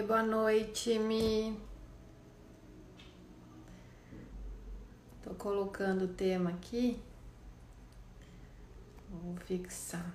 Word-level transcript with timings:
Oi, 0.00 0.06
boa 0.06 0.22
noite, 0.22 0.98
Mi. 0.98 1.54
Tô 5.22 5.34
colocando 5.34 6.06
o 6.06 6.08
tema 6.08 6.48
aqui. 6.48 6.98
Vou 9.10 9.36
fixar. 9.36 10.10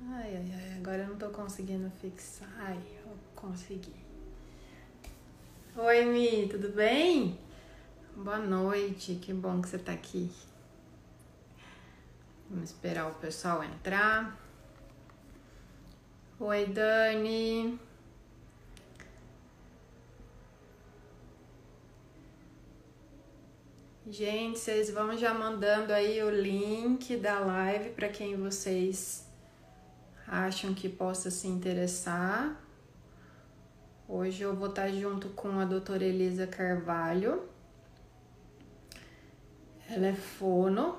Ai, 0.00 0.36
ai, 0.36 0.52
ai, 0.52 0.78
agora 0.78 1.02
eu 1.02 1.10
não 1.10 1.16
tô 1.16 1.28
conseguindo 1.28 1.88
fixar. 2.00 2.52
Ai, 2.58 2.82
eu 3.06 3.16
consegui. 3.36 3.94
Oi, 5.76 6.04
Mi, 6.06 6.48
tudo 6.48 6.70
bem? 6.70 7.38
Boa 8.16 8.38
noite, 8.38 9.14
que 9.22 9.32
bom 9.32 9.62
que 9.62 9.68
você 9.68 9.78
tá 9.78 9.92
aqui. 9.92 10.28
Vamos 12.50 12.70
esperar 12.70 13.08
o 13.08 13.14
pessoal 13.14 13.62
entrar. 13.62 14.43
Oi, 16.46 16.66
Dani. 16.66 17.80
Gente, 24.06 24.58
vocês 24.58 24.90
vão 24.90 25.16
já 25.16 25.32
mandando 25.32 25.90
aí 25.90 26.22
o 26.22 26.28
link 26.28 27.16
da 27.16 27.38
live 27.38 27.92
para 27.92 28.10
quem 28.10 28.36
vocês 28.36 29.26
acham 30.28 30.74
que 30.74 30.86
possa 30.86 31.30
se 31.30 31.48
interessar. 31.48 32.62
Hoje 34.06 34.42
eu 34.42 34.54
vou 34.54 34.68
estar 34.68 34.90
junto 34.90 35.30
com 35.30 35.58
a 35.58 35.64
doutora 35.64 36.04
Elisa 36.04 36.46
Carvalho. 36.46 37.48
Ela 39.88 40.08
é 40.08 40.14
fono, 40.14 40.98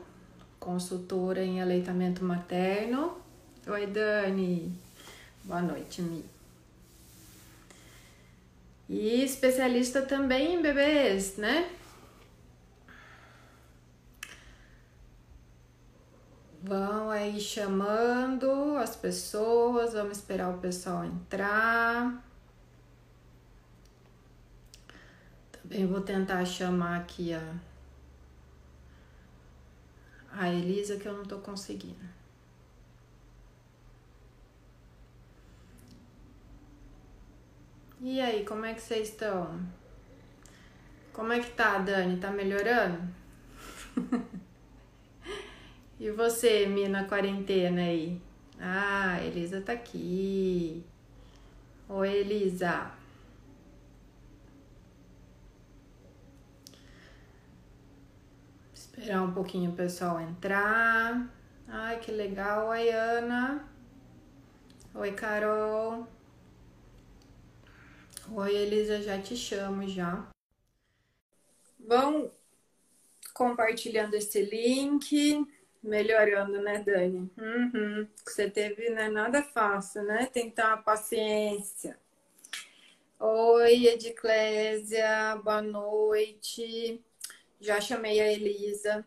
consultora 0.59 1.43
em 1.43 1.61
aleitamento 1.61 2.23
materno. 2.23 3.15
Oi, 3.67 3.85
Dani. 3.85 4.84
Boa 5.45 5.61
noite, 5.61 6.01
Mi. 6.01 6.25
E 8.89 9.23
especialista 9.23 10.01
também 10.01 10.55
em 10.55 10.61
bebês, 10.61 11.37
né? 11.37 11.71
Vão 16.63 17.11
aí 17.11 17.39
chamando 17.39 18.75
as 18.77 18.95
pessoas, 18.95 19.93
vamos 19.93 20.17
esperar 20.17 20.49
o 20.49 20.57
pessoal 20.57 21.05
entrar. 21.05 22.25
Também 25.51 25.85
vou 25.85 26.01
tentar 26.01 26.43
chamar 26.43 27.01
aqui 27.01 27.35
a, 27.35 27.55
a 30.31 30.49
Elisa, 30.49 30.97
que 30.97 31.07
eu 31.07 31.13
não 31.13 31.23
tô 31.23 31.37
conseguindo. 31.37 32.24
E 38.01 38.19
aí, 38.19 38.45
como 38.45 38.65
é 38.65 38.73
que 38.73 38.81
vocês 38.81 39.09
estão? 39.09 39.59
Como 41.13 41.31
é 41.31 41.39
que 41.39 41.51
tá, 41.51 41.77
Dani? 41.77 42.17
Tá 42.17 42.29
melhorando? 42.29 43.01
e 45.99 46.11
você, 46.11 46.65
mina 46.67 47.05
quarentena 47.05 47.81
aí? 47.81 48.21
Ah, 48.59 49.17
Elisa 49.23 49.61
tá 49.61 49.73
aqui. 49.73 50.83
Oi, 51.87 52.09
Elisa. 52.09 52.91
Esperar 58.73 59.21
um 59.21 59.31
pouquinho 59.31 59.71
o 59.71 59.75
pessoal 59.75 60.19
entrar. 60.19 61.29
Ai, 61.67 61.99
que 61.99 62.11
legal. 62.11 62.67
Oi, 62.67 62.89
Ana. 62.89 63.65
Oi, 64.93 65.11
Carol. 65.13 66.14
Oi, 68.31 68.55
Elisa, 68.55 69.01
já 69.03 69.21
te 69.21 69.35
chamo 69.37 69.87
já. 69.87 70.27
Vão 71.79 72.31
compartilhando 73.33 74.15
esse 74.15 74.41
link, 74.41 75.45
melhorando, 75.81 76.59
né, 76.61 76.79
Dani? 76.79 77.31
Uhum. 77.37 78.07
Você 78.25 78.49
teve, 78.49 78.89
não 78.89 79.01
é 79.01 79.09
nada 79.09 79.43
fácil, 79.43 80.03
né? 80.03 80.25
Ter 80.25 80.51
uma 80.57 80.77
paciência. 80.77 81.99
Oi, 83.19 83.87
Ediclésia, 83.87 85.35
boa 85.43 85.61
noite. 85.61 87.03
Já 87.59 87.79
chamei 87.79 88.19
a 88.19 88.31
Elisa. 88.31 89.05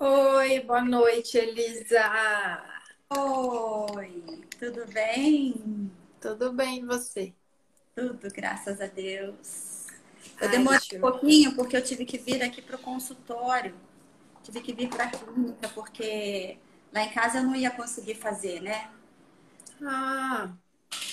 Oi, 0.00 0.60
boa 0.60 0.82
noite, 0.82 1.36
Elisa. 1.36 2.62
Oi, 3.10 4.44
tudo 4.58 4.86
bem? 4.86 5.90
Tudo 6.20 6.52
bem, 6.52 6.80
e 6.80 6.84
você? 6.84 7.32
Tudo, 7.94 8.28
graças 8.32 8.80
a 8.80 8.86
Deus. 8.86 9.86
Eu 10.40 10.48
demorei 10.48 10.80
um 10.94 11.00
pouquinho 11.00 11.54
porque 11.54 11.76
eu 11.76 11.82
tive 11.82 12.04
que 12.04 12.18
vir 12.18 12.42
aqui 12.42 12.60
para 12.60 12.76
o 12.76 12.80
consultório, 12.80 13.74
tive 14.42 14.60
que 14.60 14.72
vir 14.72 14.88
para 14.88 15.04
a 15.04 15.10
clínica, 15.10 15.68
porque 15.68 16.58
lá 16.92 17.02
em 17.02 17.10
casa 17.10 17.38
eu 17.38 17.44
não 17.44 17.54
ia 17.54 17.70
conseguir 17.70 18.14
fazer, 18.14 18.60
né? 18.60 18.90
Ah. 19.82 20.50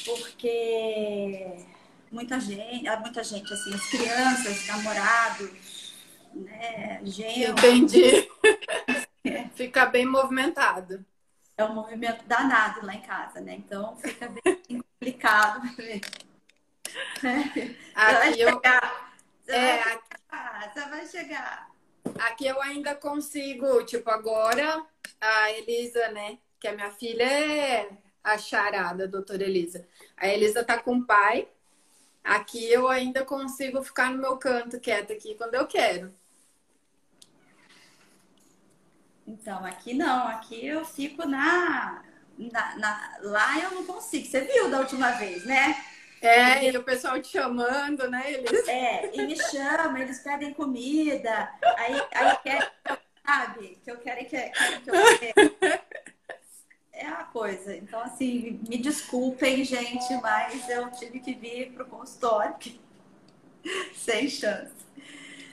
Porque 0.05 1.65
muita 2.11 2.39
gente, 2.39 2.87
ah, 2.87 2.99
muita 2.99 3.23
gente, 3.23 3.51
assim, 3.53 3.73
as 3.73 3.85
crianças, 3.87 4.67
namorados, 4.67 5.93
né, 6.33 7.01
gente. 7.03 7.51
Entendi. 7.51 8.29
Fica 9.55 9.85
bem 9.85 10.05
movimentado. 10.05 11.05
É 11.57 11.63
um 11.63 11.73
movimento 11.73 12.25
danado 12.25 12.85
lá 12.85 12.93
em 12.93 13.01
casa, 13.01 13.39
né? 13.39 13.55
Então 13.55 13.95
fica 13.97 14.27
bem 14.27 14.83
complicado. 15.05 15.61
Aqui 17.95 18.41
eu... 18.41 18.61
Você, 19.43 19.51
é, 19.51 19.83
vai 19.83 19.99
chegar, 20.01 20.73
você 20.73 20.89
vai 20.89 21.05
chegar. 21.05 21.69
Aqui 22.19 22.47
eu 22.47 22.61
ainda 22.61 22.95
consigo, 22.95 23.83
tipo, 23.83 24.09
agora 24.09 24.83
a 25.21 25.51
Elisa, 25.51 26.07
né? 26.09 26.39
Que 26.59 26.67
a 26.67 26.73
minha 26.73 26.89
filha 26.91 27.23
é 27.23 27.89
a 28.23 28.37
charada, 28.37 29.03
a 29.03 29.07
doutora 29.07 29.43
Elisa. 29.43 29.87
A 30.17 30.27
Elisa 30.27 30.63
tá 30.63 30.79
com 30.79 30.97
o 30.97 31.05
pai. 31.05 31.47
Aqui 32.23 32.71
eu 32.71 32.87
ainda 32.87 33.23
consigo 33.23 33.83
ficar 33.83 34.11
no 34.11 34.17
meu 34.17 34.37
canto 34.37 34.79
quieta 34.79 35.13
aqui 35.13 35.35
quando 35.35 35.53
eu 35.53 35.67
quero. 35.67 36.11
Então, 39.27 39.63
aqui 39.65 39.93
não, 39.93 40.27
aqui 40.27 40.65
eu 40.65 40.85
fico 40.85 41.27
na, 41.27 42.03
na, 42.37 42.75
na, 42.77 43.17
Lá 43.21 43.59
eu 43.59 43.71
não 43.71 43.85
consigo. 43.85 44.25
Você 44.25 44.41
viu 44.41 44.69
da 44.69 44.79
última 44.79 45.11
vez, 45.11 45.45
né? 45.45 45.75
É, 46.21 46.69
e 46.71 46.77
o 46.77 46.83
pessoal 46.83 47.21
te 47.21 47.27
chamando, 47.27 48.09
né? 48.09 48.33
Eles... 48.33 48.67
É, 48.67 49.11
e 49.13 49.25
me 49.25 49.37
chamam, 49.37 49.97
eles 49.97 50.19
pedem 50.19 50.53
comida, 50.53 51.51
aí, 51.77 52.01
aí 52.13 52.37
querem, 52.37 52.67
sabe? 53.25 53.77
Que 53.83 53.91
eu 53.91 53.97
quero 53.97 54.25
que, 54.25 54.37
que 54.37 54.89
eu. 54.89 55.85
É 56.93 57.07
a 57.07 57.25
coisa. 57.25 57.75
Então, 57.75 57.99
assim, 57.99 58.59
me 58.67 58.77
desculpem, 58.77 59.63
gente, 59.65 60.13
mas 60.21 60.67
eu 60.69 60.89
tive 60.91 61.19
que 61.19 61.33
vir 61.33 61.73
pro 61.73 61.85
consultório. 61.85 62.55
Sem 63.95 64.29
chance. 64.29 64.73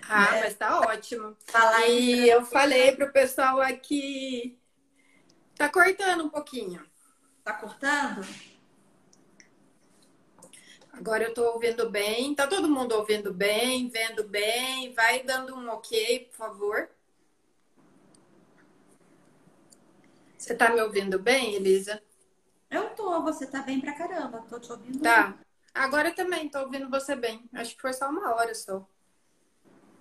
Ah, 0.08 0.32
né? 0.32 0.40
mas 0.40 0.54
tá 0.54 0.80
ótimo. 0.80 1.36
Falar 1.46 1.86
e 1.88 2.28
eu 2.28 2.44
falei 2.44 2.92
pro 2.92 3.12
pessoal 3.12 3.60
aqui. 3.60 4.58
Tá 5.62 5.68
cortando 5.68 6.24
um 6.24 6.28
pouquinho. 6.28 6.84
Tá 7.44 7.52
cortando? 7.52 8.26
Agora 10.92 11.22
eu 11.22 11.32
tô 11.32 11.52
ouvindo 11.52 11.88
bem. 11.88 12.34
Tá 12.34 12.48
todo 12.48 12.68
mundo 12.68 12.96
ouvindo 12.96 13.32
bem, 13.32 13.88
vendo 13.88 14.24
bem? 14.24 14.92
Vai 14.92 15.22
dando 15.22 15.54
um 15.54 15.68
ok, 15.68 16.28
por 16.30 16.36
favor. 16.36 16.90
Você 20.36 20.52
tá 20.52 20.68
me 20.68 20.82
ouvindo 20.82 21.16
bem, 21.16 21.54
Elisa? 21.54 22.02
Eu 22.68 22.90
tô, 22.96 23.22
você 23.22 23.46
tá 23.46 23.62
bem 23.62 23.80
pra 23.80 23.94
caramba. 23.94 24.44
Tô 24.50 24.58
te 24.58 24.72
ouvindo. 24.72 25.00
Tá. 25.00 25.28
Bem. 25.28 25.38
Agora 25.72 26.10
também 26.12 26.48
tô 26.48 26.58
ouvindo 26.58 26.90
você 26.90 27.14
bem. 27.14 27.48
Acho 27.54 27.76
que 27.76 27.82
foi 27.82 27.92
só 27.92 28.10
uma 28.10 28.34
hora 28.34 28.52
só. 28.52 28.84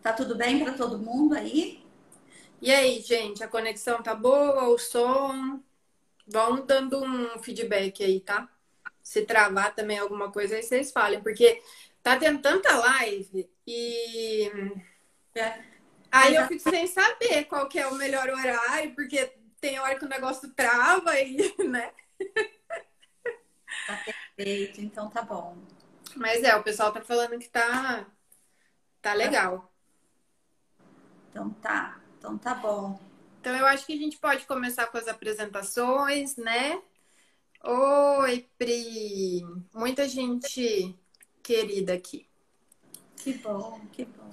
Tá 0.01 0.11
tudo 0.11 0.33
bem 0.33 0.63
para 0.63 0.73
todo 0.73 0.97
mundo 0.97 1.35
aí? 1.35 1.85
E 2.61 2.71
aí, 2.71 3.01
gente, 3.01 3.43
a 3.43 3.47
conexão 3.47 4.03
tá 4.03 4.13
boa, 4.13 4.69
o 4.69 4.77
som? 4.77 5.59
Vão 6.27 6.63
dando 6.63 7.03
um 7.03 7.39
feedback 7.39 8.03
aí, 8.03 8.19
tá? 8.19 8.47
Se 9.01 9.25
travar 9.25 9.73
também 9.73 9.97
alguma 9.97 10.31
coisa, 10.31 10.55
aí 10.55 10.61
vocês 10.61 10.91
falem, 10.91 11.21
porque 11.23 11.59
tá 12.03 12.17
tendo 12.17 12.39
tanta 12.39 12.75
live 12.77 13.49
e. 13.65 14.51
É. 15.33 15.63
Aí 16.11 16.35
eu 16.35 16.45
fico 16.47 16.69
sem 16.69 16.85
saber 16.85 17.45
qual 17.45 17.67
que 17.67 17.79
é 17.79 17.87
o 17.87 17.95
melhor 17.95 18.29
horário, 18.29 18.93
porque 18.93 19.33
tem 19.59 19.79
hora 19.79 19.97
que 19.97 20.05
o 20.05 20.09
negócio 20.09 20.51
trava 20.53 21.19
e, 21.19 21.55
né? 21.67 21.91
Tá 23.87 24.03
perfeito, 24.35 24.81
então 24.81 25.09
tá 25.09 25.23
bom. 25.23 25.57
Mas 26.15 26.43
é, 26.43 26.55
o 26.55 26.63
pessoal 26.63 26.91
tá 26.91 27.01
falando 27.01 27.39
que 27.39 27.49
tá, 27.49 28.05
tá 29.01 29.13
legal. 29.13 29.73
Então 31.29 31.49
tá, 31.49 32.00
então 32.21 32.37
tá 32.37 32.53
bom. 32.53 32.99
Então 33.39 33.55
eu 33.57 33.65
acho 33.65 33.83
que 33.83 33.93
a 33.93 33.97
gente 33.97 34.19
pode 34.19 34.45
começar 34.45 34.85
com 34.85 34.97
as 34.99 35.07
apresentações, 35.07 36.37
né? 36.37 36.79
Oi, 37.63 38.47
Pri! 38.59 39.41
Muita 39.73 40.07
gente 40.07 40.95
querida 41.41 41.93
aqui. 41.93 42.27
Que 43.15 43.33
bom, 43.33 43.81
que 43.91 44.05
bom. 44.05 44.29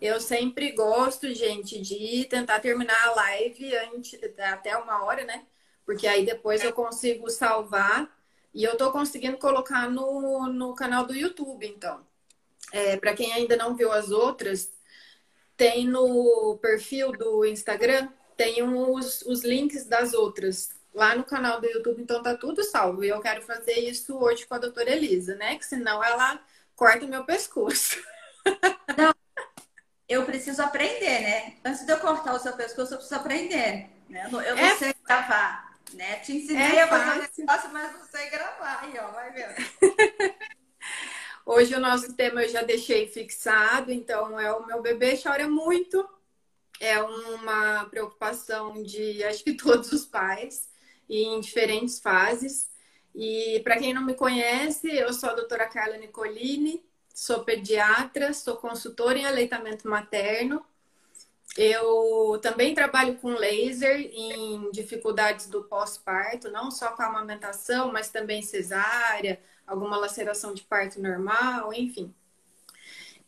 Eu 0.00 0.20
sempre 0.20 0.72
gosto, 0.72 1.32
gente, 1.32 1.80
de 1.80 2.24
tentar 2.24 2.58
terminar 2.58 3.00
a 3.00 3.14
live 3.14 3.76
antes, 3.76 4.18
até 4.38 4.76
uma 4.76 5.04
hora, 5.04 5.24
né? 5.24 5.46
Porque 5.86 6.08
aí 6.08 6.26
depois 6.26 6.64
eu 6.64 6.72
consigo 6.72 7.30
salvar 7.30 8.12
e 8.52 8.64
eu 8.64 8.76
tô 8.76 8.90
conseguindo 8.90 9.38
colocar 9.38 9.88
no, 9.88 10.48
no 10.48 10.74
canal 10.74 11.06
do 11.06 11.14
YouTube, 11.14 11.64
então. 11.64 12.04
É, 12.72 12.96
para 12.96 13.14
quem 13.14 13.32
ainda 13.32 13.56
não 13.56 13.76
viu 13.76 13.92
as 13.92 14.10
outras, 14.10 14.72
tem 15.60 15.86
no 15.86 16.56
perfil 16.62 17.12
do 17.12 17.44
Instagram, 17.44 18.08
tem 18.34 18.62
os, 18.62 19.20
os 19.26 19.44
links 19.44 19.84
das 19.84 20.14
outras 20.14 20.70
lá 20.94 21.14
no 21.14 21.22
canal 21.22 21.60
do 21.60 21.66
YouTube, 21.66 22.00
então 22.00 22.22
tá 22.22 22.34
tudo 22.34 22.64
salvo. 22.64 23.04
E 23.04 23.10
eu 23.10 23.20
quero 23.20 23.42
fazer 23.42 23.78
isso 23.78 24.16
hoje 24.16 24.46
com 24.46 24.54
a 24.54 24.58
doutora 24.58 24.90
Elisa, 24.90 25.34
né? 25.34 25.56
Que 25.56 25.66
senão 25.66 26.02
ela 26.02 26.42
corta 26.74 27.06
meu 27.06 27.26
pescoço. 27.26 28.02
Não, 28.96 29.14
eu 30.08 30.24
preciso 30.24 30.62
aprender, 30.62 31.20
né? 31.20 31.56
Antes 31.62 31.84
de 31.84 31.92
eu 31.92 32.00
cortar 32.00 32.32
o 32.32 32.38
seu 32.38 32.54
pescoço, 32.54 32.94
eu 32.94 32.96
preciso 32.96 33.20
aprender. 33.20 33.90
Né? 34.08 34.24
Eu 34.24 34.30
não, 34.30 34.40
eu 34.40 34.56
não 34.56 34.64
é... 34.64 34.76
sei 34.76 34.94
gravar, 35.06 35.76
né? 35.92 36.16
Te 36.20 36.38
ensinei 36.38 36.78
é 36.78 36.82
a 36.84 36.88
fazer 36.88 37.10
um 37.10 37.22
negócio, 37.38 37.70
mas 37.70 37.92
não 37.92 38.06
sei 38.06 38.30
gravar. 38.30 38.80
Aí, 38.82 38.98
ó, 38.98 39.10
vai 39.10 39.30
vendo. 39.30 39.56
Hoje 41.52 41.74
o 41.74 41.80
nosso 41.80 42.14
tema 42.14 42.44
eu 42.44 42.48
já 42.48 42.62
deixei 42.62 43.08
fixado, 43.08 43.90
então 43.90 44.38
é 44.38 44.52
o 44.52 44.64
meu 44.64 44.80
bebê 44.80 45.20
chora 45.20 45.48
muito. 45.48 46.08
É 46.78 47.02
uma 47.02 47.86
preocupação 47.86 48.80
de 48.84 49.24
acho 49.24 49.42
que 49.42 49.54
todos 49.58 49.90
os 49.90 50.06
pais 50.06 50.68
em 51.08 51.40
diferentes 51.40 51.98
fases. 51.98 52.70
E 53.12 53.60
para 53.64 53.78
quem 53.78 53.92
não 53.92 54.06
me 54.06 54.14
conhece, 54.14 54.94
eu 54.94 55.12
sou 55.12 55.28
a 55.28 55.34
doutora 55.34 55.66
Carla 55.66 55.96
Nicolini, 55.96 56.84
sou 57.12 57.42
pediatra, 57.42 58.32
sou 58.32 58.56
consultora 58.56 59.18
em 59.18 59.26
aleitamento 59.26 59.88
materno. 59.88 60.64
Eu 61.56 62.38
também 62.40 62.76
trabalho 62.76 63.16
com 63.16 63.34
laser 63.34 64.08
em 64.14 64.70
dificuldades 64.70 65.48
do 65.48 65.64
pós-parto, 65.64 66.48
não 66.48 66.70
só 66.70 66.92
com 66.92 67.02
a 67.02 67.06
amamentação, 67.06 67.90
mas 67.90 68.08
também 68.08 68.40
cesárea, 68.40 69.42
alguma 69.70 69.96
laceração 69.96 70.52
de 70.52 70.62
parto 70.62 71.00
normal, 71.00 71.72
enfim. 71.72 72.12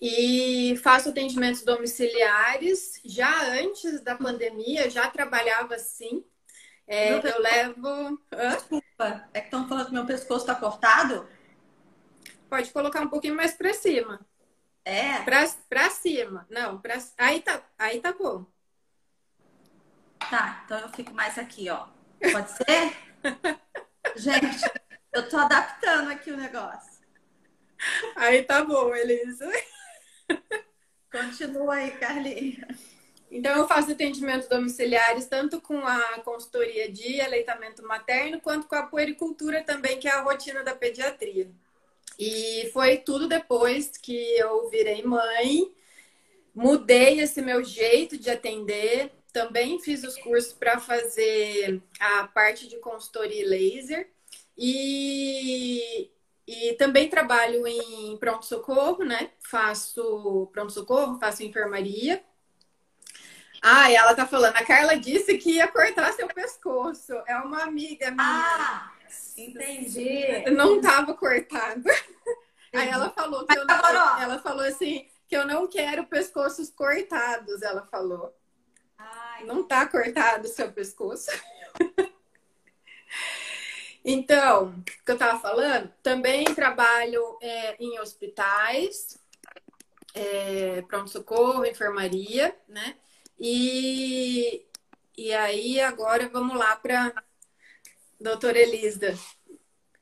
E 0.00 0.76
faço 0.82 1.10
atendimentos 1.10 1.62
domiciliares. 1.62 3.00
Já 3.04 3.52
antes 3.52 4.00
da 4.00 4.16
pandemia, 4.16 4.90
já 4.90 5.08
trabalhava 5.08 5.76
assim. 5.76 6.24
É, 6.86 7.12
eu 7.12 7.40
levo. 7.40 8.20
Hã? 8.32 8.56
Desculpa, 8.56 9.28
é 9.32 9.40
que 9.40 9.46
estão 9.46 9.68
falando 9.68 9.86
que 9.86 9.92
meu 9.92 10.04
pescoço 10.04 10.40
está 10.40 10.56
cortado? 10.56 11.28
Pode 12.50 12.70
colocar 12.72 13.00
um 13.00 13.08
pouquinho 13.08 13.36
mais 13.36 13.54
para 13.54 13.72
cima. 13.72 14.20
É? 14.84 15.20
Pra, 15.20 15.48
pra 15.68 15.90
cima. 15.90 16.46
Não, 16.50 16.80
pra... 16.80 16.98
aí, 17.16 17.40
tá, 17.40 17.62
aí 17.78 18.00
tá 18.00 18.12
bom. 18.12 18.44
Tá, 20.28 20.62
então 20.64 20.78
eu 20.80 20.88
fico 20.88 21.14
mais 21.14 21.38
aqui, 21.38 21.70
ó. 21.70 21.86
Pode 22.32 22.50
ser? 22.50 22.96
Gente, 24.16 24.81
eu 25.12 25.28
tô 25.28 25.36
adaptando 25.36 26.10
aqui 26.10 26.30
o 26.30 26.36
negócio. 26.36 27.02
Aí 28.16 28.42
tá 28.42 28.64
bom, 28.64 28.94
Elisa. 28.94 29.50
Continua 31.10 31.74
aí, 31.74 31.90
Carlinha. 31.92 32.66
Então, 33.30 33.56
eu 33.56 33.66
faço 33.66 33.92
atendimentos 33.92 34.48
domiciliares 34.48 35.26
tanto 35.26 35.60
com 35.60 35.78
a 35.86 36.20
consultoria 36.20 36.90
de 36.90 37.20
aleitamento 37.20 37.82
materno, 37.82 38.40
quanto 38.40 38.66
com 38.66 38.74
a 38.74 38.86
puericultura 38.86 39.62
também, 39.62 39.98
que 39.98 40.06
é 40.06 40.12
a 40.12 40.22
rotina 40.22 40.62
da 40.62 40.74
pediatria. 40.74 41.50
E 42.18 42.70
foi 42.72 42.98
tudo 42.98 43.26
depois 43.26 43.96
que 43.96 44.14
eu 44.36 44.68
virei 44.68 45.02
mãe, 45.02 45.72
mudei 46.54 47.20
esse 47.20 47.40
meu 47.40 47.64
jeito 47.64 48.18
de 48.18 48.30
atender, 48.30 49.10
também 49.32 49.80
fiz 49.80 50.04
os 50.04 50.16
cursos 50.18 50.52
para 50.52 50.78
fazer 50.78 51.82
a 51.98 52.28
parte 52.28 52.68
de 52.68 52.78
consultoria 52.78 53.48
laser. 53.48 54.10
E, 54.56 56.10
e 56.46 56.74
também 56.74 57.08
trabalho 57.08 57.66
em 57.66 58.16
pronto-socorro, 58.18 59.04
né? 59.04 59.30
Faço 59.40 60.48
pronto-socorro, 60.52 61.18
faço 61.18 61.42
enfermaria. 61.42 62.22
Ah, 63.62 63.90
e 63.90 63.94
ela 63.94 64.14
tá 64.14 64.26
falando, 64.26 64.56
a 64.56 64.64
Carla 64.64 64.96
disse 64.96 65.38
que 65.38 65.52
ia 65.52 65.68
cortar 65.68 66.12
seu 66.14 66.26
pescoço. 66.26 67.12
É 67.26 67.36
uma 67.36 67.62
amiga 67.62 68.10
minha. 68.10 68.26
Ah, 68.26 68.92
entendi. 69.36 70.50
Não 70.50 70.80
tava 70.80 71.14
cortado. 71.14 71.84
Aí 72.74 72.88
ela 72.88 73.10
falou 73.10 73.46
que 73.46 73.56
eu 73.56 73.64
não, 73.64 74.20
ela 74.20 74.38
falou 74.40 74.64
assim 74.64 75.06
que 75.28 75.36
eu 75.36 75.46
não 75.46 75.68
quero 75.68 76.06
pescoços 76.06 76.70
cortados, 76.70 77.62
ela 77.62 77.86
falou. 77.86 78.34
Ai, 78.98 79.44
não 79.44 79.62
tá 79.62 79.86
cortado 79.86 80.46
o 80.46 80.50
seu 80.50 80.72
pescoço. 80.72 81.30
Então, 84.04 84.70
o 84.70 84.82
que 84.82 84.98
eu 85.06 85.14
estava 85.14 85.38
falando, 85.38 85.92
também 86.02 86.44
trabalho 86.44 87.38
é, 87.40 87.76
em 87.78 88.00
hospitais, 88.00 89.18
é, 90.14 90.82
pronto-socorro, 90.82 91.64
enfermaria, 91.64 92.56
né? 92.68 92.96
E, 93.38 94.66
e 95.16 95.32
aí, 95.32 95.80
agora 95.80 96.28
vamos 96.28 96.56
lá 96.56 96.76
para 96.76 97.12
doutora 98.20 98.58
Elisa. 98.58 99.16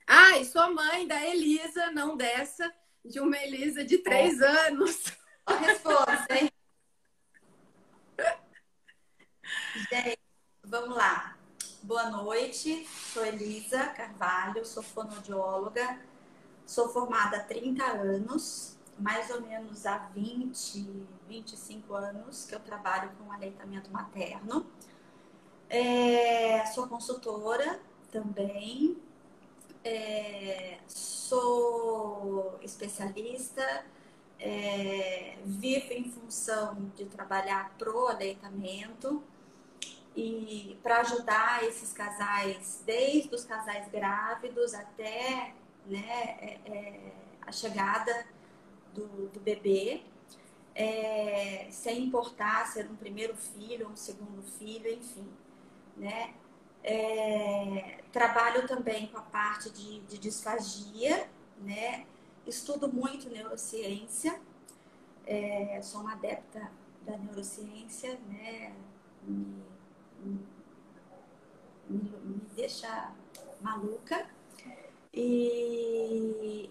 Ah, 0.06 0.38
e 0.38 0.44
sou 0.44 0.74
mãe 0.74 1.06
da 1.06 1.24
Elisa, 1.26 1.90
não 1.90 2.16
dessa, 2.16 2.72
de 3.04 3.20
uma 3.20 3.36
Elisa 3.36 3.84
de 3.84 3.98
três 3.98 4.40
é. 4.40 4.66
anos. 4.68 5.04
A 5.46 5.56
resposta, 5.56 6.36
hein? 6.36 6.50
Gente, 9.90 10.18
vamos 10.64 10.96
lá. 10.96 11.39
Boa 11.82 12.10
noite, 12.10 12.86
sou 12.86 13.24
Elisa 13.24 13.86
Carvalho, 13.86 14.66
sou 14.66 14.82
fonoaudióloga, 14.82 15.98
sou 16.66 16.90
formada 16.90 17.38
há 17.38 17.42
30 17.42 17.82
anos, 17.82 18.76
mais 18.98 19.30
ou 19.30 19.40
menos 19.40 19.86
há 19.86 19.96
20, 20.14 21.06
25 21.26 21.94
anos 21.94 22.44
que 22.44 22.54
eu 22.54 22.60
trabalho 22.60 23.10
com 23.16 23.32
aleitamento 23.32 23.90
materno. 23.90 24.66
É, 25.70 26.66
sou 26.66 26.86
consultora 26.86 27.80
também, 28.12 28.98
é, 29.82 30.80
sou 30.86 32.58
especialista, 32.60 33.86
é, 34.38 35.38
vivo 35.46 35.94
em 35.94 36.04
função 36.04 36.90
de 36.94 37.06
trabalhar 37.06 37.74
pro 37.78 38.06
aleitamento 38.06 39.24
e 40.16 40.78
para 40.82 41.00
ajudar 41.00 41.64
esses 41.64 41.92
casais, 41.92 42.82
desde 42.84 43.34
os 43.34 43.44
casais 43.44 43.88
grávidos 43.90 44.74
até 44.74 45.54
né, 45.86 46.36
é, 46.40 46.58
é, 46.66 47.12
a 47.42 47.52
chegada 47.52 48.26
do, 48.92 49.28
do 49.28 49.40
bebê, 49.40 50.02
é, 50.74 51.68
sem 51.70 52.04
importar 52.04 52.66
ser 52.66 52.90
um 52.90 52.96
primeiro 52.96 53.36
filho 53.36 53.88
um 53.88 53.96
segundo 53.96 54.42
filho, 54.42 54.92
enfim. 54.92 55.28
Né? 55.96 56.34
É, 56.82 58.02
trabalho 58.12 58.66
também 58.66 59.06
com 59.08 59.18
a 59.18 59.22
parte 59.22 59.70
de, 59.70 60.00
de 60.00 60.18
disfagia, 60.18 61.28
né? 61.58 62.06
estudo 62.46 62.92
muito 62.92 63.28
neurociência, 63.28 64.40
é, 65.26 65.80
sou 65.82 66.00
uma 66.00 66.12
adepta 66.12 66.70
da 67.02 67.16
neurociência, 67.16 68.18
né? 68.28 68.74
Me 69.22 69.69
me, 70.24 70.40
me 71.88 72.40
deixa 72.54 73.12
maluca. 73.60 74.26
E 75.12 76.70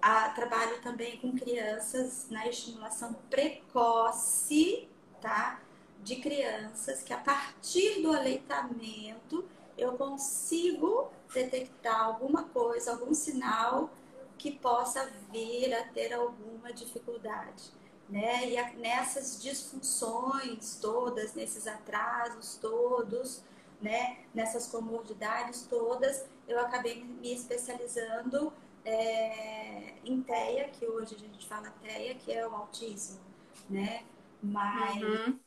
a, 0.00 0.28
trabalho 0.30 0.80
também 0.82 1.18
com 1.18 1.32
crianças 1.32 2.26
na 2.30 2.46
estimulação 2.46 3.14
precoce, 3.30 4.88
tá? 5.20 5.60
De 6.02 6.16
crianças 6.16 7.02
que 7.02 7.12
a 7.12 7.18
partir 7.18 8.02
do 8.02 8.12
aleitamento 8.12 9.44
eu 9.78 9.92
consigo 9.92 11.10
detectar 11.32 12.04
alguma 12.04 12.44
coisa, 12.44 12.92
algum 12.92 13.14
sinal 13.14 13.90
que 14.36 14.50
possa 14.50 15.10
vir 15.30 15.72
a 15.72 15.84
ter 15.84 16.12
alguma 16.12 16.72
dificuldade 16.72 17.72
né? 18.08 18.48
E 18.48 18.58
a, 18.58 18.72
nessas 18.74 19.40
disfunções 19.42 20.78
todas, 20.80 21.34
nesses 21.34 21.66
atrasos 21.66 22.56
todos, 22.56 23.42
né? 23.80 24.18
Nessas 24.34 24.66
comorbidades 24.66 25.62
todas, 25.62 26.24
eu 26.46 26.58
acabei 26.60 27.02
me 27.02 27.32
especializando 27.32 28.52
é, 28.84 29.94
em 30.04 30.22
TEA, 30.22 30.68
que 30.68 30.86
hoje 30.86 31.14
a 31.14 31.18
gente 31.18 31.46
fala 31.46 31.72
TEA, 31.82 32.14
que 32.14 32.32
é 32.32 32.46
o 32.46 32.54
autismo, 32.54 33.20
né? 33.68 34.04
Mas 34.42 35.02
uhum. 35.02 35.38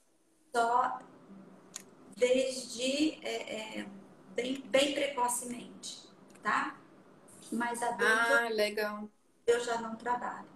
só 0.54 1.00
desde 2.16 3.20
é, 3.26 3.80
é, 3.80 3.88
bem, 4.36 4.62
bem 4.68 4.94
precocemente, 4.94 6.08
tá? 6.42 6.78
Mas 7.52 7.82
adulto 7.84 8.04
Ah, 8.04 8.50
legal. 8.50 9.10
eu 9.46 9.60
já 9.60 9.80
não 9.82 9.96
trabalho, 9.96 10.48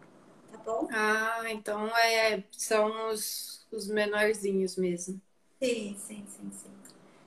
tá 0.51 0.57
bom? 0.65 0.89
Ah, 0.91 1.43
então 1.51 1.87
é, 1.97 2.43
são 2.51 3.09
os, 3.11 3.65
os 3.71 3.87
menorzinhos 3.87 4.75
mesmo. 4.77 5.21
Sim, 5.61 5.95
sim, 5.97 6.25
sim, 6.27 6.51
sim. 6.51 6.71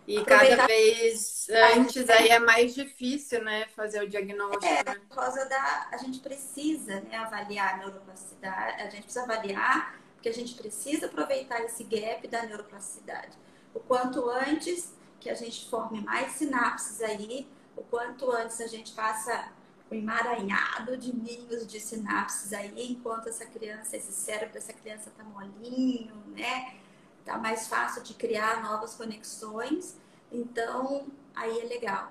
E 0.07 0.23
Aproveitar- 0.23 0.25
cada 0.25 0.67
vez 0.67 1.47
antes 1.51 2.09
aí 2.09 2.29
é 2.29 2.39
mais 2.39 2.75
difícil, 2.75 3.43
né, 3.45 3.67
fazer 3.69 4.03
o 4.03 4.09
diagnóstico, 4.09 4.81
É, 4.81 4.83
né? 4.85 5.01
por 5.09 5.17
causa 5.17 5.45
da. 5.47 5.89
A 5.93 5.97
gente 5.97 6.21
precisa 6.21 7.01
né, 7.01 7.17
avaliar 7.17 7.75
a 7.75 7.77
neuroplasticidade, 7.79 8.83
a 8.83 8.91
gente 8.91 9.03
precisa 9.05 9.25
avaliar, 9.25 9.99
porque 10.15 10.29
a 10.29 10.33
gente 10.33 10.55
precisa 10.55 11.07
aproveitar 11.07 11.61
esse 11.63 11.83
gap 11.85 12.27
da 12.29 12.45
neuroplasticidade. 12.45 13.37
O 13.75 13.81
quanto 13.81 14.29
antes 14.31 14.93
que 15.21 15.31
a 15.31 15.35
gente 15.35 15.69
forme 15.69 16.01
mais 16.03 16.33
sinapses 16.33 17.01
aí, 17.01 17.49
o 17.77 17.83
quanto 17.83 18.31
antes 18.31 18.61
a 18.61 18.67
gente 18.67 18.95
faça 18.95 19.49
o 19.93 19.95
emaranhado 19.95 20.97
de 20.97 21.15
ninhos 21.15 21.67
de 21.67 21.79
sinapses 21.79 22.53
aí, 22.53 22.91
enquanto 22.91 23.29
essa 23.29 23.45
criança, 23.45 23.97
esse 23.97 24.11
cérebro 24.11 24.55
dessa 24.55 24.73
criança 24.73 25.13
tá 25.15 25.23
molinho, 25.23 26.17
né? 26.29 26.77
Tá 27.25 27.37
mais 27.37 27.69
fácil 27.69 28.03
de 28.03 28.15
criar 28.15 28.63
novas 28.63 28.95
conexões. 28.95 29.97
Então, 30.33 31.07
aí 31.35 31.61
é 31.61 31.65
legal. 31.65 32.11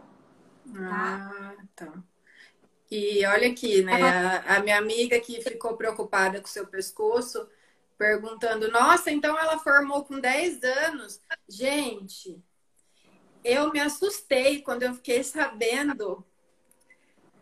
Ah, 0.75 1.55
tá. 1.75 1.91
E 2.89 3.25
olha 3.25 3.49
aqui, 3.49 3.81
né? 3.81 3.99
A, 3.99 4.57
a 4.57 4.59
minha 4.59 4.77
amiga 4.77 5.19
que 5.19 5.41
ficou 5.41 5.75
preocupada 5.75 6.39
com 6.39 6.47
o 6.47 6.51
seu 6.51 6.67
pescoço, 6.67 7.49
perguntando: 7.97 8.71
Nossa, 8.71 9.09
então 9.09 9.37
ela 9.39 9.57
formou 9.57 10.05
com 10.05 10.19
10 10.19 10.63
anos. 10.63 11.19
Gente, 11.49 12.39
eu 13.43 13.71
me 13.71 13.79
assustei 13.79 14.61
quando 14.61 14.83
eu 14.83 14.93
fiquei 14.93 15.23
sabendo 15.23 16.23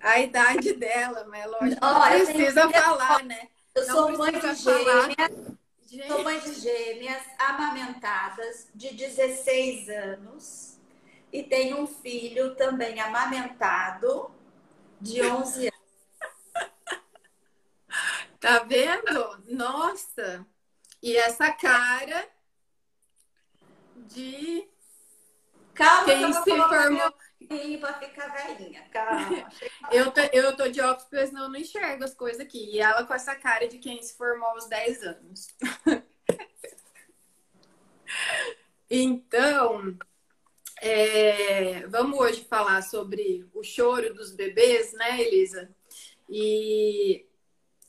a 0.01 0.19
idade 0.19 0.73
dela, 0.73 1.25
mas 1.29 1.45
lógico, 1.45 1.81
não 1.85 2.01
tenho 2.09 2.25
precisa 2.25 2.67
filha- 2.67 2.81
falar, 2.81 3.23
né? 3.23 3.47
Eu 3.75 3.87
Não 3.87 3.95
sou 3.95 4.17
mãe 4.17 4.31
de 4.39 4.53
gêmeas. 4.55 5.31
Sou 6.07 6.23
mãe 6.23 6.39
de 6.39 6.53
gêmeas 6.53 7.23
amamentadas 7.39 8.67
de 8.75 8.93
16 8.93 9.89
anos 9.89 10.77
e 11.33 11.43
tenho 11.43 11.81
um 11.81 11.87
filho 11.87 12.55
também 12.55 12.99
amamentado 12.99 14.31
de 15.01 15.21
11 15.21 15.67
anos. 15.67 15.79
tá 18.39 18.59
vendo? 18.59 19.43
Nossa! 19.47 20.45
E 21.01 21.15
essa 21.15 21.51
cara 21.53 22.27
de 23.95 24.67
Calma, 25.73 26.05
quem 26.05 26.33
se 26.33 26.43
formou. 26.43 26.89
meu 26.91 27.13
pra 27.79 27.93
ficar 27.93 28.27
velhinha. 28.27 28.83
Calma. 28.91 29.49
Eu 29.91 30.11
tô, 30.11 30.21
eu 30.33 30.55
tô 30.55 30.67
de 30.67 30.81
óculos 30.81 31.03
porque 31.09 31.27
senão 31.27 31.43
eu 31.43 31.49
não 31.49 31.59
enxergo 31.59 32.03
as 32.03 32.13
coisas 32.13 32.41
aqui. 32.41 32.75
E 32.75 32.79
ela 32.79 33.05
com 33.05 33.13
essa 33.13 33.35
cara 33.35 33.67
de 33.67 33.77
quem 33.77 34.01
se 34.01 34.15
formou 34.17 34.49
aos 34.49 34.67
10 34.67 35.03
anos. 35.03 35.47
então, 38.89 39.97
é, 40.81 41.85
vamos 41.87 42.19
hoje 42.19 42.45
falar 42.45 42.81
sobre 42.81 43.49
o 43.53 43.63
choro 43.63 44.13
dos 44.13 44.31
bebês, 44.33 44.93
né, 44.93 45.21
Elisa? 45.21 45.69
E 46.29 47.25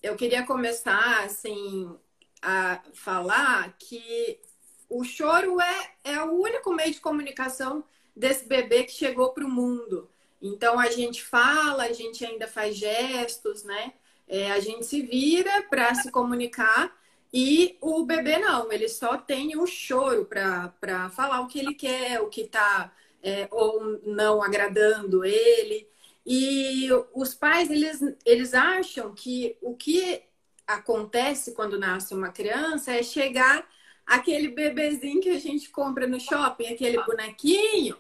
eu 0.03 0.17
queria 0.17 0.47
começar, 0.47 1.25
assim, 1.25 1.95
a 2.41 2.83
falar 2.95 3.77
que 3.79 4.41
o 4.89 5.05
choro 5.05 5.61
é, 5.61 5.95
é 6.05 6.23
o 6.23 6.33
único 6.33 6.73
meio 6.73 6.93
de 6.93 7.01
comunicação 7.01 7.85
desse 8.15 8.47
bebê 8.47 8.85
que 8.85 8.93
chegou 8.93 9.31
para 9.33 9.45
o 9.45 9.51
mundo. 9.51 10.09
Então 10.41 10.79
a 10.79 10.91
gente 10.91 11.23
fala, 11.23 11.85
a 11.85 11.93
gente 11.93 12.25
ainda 12.25 12.47
faz 12.47 12.77
gestos, 12.77 13.63
né? 13.65 13.93
É, 14.27 14.51
a 14.53 14.61
gente 14.61 14.87
se 14.87 15.03
vira 15.03 15.63
para 15.69 15.95
se 15.95 16.11
comunicar 16.11 16.97
e 17.33 17.77
o 17.81 18.05
bebê 18.05 18.39
não, 18.39 18.73
ele 18.73 18.89
só 18.89 19.17
tem 19.17 19.57
o 19.57 19.67
choro 19.67 20.25
para 20.25 21.11
falar 21.11 21.41
o 21.41 21.47
que 21.47 21.59
ele 21.59 21.75
quer, 21.75 22.21
o 22.21 22.29
que 22.29 22.43
está 22.43 22.93
é, 23.23 23.49
ou 23.51 24.01
não 24.05 24.43
agradando 24.43 25.25
ele. 25.25 25.89
E 26.27 26.89
os 27.15 27.35
pais, 27.35 27.71
eles, 27.71 28.01
eles 28.25 28.55
acham 28.55 29.15
que 29.15 29.57
o 29.61 29.75
que 29.75 30.23
acontece 30.67 31.53
quando 31.53 31.79
nasce 31.79 32.15
uma 32.15 32.31
criança 32.31 32.93
é 32.93 33.03
chegar 33.03 33.67
aquele 34.11 34.49
bebezinho 34.49 35.21
que 35.21 35.31
a 35.31 35.39
gente 35.39 35.71
compra 35.71 36.05
no 36.05 36.19
shopping, 36.19 36.67
aquele 36.67 37.01
bonequinho 37.05 37.97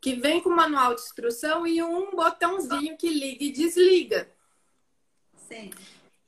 que 0.00 0.14
vem 0.14 0.40
com 0.40 0.48
manual 0.48 0.94
de 0.94 1.02
instrução 1.02 1.66
e 1.66 1.82
um 1.82 2.12
botãozinho 2.12 2.96
que 2.96 3.10
liga 3.10 3.44
e 3.44 3.52
desliga. 3.52 4.30
Sim. 5.46 5.70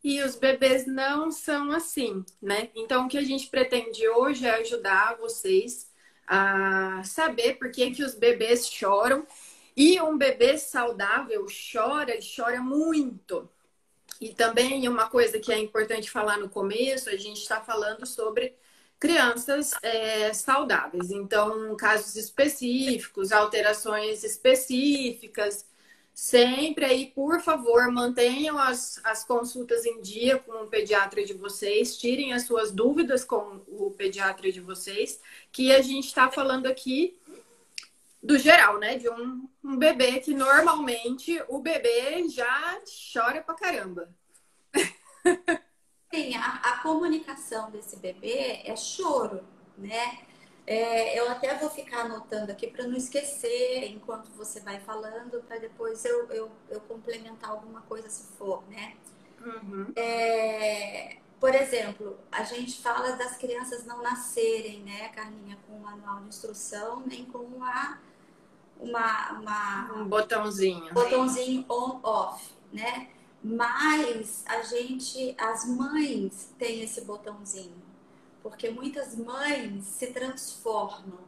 E 0.05 0.23
os 0.23 0.37
bebês 0.37 0.87
não 0.87 1.31
são 1.31 1.73
assim, 1.73 2.23
né? 2.43 2.69
Então, 2.75 3.07
o 3.07 3.09
que 3.09 3.17
a 3.17 3.23
gente 3.23 3.49
pretende 3.49 4.07
hoje 4.07 4.45
é 4.45 4.51
ajudar 4.51 5.17
vocês 5.17 5.91
a 6.27 7.03
saber 7.03 7.55
por 7.55 7.71
que, 7.71 7.91
que 7.93 8.05
os 8.05 8.15
bebês 8.15 8.69
choram. 8.69 9.27
E 9.75 9.99
um 10.03 10.19
bebê 10.19 10.59
saudável 10.59 11.47
chora, 11.73 12.13
ele 12.13 12.27
chora 12.37 12.61
muito. 12.61 13.49
E 14.21 14.35
também 14.35 14.87
uma 14.87 15.09
coisa 15.09 15.39
que 15.39 15.51
é 15.51 15.59
importante 15.59 16.11
falar 16.11 16.37
no 16.37 16.51
começo, 16.51 17.09
a 17.09 17.17
gente 17.17 17.41
está 17.41 17.63
falando 17.63 18.05
sobre 18.05 18.55
crianças 19.03 19.73
é, 19.83 20.33
saudáveis. 20.33 21.11
Então, 21.11 21.77
casos 21.77 22.15
específicos, 22.15 23.33
alterações 23.33 24.23
específicas, 24.23 25.67
sempre 26.15 26.85
aí, 26.85 27.07
por 27.09 27.41
favor, 27.41 27.91
mantenham 27.91 28.57
as, 28.57 29.01
as 29.03 29.25
consultas 29.25 29.85
em 29.85 30.01
dia 30.01 30.39
com 30.39 30.53
o 30.53 30.69
pediatra 30.69 31.25
de 31.25 31.35
vocês, 31.35 31.97
tirem 31.99 32.33
as 32.33 32.45
suas 32.45 32.71
dúvidas 32.71 33.25
com 33.25 33.61
o 33.67 33.91
pediatra 33.91 34.53
de 34.53 34.61
vocês, 34.61 35.21
que 35.51 35.75
a 35.75 35.83
gente 35.83 36.07
está 36.07 36.31
falando 36.31 36.67
aqui 36.67 37.19
do 38.23 38.39
geral, 38.39 38.79
né? 38.79 38.99
De 38.99 39.11
um, 39.11 39.49
um 39.65 39.77
bebê 39.77 40.21
que 40.21 40.33
normalmente 40.33 41.43
o 41.49 41.59
bebê 41.59 42.29
já 42.29 42.81
chora 43.13 43.43
pra 43.43 43.57
caramba. 43.57 44.15
Sim, 46.13 46.37
a, 46.37 46.57
a 46.57 46.79
comunicação 46.83 47.71
desse 47.71 47.97
bebê 47.97 48.61
é 48.65 48.77
choro, 48.77 49.43
né? 49.79 50.19
É, 50.67 51.19
eu 51.19 51.29
até 51.31 51.57
vou 51.57 51.71
ficar 51.71 52.03
anotando 52.03 52.53
aqui 52.53 52.67
para 52.67 52.87
não 52.87 52.97
esquecer 52.97 53.85
enquanto 53.91 54.29
você 54.37 54.61
vai 54.61 54.79
falando, 54.81 55.43
para 55.43 55.59
depois 55.59 56.05
eu, 56.05 56.31
eu, 56.31 56.53
eu, 56.69 56.81
complementar 56.83 57.51
alguma 57.51 57.81
coisa 57.83 58.11
se 58.11 58.25
for, 58.37 58.63
né? 58.69 58.95
Uhum. 59.41 59.91
É, 59.97 61.17
por 61.41 61.55
exemplo, 61.55 62.19
a 62.31 62.45
gente 62.45 62.81
fala 62.81 63.17
das 63.17 63.39
crianças 63.39 63.85
não 63.87 64.03
nascerem, 64.03 64.83
né, 64.83 65.09
Carlinha, 65.09 65.59
com 65.67 65.79
o 65.79 65.81
manual 65.81 66.21
de 66.21 66.29
instrução, 66.29 67.03
nem 67.07 67.25
com 67.25 67.39
uma, 67.39 67.99
uma, 68.79 69.33
uma 69.33 69.93
um 69.95 70.09
botãozinho. 70.09 70.93
botãozinho 70.93 71.65
on-off, 71.69 72.53
né? 72.71 73.09
Mas 73.43 74.45
a 74.47 74.63
gente, 74.63 75.35
as 75.39 75.65
mães 75.67 76.55
têm 76.59 76.83
esse 76.83 77.01
botãozinho, 77.03 77.83
porque 78.43 78.71
muitas 78.71 79.17
mães 79.17 79.85
se 79.87 80.09
transformam, 80.09 81.19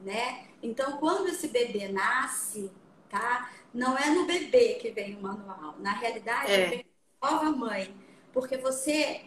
né? 0.00 0.48
Então, 0.62 0.98
quando 0.98 1.28
esse 1.28 1.48
bebê 1.48 1.88
nasce, 1.88 2.70
tá? 3.08 3.50
Não 3.72 3.96
é 3.96 4.10
no 4.10 4.26
bebê 4.26 4.74
que 4.74 4.90
vem 4.90 5.16
o 5.16 5.22
manual, 5.22 5.76
na 5.78 5.92
realidade 5.92 6.52
É. 6.52 6.68
vem 6.68 6.86
nova 7.22 7.50
mãe, 7.52 7.94
porque 8.32 8.56
você 8.56 9.26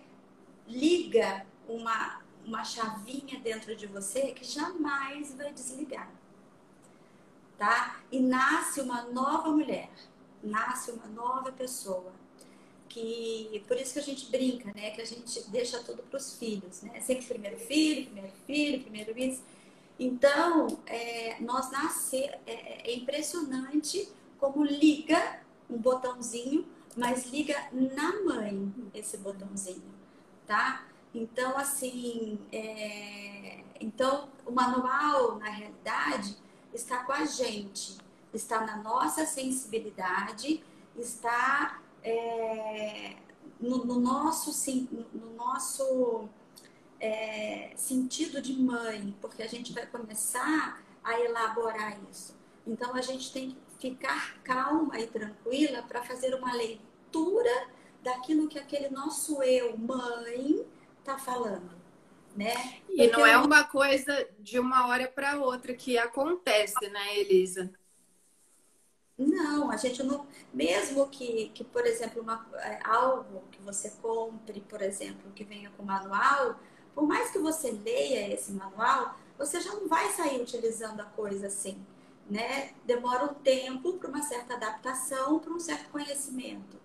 liga 0.67 1.45
uma, 1.67 2.21
uma 2.45 2.63
chavinha 2.65 3.39
dentro 3.39 3.75
de 3.75 3.87
você 3.87 4.33
que 4.33 4.43
jamais 4.45 5.33
vai 5.35 5.53
desligar, 5.53 6.11
tá? 7.57 8.01
E 8.11 8.19
nasce 8.19 8.81
uma 8.81 9.03
nova 9.03 9.49
mulher, 9.49 9.89
nasce 10.41 10.91
uma 10.91 11.07
nova 11.07 11.51
pessoa 11.51 12.11
que 12.93 13.63
por 13.67 13.75
isso 13.77 13.93
que 13.93 13.99
a 13.99 14.03
gente 14.03 14.29
brinca, 14.29 14.71
né? 14.75 14.91
Que 14.91 15.01
a 15.01 15.05
gente 15.05 15.49
deixa 15.49 15.79
tudo 15.79 16.03
para 16.03 16.17
os 16.17 16.37
filhos, 16.37 16.83
né? 16.83 16.99
Sempre 17.01 17.25
primeiro 17.25 17.57
filho, 17.57 18.05
primeiro 18.05 18.31
filho, 18.45 18.81
primeiro 18.83 19.17
isso. 19.17 19.41
Então, 19.99 20.67
é, 20.85 21.37
nós 21.41 21.71
nascer 21.71 22.39
é, 22.45 22.91
é 22.91 22.95
impressionante 22.95 24.07
como 24.39 24.63
liga 24.63 25.39
um 25.69 25.77
botãozinho, 25.77 26.67
mas 26.95 27.25
liga 27.31 27.55
na 27.71 28.21
mãe 28.21 28.71
esse 28.93 29.17
botãozinho, 29.17 29.91
tá? 30.45 30.85
Então, 31.15 31.57
assim, 31.57 32.39
é, 32.51 33.63
então 33.79 34.29
o 34.45 34.51
manual 34.51 35.39
na 35.39 35.49
realidade 35.49 36.37
está 36.71 37.03
com 37.03 37.11
a 37.11 37.25
gente, 37.25 37.97
está 38.31 38.61
na 38.61 38.77
nossa 38.77 39.25
sensibilidade, 39.25 40.63
está 40.95 41.82
é, 42.03 43.15
no, 43.59 43.85
no, 43.85 43.99
nosso, 43.99 44.51
no 45.13 45.33
nosso 45.35 46.29
é, 46.99 47.71
sentido 47.75 48.41
de 48.41 48.53
mãe, 48.53 49.15
porque 49.21 49.41
a 49.41 49.47
gente 49.47 49.73
vai 49.73 49.85
começar 49.85 50.83
a 51.03 51.19
elaborar 51.19 51.97
isso. 52.11 52.37
Então 52.65 52.95
a 52.95 53.01
gente 53.01 53.31
tem 53.31 53.51
que 53.51 53.57
ficar 53.89 54.37
calma 54.43 54.99
e 54.99 55.07
tranquila 55.07 55.81
para 55.83 56.03
fazer 56.03 56.33
uma 56.33 56.53
leitura 56.53 57.67
daquilo 58.01 58.47
que 58.47 58.59
aquele 58.59 58.89
nosso 58.89 59.41
eu, 59.43 59.77
mãe, 59.77 60.65
está 60.99 61.17
falando. 61.17 61.81
Né? 62.35 62.81
E 62.89 63.07
não 63.07 63.25
é 63.25 63.37
uma 63.37 63.63
coisa 63.63 64.27
de 64.39 64.59
uma 64.59 64.87
hora 64.87 65.07
para 65.07 65.37
outra 65.37 65.73
que 65.75 65.97
acontece, 65.97 66.89
né, 66.89 67.19
Elisa? 67.19 67.71
Não, 69.17 69.69
a 69.69 69.77
gente 69.77 70.01
não. 70.03 70.25
Mesmo 70.53 71.07
que, 71.09 71.49
que 71.53 71.63
por 71.63 71.85
exemplo, 71.85 72.21
uma, 72.21 72.47
é, 72.55 72.79
algo 72.83 73.43
que 73.51 73.61
você 73.61 73.91
compre, 74.01 74.61
por 74.61 74.81
exemplo, 74.81 75.31
que 75.33 75.43
venha 75.43 75.69
com 75.77 75.83
manual, 75.83 76.59
por 76.95 77.07
mais 77.07 77.31
que 77.31 77.39
você 77.39 77.71
leia 77.71 78.33
esse 78.33 78.51
manual, 78.51 79.15
você 79.37 79.59
já 79.61 79.73
não 79.73 79.87
vai 79.87 80.09
sair 80.11 80.41
utilizando 80.41 80.99
a 81.01 81.05
coisa 81.05 81.47
assim, 81.47 81.77
né? 82.29 82.73
Demora 82.85 83.25
um 83.25 83.33
tempo 83.35 83.93
para 83.93 84.09
uma 84.09 84.21
certa 84.23 84.55
adaptação, 84.55 85.39
para 85.39 85.53
um 85.53 85.59
certo 85.59 85.89
conhecimento, 85.91 86.77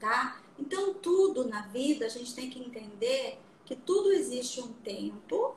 tá? 0.00 0.40
Então, 0.58 0.94
tudo 0.94 1.46
na 1.48 1.62
vida 1.62 2.06
a 2.06 2.08
gente 2.08 2.34
tem 2.34 2.50
que 2.50 2.58
entender 2.58 3.38
que 3.64 3.76
tudo 3.76 4.12
existe 4.12 4.60
um 4.60 4.72
tempo 4.72 5.54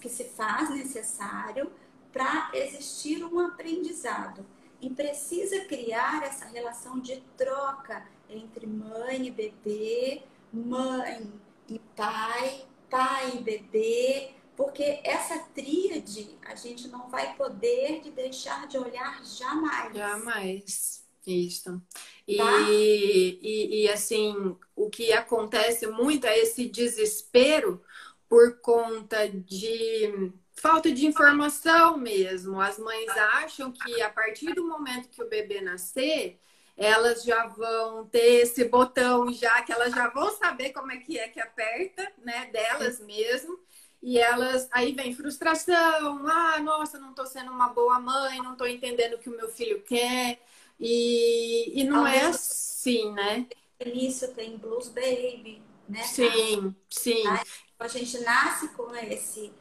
que 0.00 0.08
se 0.08 0.24
faz 0.24 0.70
necessário 0.70 1.72
para 2.12 2.50
existir 2.54 3.24
um 3.24 3.40
aprendizado 3.40 4.44
e 4.82 4.90
precisa 4.90 5.64
criar 5.64 6.24
essa 6.24 6.46
relação 6.46 6.98
de 6.98 7.22
troca 7.36 8.04
entre 8.28 8.66
mãe 8.66 9.28
e 9.28 9.30
bebê, 9.30 10.22
mãe 10.52 11.32
e 11.68 11.78
pai, 11.94 12.66
pai 12.90 13.36
e 13.36 13.38
bebê, 13.38 14.30
porque 14.56 15.00
essa 15.04 15.38
tríade 15.54 16.36
a 16.44 16.56
gente 16.56 16.88
não 16.88 17.08
vai 17.08 17.34
poder 17.36 18.00
de 18.00 18.10
deixar 18.10 18.66
de 18.66 18.76
olhar 18.76 19.24
jamais. 19.24 19.94
Jamais. 19.94 21.02
Isso. 21.24 21.80
E, 22.26 22.36
tá? 22.36 22.60
e, 22.68 23.82
e 23.84 23.88
assim, 23.88 24.56
o 24.74 24.90
que 24.90 25.12
acontece 25.12 25.86
muito 25.86 26.26
é 26.26 26.36
esse 26.40 26.68
desespero 26.68 27.80
por 28.28 28.60
conta 28.60 29.28
de 29.28 30.32
falta 30.62 30.92
de 30.92 31.04
informação 31.04 31.96
mesmo. 31.98 32.60
As 32.60 32.78
mães 32.78 33.10
acham 33.42 33.72
que 33.72 34.00
a 34.00 34.08
partir 34.08 34.54
do 34.54 34.64
momento 34.64 35.08
que 35.08 35.20
o 35.20 35.28
bebê 35.28 35.60
nascer, 35.60 36.38
elas 36.76 37.24
já 37.24 37.48
vão 37.48 38.06
ter 38.06 38.42
esse 38.42 38.64
botão 38.66 39.32
já, 39.32 39.60
que 39.62 39.72
elas 39.72 39.92
já 39.92 40.08
vão 40.08 40.30
saber 40.30 40.70
como 40.70 40.92
é 40.92 40.98
que 40.98 41.18
é 41.18 41.26
que 41.26 41.40
aperta, 41.40 42.08
né, 42.24 42.48
delas 42.52 43.00
mesmo. 43.00 43.58
E 44.00 44.18
elas, 44.18 44.68
aí 44.70 44.92
vem 44.92 45.12
frustração, 45.14 46.26
ah, 46.28 46.60
nossa, 46.60 46.96
não 46.98 47.12
tô 47.12 47.26
sendo 47.26 47.50
uma 47.50 47.68
boa 47.68 47.98
mãe, 47.98 48.38
não 48.38 48.56
tô 48.56 48.64
entendendo 48.64 49.14
o 49.14 49.18
que 49.18 49.28
o 49.28 49.36
meu 49.36 49.48
filho 49.48 49.82
quer. 49.82 50.40
E, 50.78 51.80
e 51.80 51.84
não 51.84 52.06
é 52.06 52.20
assim, 52.20 53.12
né? 53.12 53.46
Início 53.84 54.32
tem 54.32 54.56
blues 54.56 54.88
baby, 54.88 55.60
né? 55.88 56.02
Sim, 56.04 56.74
sim. 56.88 57.26
Aí, 57.26 57.42
a 57.80 57.88
gente 57.88 58.20
nasce 58.20 58.68
com 58.68 58.94
esse 58.94 59.52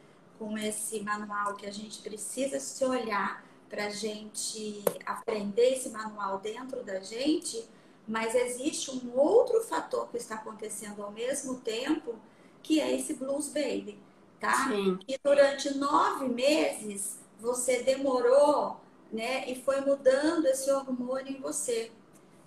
com 0.41 0.57
esse 0.57 1.01
manual 1.01 1.53
que 1.53 1.67
a 1.67 1.71
gente 1.71 2.01
precisa 2.01 2.59
se 2.59 2.83
olhar 2.83 3.45
para 3.69 3.85
a 3.85 3.89
gente 3.89 4.83
aprender 5.05 5.73
esse 5.73 5.89
manual 5.89 6.39
dentro 6.39 6.83
da 6.83 6.99
gente, 6.99 7.63
mas 8.07 8.33
existe 8.33 8.89
um 8.89 9.15
outro 9.15 9.61
fator 9.61 10.07
que 10.09 10.17
está 10.17 10.33
acontecendo 10.33 11.03
ao 11.03 11.11
mesmo 11.11 11.59
tempo, 11.59 12.15
que 12.63 12.81
é 12.81 12.91
esse 12.91 13.13
blues 13.13 13.49
baby, 13.49 13.99
tá? 14.39 14.67
Sim. 14.67 14.97
E 15.07 15.15
durante 15.23 15.77
nove 15.77 16.27
meses 16.27 17.19
você 17.39 17.83
demorou, 17.83 18.81
né, 19.11 19.47
e 19.47 19.61
foi 19.61 19.81
mudando 19.81 20.47
esse 20.47 20.71
hormônio 20.71 21.37
em 21.37 21.39
você 21.39 21.91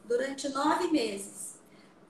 durante 0.04 0.48
nove 0.48 0.88
meses. 0.88 1.60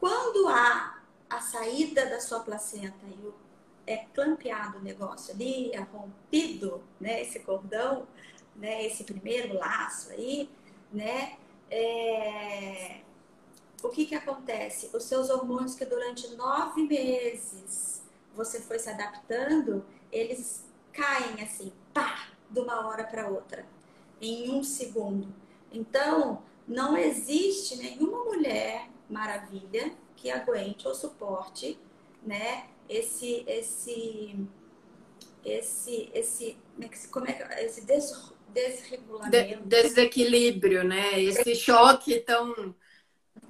Quando 0.00 0.48
há 0.48 0.98
a 1.28 1.40
saída 1.42 2.06
da 2.06 2.20
sua 2.20 2.40
placenta 2.40 3.04
e 3.06 3.26
o 3.26 3.43
é 3.86 3.98
clampeado 4.14 4.78
o 4.78 4.82
negócio 4.82 5.34
ali, 5.34 5.72
é 5.72 5.80
rompido, 5.80 6.82
né, 7.00 7.22
esse 7.22 7.40
cordão, 7.40 8.06
né, 8.56 8.84
esse 8.86 9.04
primeiro 9.04 9.54
laço 9.54 10.10
aí, 10.12 10.48
né, 10.92 11.36
é... 11.70 13.00
o 13.82 13.88
que 13.88 14.06
que 14.06 14.14
acontece? 14.14 14.90
Os 14.94 15.04
seus 15.04 15.30
hormônios 15.30 15.74
que 15.74 15.84
durante 15.84 16.28
nove 16.36 16.82
meses 16.82 18.02
você 18.34 18.60
foi 18.60 18.78
se 18.78 18.90
adaptando, 18.90 19.84
eles 20.10 20.64
caem 20.92 21.42
assim, 21.42 21.72
pá, 21.92 22.28
de 22.50 22.60
uma 22.60 22.86
hora 22.86 23.04
para 23.04 23.28
outra, 23.28 23.66
em 24.20 24.50
um 24.50 24.62
segundo. 24.62 25.28
Então, 25.72 26.42
não 26.66 26.96
existe 26.96 27.76
nenhuma 27.76 28.24
mulher 28.24 28.88
maravilha 29.10 29.92
que 30.16 30.30
aguente 30.30 30.86
ou 30.86 30.94
suporte, 30.94 31.78
né, 32.22 32.68
esse 32.88 33.44
esse 33.46 34.46
esse 35.44 36.10
esse 36.14 36.58
como 37.10 37.28
é 37.28 37.32
que 37.32 37.42
é 37.42 37.64
esse 37.64 37.84
des, 37.84 38.32
desregulamento. 38.54 39.62
De, 39.64 39.82
desequilíbrio 39.82 40.84
né? 40.84 41.20
Esse 41.20 41.54
choque 41.54 42.20
tão 42.20 42.74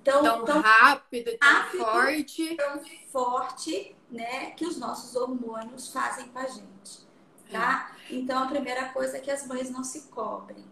tão, 0.02 0.22
tão, 0.22 0.44
tão 0.44 0.60
rápido 0.60 1.36
tão 1.38 1.48
rápido, 1.48 1.84
forte. 1.84 2.56
tão 2.56 2.80
forte 3.12 3.96
né 4.10 4.50
que 4.52 4.66
os 4.66 4.78
nossos 4.78 5.14
hormônios 5.14 5.92
fazem 5.92 6.28
com 6.28 6.38
a 6.38 6.46
gente 6.46 7.04
tá? 7.50 7.94
É. 8.10 8.14
então 8.14 8.42
a 8.42 8.46
primeira 8.46 8.88
coisa 8.90 9.18
é 9.18 9.20
que 9.20 9.30
as 9.30 9.46
mães 9.46 9.70
não 9.70 9.84
se 9.84 10.08
cobrem 10.08 10.64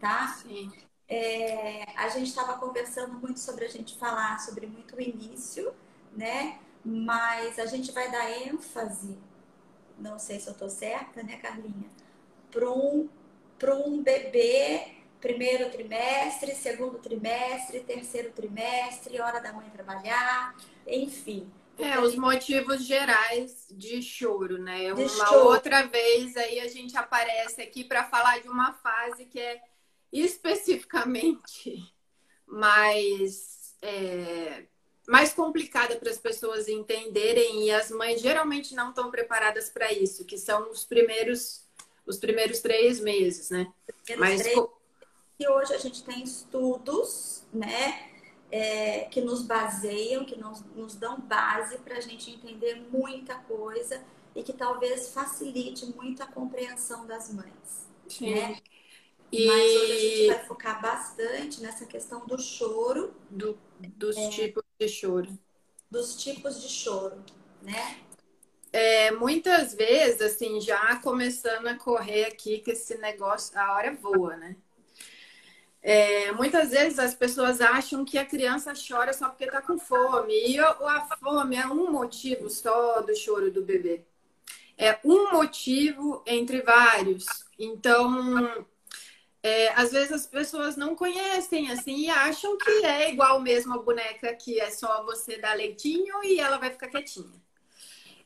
tá? 0.00 0.28
Sim. 0.28 0.70
É, 1.08 1.84
a 1.96 2.08
gente 2.10 2.28
estava 2.28 2.58
conversando 2.58 3.14
muito 3.14 3.40
sobre 3.40 3.64
a 3.64 3.68
gente 3.68 3.96
falar 3.96 4.38
sobre 4.40 4.66
muito 4.66 4.94
o 4.96 5.00
início 5.00 5.72
né 6.12 6.58
mas 6.84 7.58
a 7.58 7.66
gente 7.66 7.92
vai 7.92 8.10
dar 8.10 8.30
ênfase, 8.46 9.18
não 9.98 10.18
sei 10.18 10.38
se 10.38 10.48
eu 10.48 10.52
estou 10.52 10.70
certa, 10.70 11.22
né, 11.22 11.36
Carlinha? 11.36 11.90
Para 12.50 12.70
um, 12.70 13.08
um 13.62 14.02
bebê, 14.02 14.98
primeiro 15.20 15.70
trimestre, 15.70 16.54
segundo 16.54 16.98
trimestre, 16.98 17.80
terceiro 17.80 18.30
trimestre, 18.30 19.20
hora 19.20 19.40
da 19.40 19.52
mãe 19.52 19.68
trabalhar, 19.70 20.56
enfim. 20.86 21.50
É, 21.78 21.98
os 22.00 22.16
motivos 22.16 22.84
gerais 22.84 23.66
de 23.70 24.02
choro, 24.02 24.58
né? 24.58 24.92
De 24.92 25.02
uma 25.02 25.08
choro. 25.08 25.46
outra 25.46 25.86
vez 25.86 26.36
aí 26.36 26.58
a 26.58 26.68
gente 26.68 26.96
aparece 26.96 27.62
aqui 27.62 27.84
para 27.84 28.04
falar 28.04 28.40
de 28.40 28.48
uma 28.48 28.72
fase 28.72 29.26
que 29.26 29.38
é 29.38 29.60
especificamente 30.12 31.94
mais 32.46 33.76
é, 33.80 34.66
mais 35.08 35.32
complicada 35.32 35.96
para 35.96 36.10
as 36.10 36.18
pessoas 36.18 36.68
entenderem 36.68 37.64
e 37.64 37.70
as 37.70 37.90
mães 37.90 38.20
geralmente 38.20 38.74
não 38.74 38.90
estão 38.90 39.10
preparadas 39.10 39.70
para 39.70 39.90
isso, 39.90 40.26
que 40.26 40.36
são 40.36 40.70
os 40.70 40.84
primeiros 40.84 41.66
os 42.06 42.16
primeiros 42.16 42.60
três 42.60 43.00
meses, 43.00 43.50
né? 43.50 43.70
Mas 44.16 44.40
três... 44.40 44.58
e 45.38 45.48
hoje 45.48 45.74
a 45.74 45.78
gente 45.78 46.02
tem 46.02 46.22
estudos, 46.22 47.42
né, 47.52 48.10
é, 48.50 49.00
que 49.10 49.20
nos 49.20 49.42
baseiam, 49.42 50.24
que 50.24 50.34
nos, 50.38 50.62
nos 50.74 50.94
dão 50.94 51.20
base 51.20 51.76
para 51.78 51.96
a 51.96 52.00
gente 52.00 52.30
entender 52.30 52.76
muita 52.90 53.34
coisa 53.34 54.02
e 54.34 54.42
que 54.42 54.54
talvez 54.54 55.12
facilite 55.12 55.84
muito 55.84 56.22
a 56.22 56.26
compreensão 56.26 57.06
das 57.06 57.32
mães, 57.32 57.88
Sim. 58.08 58.34
né? 58.34 58.58
E... 59.30 59.46
Mas 59.46 59.76
hoje 59.76 59.92
a 59.92 59.98
gente 59.98 60.26
vai 60.28 60.46
focar 60.46 60.80
bastante 60.80 61.60
nessa 61.60 61.84
questão 61.84 62.26
do 62.26 62.38
choro. 62.38 63.14
Do, 63.28 63.58
dos 63.96 64.16
é, 64.16 64.28
tipos 64.28 64.62
de 64.78 64.88
choro. 64.88 65.38
Dos 65.90 66.16
tipos 66.16 66.62
de 66.62 66.68
choro, 66.68 67.22
né? 67.62 67.98
É, 68.72 69.10
muitas 69.12 69.74
vezes, 69.74 70.20
assim, 70.20 70.60
já 70.60 70.96
começando 70.96 71.66
a 71.66 71.74
correr 71.74 72.24
aqui 72.24 72.58
que 72.58 72.72
esse 72.72 72.98
negócio, 72.98 73.58
a 73.58 73.72
hora 73.74 73.94
voa, 73.94 74.36
né? 74.36 74.56
É, 75.80 76.32
muitas 76.32 76.70
vezes 76.70 76.98
as 76.98 77.14
pessoas 77.14 77.60
acham 77.60 78.04
que 78.04 78.18
a 78.18 78.26
criança 78.26 78.72
chora 78.74 79.12
só 79.12 79.28
porque 79.28 79.46
tá 79.46 79.62
com 79.62 79.78
fome. 79.78 80.34
E 80.34 80.58
a 80.58 81.08
fome 81.18 81.56
é 81.56 81.66
um 81.66 81.90
motivo 81.90 82.50
só 82.50 83.00
do 83.00 83.16
choro 83.16 83.50
do 83.50 83.64
bebê. 83.64 84.04
É 84.76 84.98
um 85.04 85.32
motivo 85.32 86.22
entre 86.26 86.60
vários. 86.62 87.26
Então, 87.58 88.66
é, 89.42 89.68
às 89.74 89.92
vezes 89.92 90.12
as 90.12 90.26
pessoas 90.26 90.76
não 90.76 90.94
conhecem 90.96 91.70
assim 91.70 92.06
e 92.06 92.10
acham 92.10 92.58
que 92.58 92.70
é 92.84 93.10
igual 93.10 93.40
mesmo 93.40 93.74
a 93.74 93.82
boneca 93.82 94.34
que 94.34 94.60
é 94.60 94.70
só 94.70 95.04
você 95.04 95.38
dar 95.38 95.56
leitinho 95.56 96.22
e 96.24 96.40
ela 96.40 96.58
vai 96.58 96.70
ficar 96.70 96.88
quietinha. 96.88 97.40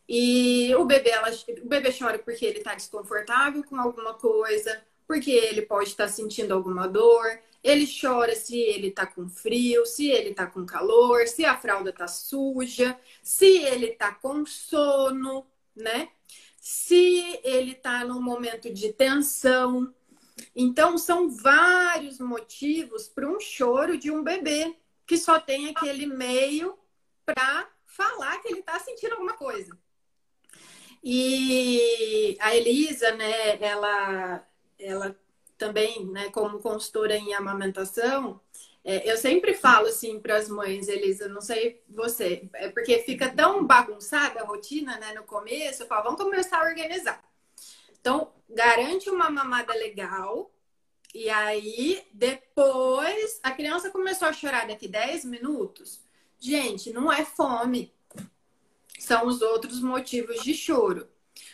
E 0.09 0.75
o 0.75 0.85
bebê, 0.85 1.11
ela, 1.11 1.31
o 1.63 1.69
bebê 1.69 1.91
chora 1.97 2.19
porque 2.19 2.45
ele 2.45 2.59
está 2.59 2.75
desconfortável 2.75 3.63
com 3.65 3.77
alguma 3.77 4.15
coisa, 4.15 4.83
porque 5.07 5.31
ele 5.31 5.63
pode 5.63 5.91
estar 5.91 6.07
tá 6.07 6.13
sentindo 6.13 6.53
alguma 6.53 6.89
dor. 6.89 7.41
Ele 7.63 7.87
chora 7.87 8.35
se 8.35 8.59
ele 8.59 8.89
está 8.89 9.07
com 9.07 9.29
frio, 9.29 9.87
se 9.87 10.11
ele 10.11 10.31
está 10.31 10.47
com 10.47 10.67
calor, 10.67 11.27
se 11.29 11.45
a 11.45 11.57
fralda 11.57 11.91
está 11.91 12.09
suja, 12.09 12.99
se 13.23 13.47
ele 13.59 13.87
está 13.87 14.13
com 14.13 14.45
sono, 14.45 15.47
né? 15.75 16.09
Se 16.59 17.41
ele 17.45 17.73
está 17.73 18.05
num 18.05 18.21
momento 18.21 18.73
de 18.73 18.93
tensão. 18.93 19.95
Então, 20.55 20.99
são 20.99 21.31
vários 21.31 22.19
motivos 22.19 23.09
para 23.09 23.29
um 23.29 23.41
choro 23.41 23.97
de 23.97 24.11
um 24.11 24.23
bebê 24.23 24.77
que 25.07 25.17
só 25.17 25.41
tem 25.41 25.69
aquele 25.69 26.07
meio 26.07 26.79
para 27.25 27.69
falar 27.87 28.39
que 28.41 28.49
ele 28.49 28.61
está 28.61 28.79
sentindo 28.79 29.13
alguma 29.13 29.35
coisa. 29.35 29.77
E 31.03 32.37
a 32.41 32.55
Elisa, 32.55 33.13
né, 33.13 33.61
ela, 33.61 34.47
ela 34.79 35.17
também, 35.59 36.07
né, 36.07 36.31
como 36.31 36.61
consultora 36.61 37.17
em 37.17 37.35
amamentação, 37.35 38.41
é, 38.85 39.11
eu 39.11 39.17
sempre 39.17 39.55
falo 39.55 39.87
assim 39.87 40.21
para 40.21 40.37
as 40.37 40.49
mães, 40.49 40.89
Elisa, 40.89 41.29
não 41.29 41.41
sei 41.41 41.83
você, 41.89 42.49
é 42.55 42.69
porque 42.69 42.99
fica 43.01 43.29
tão 43.31 43.65
bagunçada 43.65 44.41
a 44.41 44.45
rotina, 44.45 44.99
né, 44.99 45.13
no 45.15 45.23
começo, 45.25 45.83
eu 45.83 45.87
falo, 45.87 46.05
vamos 46.05 46.23
começar 46.23 46.59
a 46.59 46.69
organizar. 46.69 47.23
Então, 48.03 48.33
garante 48.51 49.09
uma 49.09 49.31
mamada 49.31 49.73
legal, 49.75 50.51
e 51.15 51.31
aí 51.31 52.05
depois 52.13 53.39
a 53.45 53.53
criança 53.53 53.91
começou 53.91 54.27
a 54.27 54.33
chorar 54.33 54.67
daqui 54.67 54.89
10 54.89 55.25
minutos. 55.25 56.01
Gente, 56.41 56.93
não 56.93 57.13
é 57.13 57.25
fome. 57.25 57.95
São 58.99 59.27
os 59.27 59.41
outros 59.41 59.81
motivos 59.81 60.43
de 60.43 60.53
choro. 60.53 61.09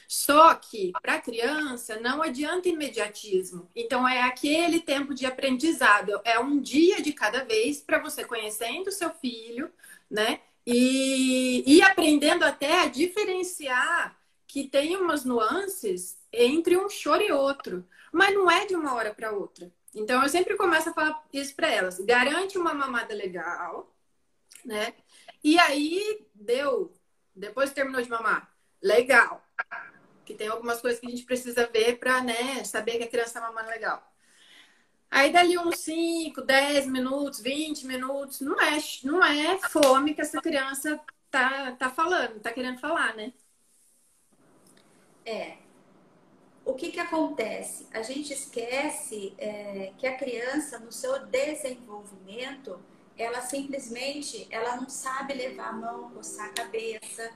Só 0.08 0.54
que 0.54 0.92
para 1.02 1.16
a 1.16 1.20
criança 1.20 2.00
não 2.00 2.22
adianta 2.22 2.70
imediatismo. 2.70 3.68
Então 3.76 4.08
é 4.08 4.22
aquele 4.22 4.80
tempo 4.80 5.14
de 5.14 5.26
aprendizado, 5.26 6.18
é 6.24 6.40
um 6.40 6.58
dia 6.58 7.02
de 7.02 7.12
cada 7.12 7.44
vez 7.44 7.82
para 7.82 7.98
você 7.98 8.24
conhecendo 8.24 8.88
o 8.88 8.92
seu 8.92 9.10
filho, 9.10 9.70
né? 10.10 10.40
E, 10.66 11.62
e 11.66 11.82
aprendendo 11.82 12.42
até 12.42 12.80
a 12.80 12.88
diferenciar 12.88 14.18
que 14.46 14.64
tem 14.64 14.96
umas 14.96 15.24
nuances 15.24 16.17
entre 16.32 16.76
um 16.76 16.88
choro 16.88 17.22
e 17.22 17.32
outro, 17.32 17.86
mas 18.12 18.34
não 18.34 18.50
é 18.50 18.66
de 18.66 18.74
uma 18.74 18.94
hora 18.94 19.14
para 19.14 19.32
outra. 19.32 19.72
Então 19.94 20.22
eu 20.22 20.28
sempre 20.28 20.56
começo 20.56 20.90
a 20.90 20.94
falar 20.94 21.24
isso 21.32 21.54
para 21.54 21.70
elas: 21.70 21.98
garante 22.00 22.58
uma 22.58 22.74
mamada 22.74 23.14
legal, 23.14 23.94
né? 24.64 24.94
E 25.42 25.58
aí 25.58 26.26
deu, 26.34 26.92
depois 27.34 27.72
terminou 27.72 28.02
de 28.02 28.10
mamar, 28.10 28.52
legal 28.82 29.44
que 30.28 30.34
tem 30.34 30.48
algumas 30.48 30.78
coisas 30.78 31.00
que 31.00 31.06
a 31.06 31.10
gente 31.10 31.24
precisa 31.24 31.66
ver 31.66 31.98
para 31.98 32.22
né, 32.22 32.62
saber 32.62 32.98
que 32.98 33.04
a 33.04 33.08
criança 33.08 33.38
está 33.38 33.40
mamando 33.40 33.70
legal. 33.70 34.12
Aí 35.10 35.32
dali 35.32 35.56
uns 35.56 35.78
5, 35.78 36.42
10 36.42 36.86
minutos, 36.86 37.40
20 37.40 37.86
minutos, 37.86 38.42
não 38.42 38.60
é, 38.60 38.78
não 39.04 39.24
é 39.24 39.56
fome 39.70 40.12
que 40.12 40.20
essa 40.20 40.38
criança 40.42 41.00
tá, 41.30 41.72
tá 41.72 41.88
falando, 41.88 42.40
tá 42.40 42.52
querendo 42.52 42.78
falar, 42.78 43.16
né? 43.16 43.32
É. 45.24 45.56
O 46.68 46.74
que 46.74 46.92
que 46.92 47.00
acontece? 47.00 47.88
A 47.94 48.02
gente 48.02 48.30
esquece 48.30 49.32
é, 49.38 49.90
que 49.96 50.06
a 50.06 50.18
criança, 50.18 50.78
no 50.78 50.92
seu 50.92 51.24
desenvolvimento, 51.24 52.78
ela 53.16 53.40
simplesmente, 53.40 54.46
ela 54.50 54.76
não 54.76 54.86
sabe 54.86 55.32
levar 55.32 55.70
a 55.70 55.72
mão, 55.72 56.10
coçar 56.10 56.44
a 56.44 56.52
cabeça, 56.52 57.32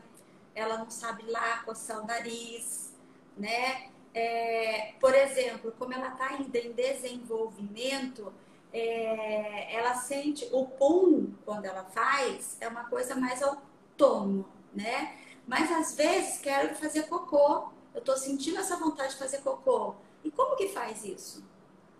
ela 0.55 0.77
não 0.77 0.91
sabe 0.91 1.23
lá 1.31 1.63
coçar 1.65 2.03
o 2.03 2.07
nariz, 2.07 2.93
né? 3.35 3.89
É, 4.13 4.93
por 5.01 5.15
exemplo, 5.15 5.73
como 5.79 5.95
ela 5.95 6.09
está 6.09 6.27
ainda 6.27 6.59
em 6.59 6.73
desenvolvimento, 6.73 8.31
é, 8.71 9.75
ela 9.75 9.95
sente 9.95 10.47
o 10.53 10.67
pum 10.67 11.33
quando 11.47 11.65
ela 11.65 11.85
faz 11.85 12.59
é 12.61 12.69
uma 12.69 12.85
coisa 12.85 13.15
mais 13.15 13.43
autônoma, 13.43 14.45
né? 14.75 15.17
Mas 15.47 15.73
às 15.73 15.95
vezes 15.95 16.39
quero 16.39 16.75
fazer 16.75 17.05
cocô, 17.05 17.73
eu 17.95 18.01
estou 18.01 18.17
sentindo 18.17 18.59
essa 18.59 18.77
vontade 18.77 19.13
de 19.13 19.19
fazer 19.19 19.39
cocô. 19.39 19.95
E 20.25 20.31
como 20.31 20.57
que 20.57 20.69
faz 20.69 21.05
isso? 21.05 21.45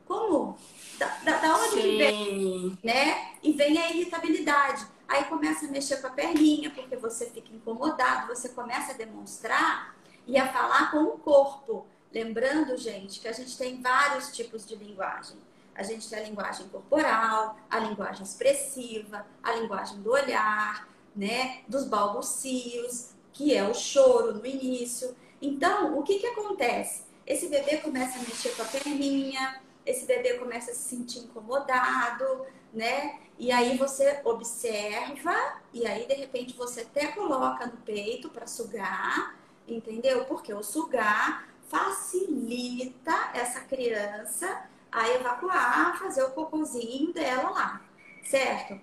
Como? 0.07 0.57
Da, 0.99 1.07
da, 1.07 1.39
da 1.39 1.57
onde 1.57 1.71
Sim. 1.71 1.83
que 1.83 1.97
vem? 1.99 2.79
Né? 2.83 3.35
E 3.43 3.53
vem 3.53 3.79
a 3.79 3.91
irritabilidade. 3.91 4.87
Aí 5.09 5.25
começa 5.25 5.67
a 5.67 5.69
mexer 5.69 6.01
com 6.01 6.07
a 6.07 6.11
perninha, 6.11 6.71
porque 6.71 6.97
você 6.97 7.27
fica 7.27 7.55
incomodado, 7.55 8.29
você 8.29 8.49
começa 8.49 8.93
a 8.93 8.95
demonstrar 8.95 9.95
e 10.27 10.39
a 10.39 10.51
falar 10.51 10.91
com 10.91 11.05
o 11.05 11.19
corpo. 11.19 11.87
Lembrando, 12.13 12.77
gente, 12.77 13.21
que 13.21 13.29
a 13.29 13.33
gente 13.33 13.57
tem 13.57 13.81
vários 13.81 14.33
tipos 14.33 14.67
de 14.67 14.75
linguagem. 14.75 15.37
A 15.75 15.83
gente 15.83 16.09
tem 16.09 16.19
a 16.19 16.23
linguagem 16.23 16.69
corporal, 16.69 17.57
a 17.71 17.79
linguagem 17.79 18.23
expressiva, 18.23 19.27
a 19.43 19.53
linguagem 19.55 20.01
do 20.03 20.13
olhar, 20.13 20.89
né, 21.17 21.63
dos 21.67 21.85
balbucios, 21.85 23.11
que 23.33 23.55
é 23.55 23.67
o 23.67 23.75
choro 23.75 24.35
no 24.35 24.47
início. 24.47 25.17
Então, 25.43 25.99
o 25.99 26.05
que 26.05 26.21
que 26.21 26.27
acontece? 26.29 27.03
Esse 27.27 27.49
bebê 27.49 27.79
começa 27.79 28.17
a 28.17 28.23
mexer 28.23 28.51
com 28.51 28.63
a 28.63 28.65
perninha, 28.65 29.61
esse 29.85 30.07
bebê 30.07 30.35
começa 30.35 30.71
a 30.71 30.75
se 30.75 30.89
sentir 30.89 31.19
incomodado, 31.19 32.47
né? 32.73 33.19
E 33.37 33.51
aí 33.51 33.77
você 33.77 34.21
observa 34.25 35.35
e 35.73 35.85
aí 35.85 36.07
de 36.07 36.15
repente 36.15 36.57
você 36.57 36.83
até 36.83 37.09
coloca 37.09 37.67
no 37.67 37.77
peito 37.79 38.31
para 38.31 38.47
sugar, 38.47 39.37
entendeu? 39.67 40.25
Porque 40.27 40.55
o 40.55 40.63
sugar 40.63 41.49
facilita 41.67 43.31
essa 43.35 43.63
criança 43.63 44.69
a 44.93 45.09
evacuar, 45.09 45.99
fazer 45.99 46.23
o 46.23 46.31
cocôzinho 46.31 47.13
dela 47.13 47.51
lá, 47.51 47.83
certo? 48.23 48.79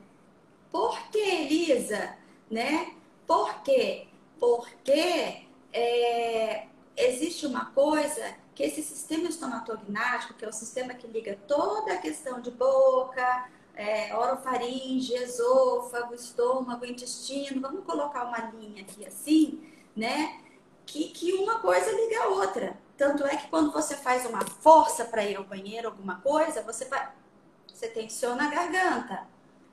Por 0.70 1.00
que, 1.10 1.20
Elisa? 1.20 2.18
Né? 2.52 2.94
Por 3.26 3.62
quê? 3.62 4.08
Porque 4.40 5.49
é, 5.72 6.68
existe 6.96 7.46
uma 7.46 7.66
coisa 7.66 8.36
que 8.56 8.64
esse 8.64 8.82
sistema 8.82 9.30
estomatognático, 9.30 10.34
que 10.34 10.44
é 10.44 10.48
o 10.50 10.54
sistema 10.54 10.94
que 10.94 11.08
liga 11.08 11.38
toda 11.48 11.94
a 11.94 11.98
questão 11.98 12.42
de 12.42 12.52
boca, 12.52 13.50
é, 13.76 14.14
orofaringe, 14.14 15.14
esôfago, 15.14 16.14
estômago, 16.14 16.86
intestino, 16.86 17.62
vamos 17.62 17.86
colocar 17.86 18.26
uma 18.26 18.52
linha 18.52 18.82
aqui 18.84 19.06
assim, 19.06 19.64
né? 19.96 20.42
Que, 20.86 21.06
que 21.10 21.32
uma 21.34 21.60
coisa 21.60 21.90
liga 21.90 22.24
a 22.24 22.28
outra. 22.28 22.78
Tanto 22.98 23.26
é 23.26 23.38
que 23.38 23.48
quando 23.48 23.72
você 23.72 23.96
faz 23.96 24.26
uma 24.26 24.42
força 24.42 25.06
para 25.06 25.24
ir 25.24 25.38
ao 25.38 25.46
banheiro, 25.46 25.88
alguma 25.88 26.20
coisa, 26.20 26.62
você, 26.62 26.84
vai, 26.84 27.10
você 27.66 27.88
tensiona 27.88 28.48
a 28.48 28.50
garganta, 28.50 29.26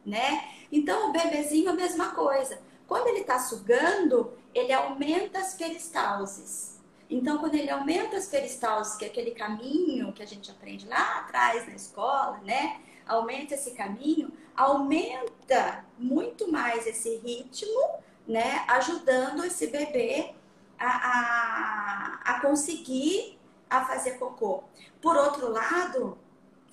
né? 0.05 0.49
Então, 0.71 1.09
o 1.09 1.13
bebezinho, 1.13 1.71
a 1.71 1.75
mesma 1.75 2.11
coisa. 2.11 2.61
Quando 2.87 3.09
ele 3.09 3.23
está 3.23 3.41
sugando, 3.41 4.33
ele 4.57 4.73
aumenta 4.73 5.39
as 5.39 5.55
peristalses. 5.55 6.81
Então, 7.09 7.39
quando 7.39 7.55
ele 7.55 7.71
aumenta 7.71 8.17
as 8.17 8.27
peristalses, 8.27 8.97
que 8.97 9.05
é 9.05 9.09
aquele 9.09 9.31
caminho 9.31 10.13
que 10.13 10.23
a 10.23 10.27
gente 10.27 10.51
aprende 10.51 10.87
lá 10.89 11.21
atrás 11.21 11.67
na 11.67 11.75
escola, 11.75 12.41
né? 12.45 12.81
aumenta 13.07 13.55
esse 13.55 13.71
caminho, 13.71 14.33
aumenta 14.57 15.85
muito 15.99 16.51
mais 16.51 16.87
esse 16.87 17.17
ritmo, 17.19 18.01
né? 18.27 18.65
Ajudando 18.69 19.45
esse 19.45 19.69
bebê 19.69 20.35
a, 20.79 20.89
a, 20.89 22.21
a 22.25 22.41
conseguir 22.41 23.39
a 23.71 23.85
fazer 23.85 24.13
cocô. 24.13 24.65
Por 25.01 25.17
outro 25.17 25.51
lado, 25.51 26.19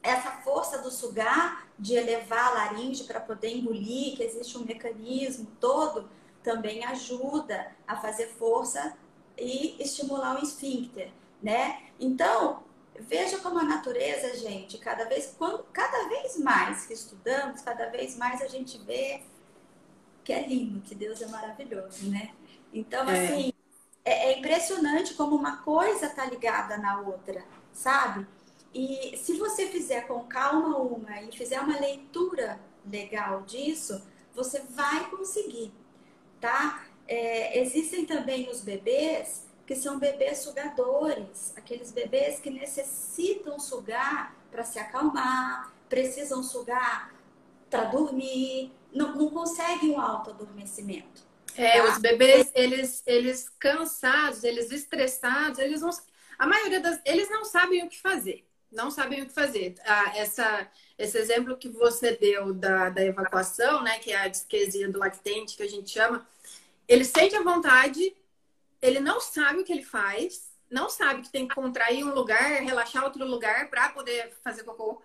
essa 0.02 0.32
força 0.32 0.80
do 0.80 0.92
sugar, 0.92 1.68
de 1.78 1.96
elevar 1.96 2.48
a 2.48 2.52
laringe 2.52 3.04
para 3.04 3.20
poder 3.20 3.56
engolir, 3.56 4.16
que 4.16 4.24
existe 4.24 4.58
um 4.58 4.66
mecanismo 4.66 5.48
todo, 5.60 6.10
também 6.44 6.84
ajuda 6.86 7.72
a 7.88 7.96
fazer 7.98 8.28
força 8.28 8.96
e 9.38 9.82
estimular 9.82 10.40
o 10.40 10.44
esfíncter, 10.44 11.12
né? 11.42 11.84
Então, 12.00 12.64
Veja 13.00 13.40
como 13.40 13.58
a 13.58 13.64
natureza, 13.64 14.36
gente, 14.38 14.78
cada 14.78 15.06
vez, 15.06 15.34
quando, 15.38 15.64
cada 15.74 16.08
vez 16.10 16.38
mais 16.38 16.86
que 16.86 16.94
estudamos, 16.94 17.62
cada 17.62 17.90
vez 17.90 18.16
mais 18.16 18.42
a 18.42 18.48
gente 18.48 18.78
vê 18.78 19.22
que 20.24 20.32
é 20.32 20.48
lindo, 20.48 20.80
que 20.82 20.94
Deus 20.94 21.22
é 21.22 21.28
maravilhoso, 21.28 22.10
né? 22.10 22.32
Então, 22.72 23.10
é. 23.10 23.26
assim, 23.26 23.54
é, 24.06 24.32
é 24.32 24.40
impressionante 24.40 25.16
como 25.16 25.36
uma 25.36 25.58
coisa 25.58 26.08
tá 26.10 26.26
ligada 26.26 26.78
na 26.78 27.02
outra, 27.02 27.44
sabe? 27.74 28.28
E 28.74 29.18
se 29.18 29.38
você 29.38 29.68
fizer 29.68 30.08
com 30.08 30.24
calma 30.26 30.78
uma 30.78 31.22
e 31.22 31.32
fizer 31.32 31.60
uma 31.60 31.80
leitura 31.80 32.60
legal 32.86 33.42
disso, 33.42 34.02
você 34.34 34.62
vai 34.70 35.10
conseguir, 35.10 35.74
tá? 36.44 36.86
É, 37.08 37.58
existem 37.62 38.06
também 38.06 38.50
os 38.50 38.60
bebês 38.60 39.48
que 39.66 39.78
são 39.78 39.98
bebês 39.98 40.40
sugadores, 40.40 41.54
aqueles 41.56 41.90
bebês 41.90 42.42
que 42.42 42.50
necessitam 42.50 43.58
sugar 43.58 44.36
para 44.52 44.66
se 44.66 44.78
acalmar, 44.78 45.74
precisam 45.88 46.44
sugar 46.44 47.16
para 47.70 47.86
dormir, 47.86 48.74
não, 48.94 49.16
não 49.16 49.30
conseguem 49.30 49.92
um 49.92 50.02
alto 50.02 50.32
adormecimento. 50.32 51.24
É, 51.56 51.82
tá? 51.82 51.92
os 51.92 51.98
bebês, 51.98 52.52
eles, 52.54 53.02
eles 53.06 53.48
cansados, 53.58 54.44
eles 54.44 54.70
estressados, 54.70 55.60
eles 55.60 55.80
não, 55.80 55.92
a 56.38 56.46
maioria 56.46 56.82
das, 56.82 57.00
eles 57.06 57.30
não 57.30 57.46
sabem 57.46 57.86
o 57.86 57.90
que 57.90 58.02
fazer, 58.02 58.46
não 58.70 58.92
sabem 58.92 59.22
o 59.22 59.28
que 59.28 59.34
fazer. 59.34 59.76
Ah, 59.86 60.12
essa, 60.18 60.70
esse 60.98 61.18
exemplo 61.18 61.56
que 61.56 61.70
você 61.70 62.18
deu 62.18 62.54
da, 62.54 62.90
da 62.90 63.02
evacuação, 63.02 63.82
né, 63.82 63.98
que 64.00 64.12
é 64.12 64.18
a 64.18 64.28
disquesia 64.28 64.92
do 64.92 65.00
lactente, 65.00 65.56
que 65.56 65.64
a 65.64 65.70
gente 65.70 65.90
chama, 65.90 66.28
ele 66.88 67.06
sente 67.06 67.36
a 67.36 67.44
vontade 67.44 68.16
ele 68.84 69.00
não 69.00 69.22
sabe 69.22 69.62
o 69.62 69.64
que 69.64 69.72
ele 69.72 69.82
faz, 69.82 70.52
não 70.70 70.90
sabe 70.90 71.22
que 71.22 71.32
tem 71.32 71.48
que 71.48 71.56
contrair 71.56 72.04
um 72.04 72.14
lugar, 72.14 72.62
relaxar 72.62 73.06
outro 73.06 73.26
lugar 73.26 73.70
para 73.70 73.90
poder 73.90 74.34
fazer 74.44 74.64
cocô 74.64 75.02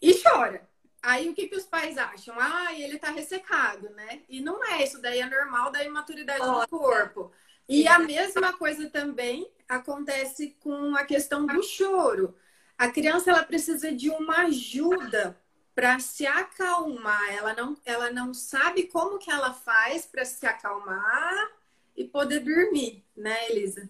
e 0.00 0.18
chora. 0.22 0.66
Aí 1.02 1.28
o 1.28 1.34
que, 1.34 1.46
que 1.46 1.56
os 1.56 1.66
pais 1.66 1.98
acham? 1.98 2.34
Ah, 2.38 2.72
ele 2.72 2.98
tá 2.98 3.10
ressecado, 3.10 3.90
né? 3.90 4.22
E 4.30 4.40
não 4.40 4.64
é, 4.64 4.82
isso 4.82 5.02
daí 5.02 5.20
é 5.20 5.28
normal 5.28 5.70
da 5.70 5.84
imaturidade 5.84 6.40
do 6.40 6.68
corpo. 6.68 7.30
E 7.68 7.86
a 7.86 7.98
mesma 7.98 8.54
coisa 8.54 8.88
também 8.88 9.46
acontece 9.68 10.56
com 10.60 10.96
a 10.96 11.04
questão 11.04 11.44
do 11.44 11.62
choro. 11.62 12.34
A 12.78 12.88
criança 12.88 13.30
ela 13.30 13.42
precisa 13.42 13.92
de 13.92 14.08
uma 14.08 14.44
ajuda 14.44 15.38
para 15.74 15.98
se 15.98 16.26
acalmar. 16.26 17.32
Ela 17.32 17.54
não, 17.54 17.76
ela 17.84 18.10
não 18.10 18.34
sabe 18.34 18.84
como 18.84 19.18
que 19.18 19.30
ela 19.30 19.52
faz 19.52 20.06
para 20.06 20.24
se 20.24 20.44
acalmar 20.46 21.50
e 21.96 22.04
poder 22.04 22.40
dormir, 22.40 23.04
né, 23.16 23.50
Elisa? 23.50 23.88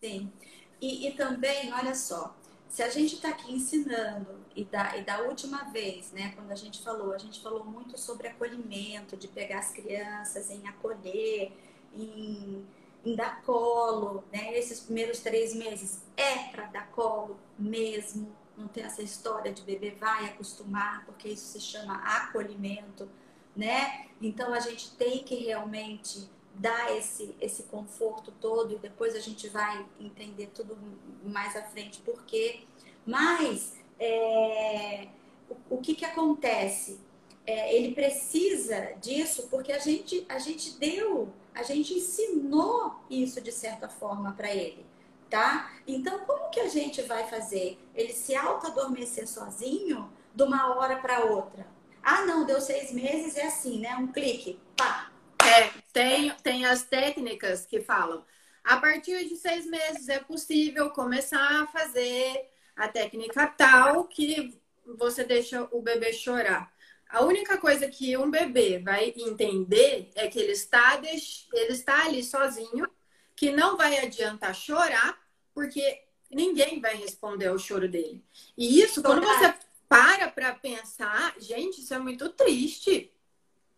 Sim. 0.00 0.32
E, 0.80 1.06
e 1.06 1.12
também, 1.12 1.72
olha 1.72 1.94
só, 1.94 2.36
se 2.68 2.82
a 2.82 2.88
gente 2.88 3.16
está 3.16 3.28
aqui 3.28 3.52
ensinando, 3.52 4.42
e 4.54 4.64
da, 4.64 4.96
e 4.96 5.04
da 5.04 5.22
última 5.22 5.64
vez, 5.64 6.12
né, 6.12 6.32
quando 6.34 6.50
a 6.50 6.54
gente 6.56 6.82
falou, 6.82 7.12
a 7.12 7.18
gente 7.18 7.40
falou 7.40 7.64
muito 7.64 7.98
sobre 7.98 8.28
acolhimento, 8.28 9.16
de 9.16 9.28
pegar 9.28 9.60
as 9.60 9.70
crianças 9.70 10.50
em 10.50 10.66
acolher, 10.68 11.52
em, 11.94 12.66
em 13.04 13.14
dar 13.14 13.42
colo, 13.42 14.24
né? 14.32 14.56
Esses 14.58 14.80
primeiros 14.80 15.20
três 15.20 15.54
meses 15.54 16.02
é 16.16 16.50
para 16.50 16.66
dar 16.66 16.88
colo 16.90 17.38
mesmo, 17.58 18.34
não 18.56 18.68
tem 18.68 18.84
essa 18.84 19.02
história 19.02 19.52
de 19.52 19.62
bebê 19.62 19.92
vai 19.92 20.26
acostumar, 20.26 21.04
porque 21.04 21.28
isso 21.28 21.52
se 21.52 21.60
chama 21.60 21.94
acolhimento, 21.96 23.08
né? 23.56 24.06
Então 24.20 24.52
a 24.52 24.60
gente 24.60 24.92
tem 24.96 25.22
que 25.22 25.36
realmente 25.36 26.28
dar 26.54 26.96
esse, 26.96 27.34
esse 27.40 27.64
conforto 27.64 28.30
todo 28.32 28.74
e 28.74 28.78
depois 28.78 29.14
a 29.14 29.20
gente 29.20 29.48
vai 29.48 29.86
entender 29.98 30.48
tudo 30.48 30.76
mais 31.24 31.56
à 31.56 31.62
frente 31.62 32.00
por 32.00 32.24
quê. 32.24 32.60
Mas 33.06 33.74
é, 33.98 35.08
o, 35.48 35.76
o, 35.76 35.80
que, 35.80 35.94
que 35.94 36.04
acontece? 36.04 37.00
É, 37.46 37.74
ele 37.74 37.94
precisa 37.94 38.92
disso 39.00 39.48
porque 39.50 39.72
a 39.72 39.78
gente, 39.78 40.24
a 40.28 40.38
gente 40.38 40.78
deu, 40.78 41.32
a 41.54 41.62
gente 41.62 41.94
ensinou 41.94 42.94
isso 43.10 43.40
de 43.40 43.50
certa 43.50 43.88
forma 43.88 44.32
para 44.32 44.54
ele 44.54 44.91
tá? 45.32 45.72
Então, 45.86 46.18
como 46.26 46.50
que 46.50 46.60
a 46.60 46.68
gente 46.68 47.00
vai 47.00 47.26
fazer? 47.26 47.78
Ele 47.94 48.12
se 48.12 48.36
auto-adormecer 48.36 49.26
sozinho 49.26 50.12
de 50.34 50.42
uma 50.42 50.76
hora 50.76 50.96
para 50.96 51.24
outra? 51.24 51.66
Ah, 52.02 52.26
não, 52.26 52.44
deu 52.44 52.60
seis 52.60 52.92
meses, 52.92 53.34
é 53.38 53.46
assim, 53.46 53.80
né? 53.80 53.96
Um 53.96 54.08
clique, 54.08 54.60
pá. 54.76 55.10
É, 55.42 55.70
tem, 55.90 56.30
tem 56.42 56.66
as 56.66 56.82
técnicas 56.82 57.64
que 57.64 57.80
falam. 57.80 58.22
A 58.62 58.76
partir 58.76 59.26
de 59.26 59.36
seis 59.36 59.64
meses 59.64 60.10
é 60.10 60.18
possível 60.18 60.90
começar 60.90 61.62
a 61.62 61.66
fazer 61.66 62.50
a 62.76 62.86
técnica 62.86 63.46
tal 63.46 64.04
que 64.04 64.60
você 64.98 65.24
deixa 65.24 65.66
o 65.72 65.80
bebê 65.80 66.12
chorar. 66.12 66.70
A 67.08 67.22
única 67.22 67.56
coisa 67.56 67.88
que 67.88 68.16
um 68.18 68.30
bebê 68.30 68.80
vai 68.80 69.14
entender 69.16 70.10
é 70.14 70.28
que 70.28 70.38
ele 70.38 70.52
está, 70.52 71.00
ele 71.02 71.72
está 71.72 72.04
ali 72.04 72.22
sozinho, 72.22 72.86
que 73.34 73.50
não 73.50 73.76
vai 73.78 73.98
adiantar 73.98 74.54
chorar, 74.54 75.21
porque 75.54 76.02
ninguém 76.30 76.80
vai 76.80 76.96
responder 76.96 77.46
ao 77.46 77.58
choro 77.58 77.88
dele. 77.88 78.24
E 78.56 78.80
isso, 78.80 79.02
quando 79.02 79.26
você 79.26 79.54
para 79.88 80.28
para 80.28 80.54
pensar, 80.54 81.34
gente, 81.38 81.80
isso 81.80 81.92
é 81.92 81.98
muito 81.98 82.30
triste. 82.30 83.12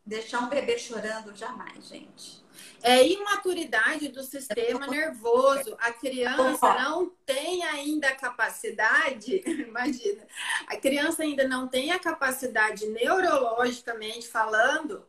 Deixar 0.07 0.41
um 0.41 0.49
bebê 0.49 0.79
chorando 0.79 1.35
jamais, 1.35 1.89
gente. 1.89 2.45
É 2.83 3.05
imaturidade 3.09 4.09
do 4.09 4.23
sistema 4.23 4.87
nervoso. 4.87 5.75
A 5.81 5.91
criança 5.91 6.75
não 6.75 7.11
tem 7.25 7.65
ainda 7.65 8.09
a 8.09 8.15
capacidade, 8.15 9.43
imagina, 9.49 10.25
a 10.67 10.77
criança 10.77 11.23
ainda 11.23 11.49
não 11.49 11.67
tem 11.67 11.91
a 11.91 11.99
capacidade 11.99 12.87
neurologicamente 12.89 14.29
falando 14.29 15.05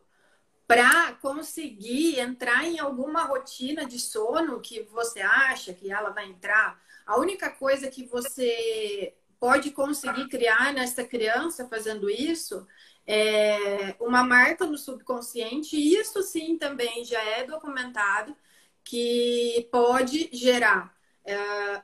para 0.66 1.12
conseguir 1.14 2.18
entrar 2.18 2.64
em 2.64 2.78
alguma 2.78 3.22
rotina 3.22 3.86
de 3.86 3.98
sono 4.00 4.60
que 4.60 4.82
você 4.82 5.20
acha 5.20 5.72
que 5.72 5.92
ela 5.92 6.10
vai 6.10 6.26
entrar. 6.26 6.80
A 7.06 7.18
única 7.18 7.50
coisa 7.50 7.88
que 7.88 8.04
você 8.04 9.14
pode 9.38 9.70
conseguir 9.70 10.28
criar 10.28 10.72
nessa 10.72 11.04
criança 11.04 11.68
fazendo 11.68 12.10
isso 12.10 12.66
é 13.06 13.94
uma 14.00 14.24
marca 14.24 14.66
no 14.66 14.76
subconsciente, 14.76 15.76
e 15.76 15.94
isso 15.94 16.20
sim 16.22 16.58
também 16.58 17.04
já 17.04 17.22
é 17.22 17.44
documentado, 17.44 18.36
que 18.82 19.68
pode 19.70 20.28
gerar 20.32 20.96
é, 21.24 21.36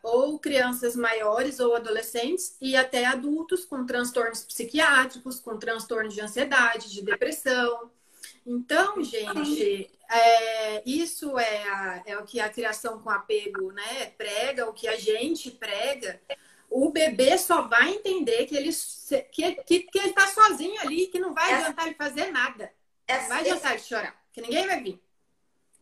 ou 0.02 0.38
crianças 0.38 0.94
maiores 0.96 1.58
ou 1.60 1.74
adolescentes 1.74 2.56
e 2.60 2.76
até 2.76 3.04
adultos 3.04 3.64
com 3.64 3.84
transtornos 3.84 4.44
psiquiátricos, 4.44 5.40
com 5.40 5.58
transtornos 5.58 6.14
de 6.14 6.20
ansiedade, 6.20 6.90
de 6.92 7.02
depressão. 7.02 7.90
Então, 8.46 9.02
gente, 9.02 9.90
é, 10.10 10.82
isso 10.84 11.38
é, 11.38 11.68
a, 11.68 12.02
é 12.06 12.18
o 12.18 12.24
que 12.24 12.40
a 12.40 12.48
criação 12.48 13.00
com 13.00 13.08
apego 13.08 13.72
né, 13.72 14.06
prega, 14.18 14.68
o 14.68 14.72
que 14.72 14.88
a 14.88 14.96
gente 14.96 15.50
prega. 15.50 16.20
O 16.68 16.90
bebê 16.90 17.36
só 17.38 17.62
vai 17.62 17.94
entender 17.94 18.46
que 18.46 18.56
ele 18.56 18.70
que, 19.30 19.52
que, 19.62 19.80
que 19.80 19.98
ele 19.98 20.08
está 20.08 20.26
sozinho 20.28 20.80
ali, 20.80 21.06
que 21.06 21.18
não 21.18 21.34
vai 21.34 21.52
adiantar 21.52 21.86
ele 21.86 21.94
fazer 21.94 22.30
nada. 22.30 22.72
Não 23.08 23.28
vai 23.28 23.40
adiantar 23.40 23.72
ele 23.72 23.82
chorar, 23.82 24.16
que 24.32 24.40
ninguém 24.40 24.66
vai 24.66 24.82
vir. 24.82 25.02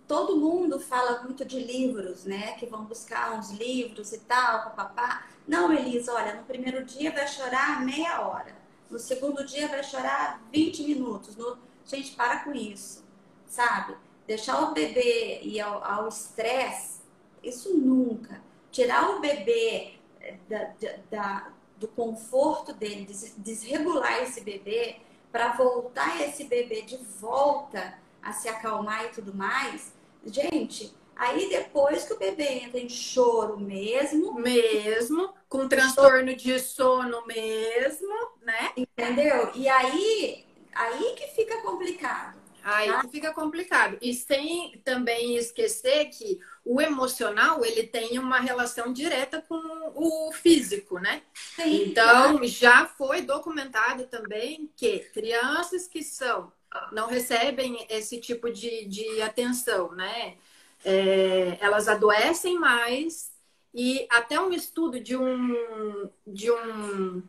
Todo 0.07 0.37
mundo 0.37 0.81
fala 0.81 1.23
muito 1.23 1.45
de 1.45 1.61
livros, 1.61 2.25
né? 2.25 2.55
Que 2.59 2.67
vão 2.67 2.85
buscar 2.85 3.39
uns 3.39 3.51
livros 3.53 4.13
e 4.13 4.19
tal, 4.19 4.65
papapá. 4.65 5.25
Não, 5.47 5.73
Elisa, 5.73 6.13
olha, 6.13 6.35
no 6.35 6.43
primeiro 6.43 6.85
dia 6.85 7.13
vai 7.13 7.29
chorar 7.29 7.85
meia 7.85 8.21
hora. 8.21 8.57
No 8.91 8.99
segundo 8.99 9.45
dia 9.45 9.69
vai 9.69 9.85
chorar 9.85 10.43
20 10.53 10.83
minutos. 10.83 11.37
No 11.37 11.57
Gente, 11.91 12.13
para 12.13 12.45
com 12.45 12.53
isso, 12.53 13.05
sabe? 13.47 13.97
Deixar 14.25 14.63
o 14.63 14.73
bebê 14.73 15.41
ir 15.43 15.61
ao 15.61 16.07
estresse, 16.07 17.01
isso 17.43 17.77
nunca. 17.77 18.41
Tirar 18.71 19.11
o 19.11 19.21
bebê 19.21 19.95
eh, 20.21 20.37
da, 20.49 20.73
da, 21.11 21.53
do 21.77 21.89
conforto 21.89 22.73
dele, 22.73 23.09
desregular 23.39 24.23
esse 24.23 24.41
bebê, 24.43 24.99
para 25.33 25.53
voltar 25.53 26.21
esse 26.23 26.45
bebê 26.45 26.83
de 26.83 26.97
volta 26.97 27.99
a 28.23 28.33
se 28.33 28.49
acalmar 28.49 29.07
e 29.07 29.09
tudo 29.09 29.35
mais. 29.35 29.93
Gente, 30.25 30.95
aí 31.17 31.49
depois 31.49 32.05
que 32.05 32.13
o 32.13 32.19
bebê 32.19 32.61
entra 32.61 32.79
em 32.79 32.89
choro 32.89 33.59
mesmo. 33.59 34.35
Mesmo, 34.35 35.35
com 35.49 35.67
transtorno 35.67 36.37
de 36.37 36.57
sono 36.61 37.27
mesmo, 37.27 38.15
né? 38.43 38.71
Entendeu? 38.77 39.51
E 39.57 39.69
aí 39.69 40.50
Aí 40.73 41.15
que 41.17 41.29
fica 41.29 41.61
complicado. 41.63 42.39
Aí 42.63 42.91
tá? 42.91 43.01
que 43.01 43.09
fica 43.09 43.33
complicado. 43.33 43.97
E 44.01 44.13
sem 44.15 44.81
também 44.85 45.37
esquecer 45.37 46.07
que 46.07 46.41
o 46.65 46.81
emocional 46.81 47.65
ele 47.65 47.85
tem 47.85 48.19
uma 48.19 48.39
relação 48.39 48.93
direta 48.93 49.43
com 49.49 49.59
o 49.95 50.33
físico, 50.33 50.99
né? 50.99 51.23
Sim, 51.57 51.85
então 51.87 52.33
claro. 52.33 52.47
já 52.47 52.87
foi 52.87 53.23
documentado 53.23 54.05
também 54.07 54.71
que 54.77 55.01
crianças 55.15 55.87
que 55.87 56.03
são 56.03 56.53
não 56.93 57.09
recebem 57.09 57.85
esse 57.89 58.19
tipo 58.19 58.51
de, 58.51 58.85
de 58.85 59.23
atenção, 59.23 59.93
né? 59.93 60.37
É, 60.85 61.59
elas 61.61 61.89
adoecem 61.89 62.59
mais 62.59 63.31
e 63.75 64.07
até 64.11 64.41
um 64.41 64.53
estudo 64.53 65.01
de 65.01 65.17
um 65.17 66.11
de 66.27 66.51
um 66.51 67.23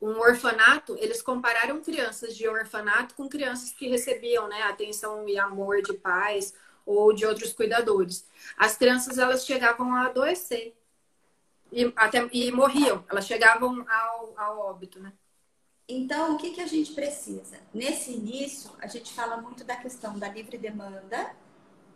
um 0.00 0.18
orfanato, 0.18 0.96
eles 0.98 1.22
compararam 1.22 1.80
crianças 1.80 2.36
de 2.36 2.46
orfanato 2.48 3.14
com 3.14 3.28
crianças 3.28 3.72
que 3.72 3.88
recebiam 3.88 4.46
né, 4.48 4.62
atenção 4.64 5.28
e 5.28 5.38
amor 5.38 5.82
de 5.82 5.94
pais 5.94 6.52
ou 6.84 7.12
de 7.12 7.24
outros 7.26 7.52
cuidadores. 7.52 8.26
As 8.56 8.76
crianças 8.76 9.18
elas 9.18 9.44
chegavam 9.44 9.94
a 9.94 10.06
adoecer 10.06 10.74
e, 11.72 11.92
até, 11.96 12.28
e 12.32 12.52
morriam, 12.52 13.04
elas 13.08 13.26
chegavam 13.26 13.84
ao, 13.88 14.34
ao 14.36 14.58
óbito, 14.58 15.00
né? 15.00 15.12
Então, 15.88 16.34
o 16.34 16.36
que, 16.36 16.50
que 16.50 16.60
a 16.60 16.66
gente 16.66 16.92
precisa? 16.92 17.58
Nesse 17.72 18.12
início, 18.12 18.70
a 18.80 18.88
gente 18.88 19.12
fala 19.12 19.36
muito 19.36 19.62
da 19.62 19.76
questão 19.76 20.18
da 20.18 20.28
livre 20.28 20.58
demanda, 20.58 21.34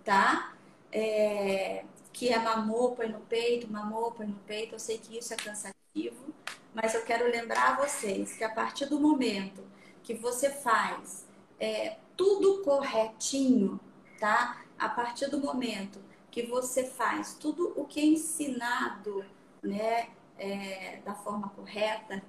tá? 0.05 0.55
É, 0.93 1.85
que 2.13 2.29
é 2.29 2.39
mamou, 2.39 2.95
põe 2.95 3.09
no 3.09 3.21
peito, 3.21 3.71
mamou, 3.71 4.13
põe 4.13 4.27
no 4.27 4.39
peito. 4.47 4.75
Eu 4.77 4.79
sei 4.79 4.99
que 4.99 5.19
isso 5.19 5.35
é 5.35 5.37
cansativo, 5.37 6.33
mas 6.75 6.95
eu 6.95 7.03
quero 7.03 7.31
lembrar 7.31 7.73
a 7.73 7.87
vocês 7.87 8.35
que 8.35 8.45
a 8.45 8.49
partir 8.49 8.87
do 8.87 9.01
momento 9.01 9.63
que 10.03 10.15
você 10.15 10.51
faz 10.51 11.27
é, 11.59 11.97
tudo 12.17 12.63
corretinho, 12.63 13.79
tá? 14.19 14.63
A 14.79 14.89
partir 14.89 15.29
do 15.29 15.39
momento 15.39 16.01
que 16.31 16.43
você 16.43 16.85
faz 16.85 17.35
tudo 17.35 17.73
o 17.77 17.85
que 17.85 18.01
é 18.01 18.05
ensinado, 18.05 19.25
né, 19.63 20.09
é, 20.39 21.01
da 21.05 21.15
forma 21.15 21.51
correta, 21.51 22.23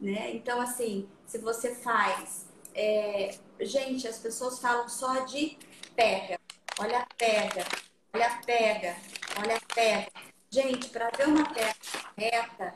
né? 0.00 0.34
Então, 0.34 0.60
assim, 0.60 1.08
se 1.26 1.38
você 1.38 1.74
faz, 1.74 2.46
é... 2.74 3.36
gente, 3.60 4.08
as 4.08 4.18
pessoas 4.18 4.58
falam 4.58 4.88
só 4.88 5.20
de 5.20 5.56
pega, 5.94 6.38
olha 6.80 7.06
pega, 7.16 7.64
olha 8.12 8.40
pega, 8.44 8.96
olha 9.38 9.60
pega. 9.74 10.10
Gente, 10.50 10.88
para 10.88 11.10
ver 11.16 11.28
uma 11.28 11.48
perna 11.48 11.74
reta, 12.16 12.74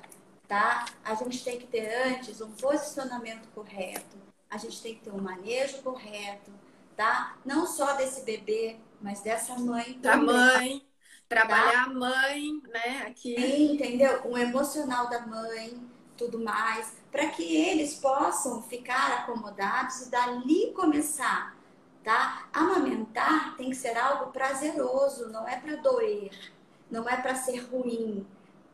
tá? 0.48 0.87
A 1.04 1.14
gente 1.14 1.42
tem 1.44 1.59
que 1.59 1.66
ter 1.66 1.88
antes 2.06 2.40
um 2.40 2.50
posicionamento 2.52 3.48
correto, 3.54 4.16
a 4.50 4.56
gente 4.56 4.80
tem 4.80 4.94
que 4.94 5.00
ter 5.02 5.11
um 5.11 5.20
manejo 5.20 5.82
correto, 5.82 6.50
tá? 6.96 7.37
Não 7.44 7.66
só 7.66 7.94
desse 7.94 8.22
bebê, 8.22 8.76
mas 9.00 9.20
dessa 9.20 9.59
mãe. 9.59 9.98
Da 10.00 10.16
mãe, 10.16 10.87
trabalhar 11.28 11.85
tá? 11.85 11.90
a 11.90 11.94
mãe, 11.94 12.62
né? 12.68 13.06
Aqui. 13.09 13.35
Entendeu? 13.72 14.22
Um 14.24 14.38
emocional 14.38 15.09
da 15.09 15.26
mãe, 15.26 15.80
tudo 16.16 16.38
mais, 16.38 16.94
para 17.11 17.28
que 17.28 17.42
eles 17.42 17.94
possam 17.94 18.62
ficar 18.62 19.20
acomodados 19.20 20.02
e 20.02 20.11
dali 20.11 20.72
começar, 20.72 21.56
tá? 22.02 22.48
Amamentar 22.52 23.56
tem 23.56 23.70
que 23.70 23.76
ser 23.76 23.96
algo 23.96 24.32
prazeroso, 24.32 25.28
não 25.28 25.46
é 25.46 25.56
para 25.59 25.76
doer, 25.76 26.52
não 26.90 27.09
é 27.09 27.16
para 27.16 27.35
ser 27.35 27.59
ruim, 27.66 28.26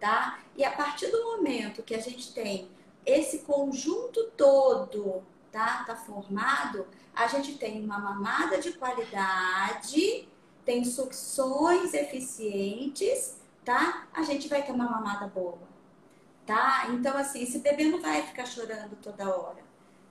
tá? 0.03 0.41
E 0.57 0.65
a 0.65 0.73
partir 0.73 1.13
do 1.13 1.23
momento 1.23 1.85
que 1.85 1.95
a 1.95 2.01
gente 2.01 2.35
tem 2.35 2.69
esse 3.07 3.39
conjunto 3.41 4.33
todo, 4.37 5.23
tá? 5.53 5.85
Tá 5.85 5.95
formado, 5.95 6.89
a 7.15 7.29
gente 7.29 7.57
tem 7.57 7.85
uma 7.85 8.01
mamada 8.01 8.59
de 8.59 8.73
qualidade, 8.73 10.29
tem 10.65 10.85
sucções 10.85 11.95
eficientes, 11.95 13.37
tá? 13.65 14.09
A 14.13 14.25
gente 14.25 14.49
vai 14.49 14.65
ter 14.65 14.73
uma 14.73 14.91
mamada 14.91 15.29
boa, 15.29 15.69
tá? 16.45 16.89
Então, 16.91 17.17
assim, 17.17 17.45
esse 17.45 17.61
bebê 17.61 17.85
não 17.85 18.01
vai 18.01 18.23
ficar 18.23 18.45
chorando 18.45 18.97
toda 19.01 19.33
hora, 19.33 19.63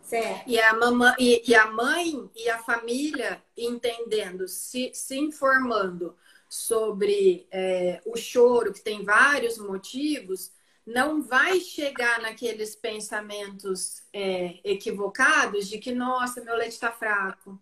certo? 0.01 0.47
E 0.47 0.57
a, 0.57 0.73
mamãe, 0.73 1.15
e, 1.19 1.43
e 1.51 1.53
a 1.53 1.69
mãe 1.69 2.29
e 2.33 2.49
a 2.49 2.59
família 2.59 3.43
entendendo, 3.57 4.47
se, 4.47 4.89
se 4.93 5.19
informando 5.19 6.15
sobre 6.51 7.47
é, 7.49 8.01
o 8.05 8.17
choro, 8.17 8.73
que 8.73 8.81
tem 8.81 9.05
vários 9.05 9.57
motivos, 9.57 10.51
não 10.85 11.21
vai 11.21 11.61
chegar 11.61 12.19
naqueles 12.19 12.75
pensamentos 12.75 14.03
é, 14.11 14.59
equivocados 14.65 15.69
de 15.69 15.77
que, 15.77 15.93
nossa, 15.93 16.43
meu 16.43 16.57
leite 16.57 16.73
está 16.73 16.91
fraco. 16.91 17.57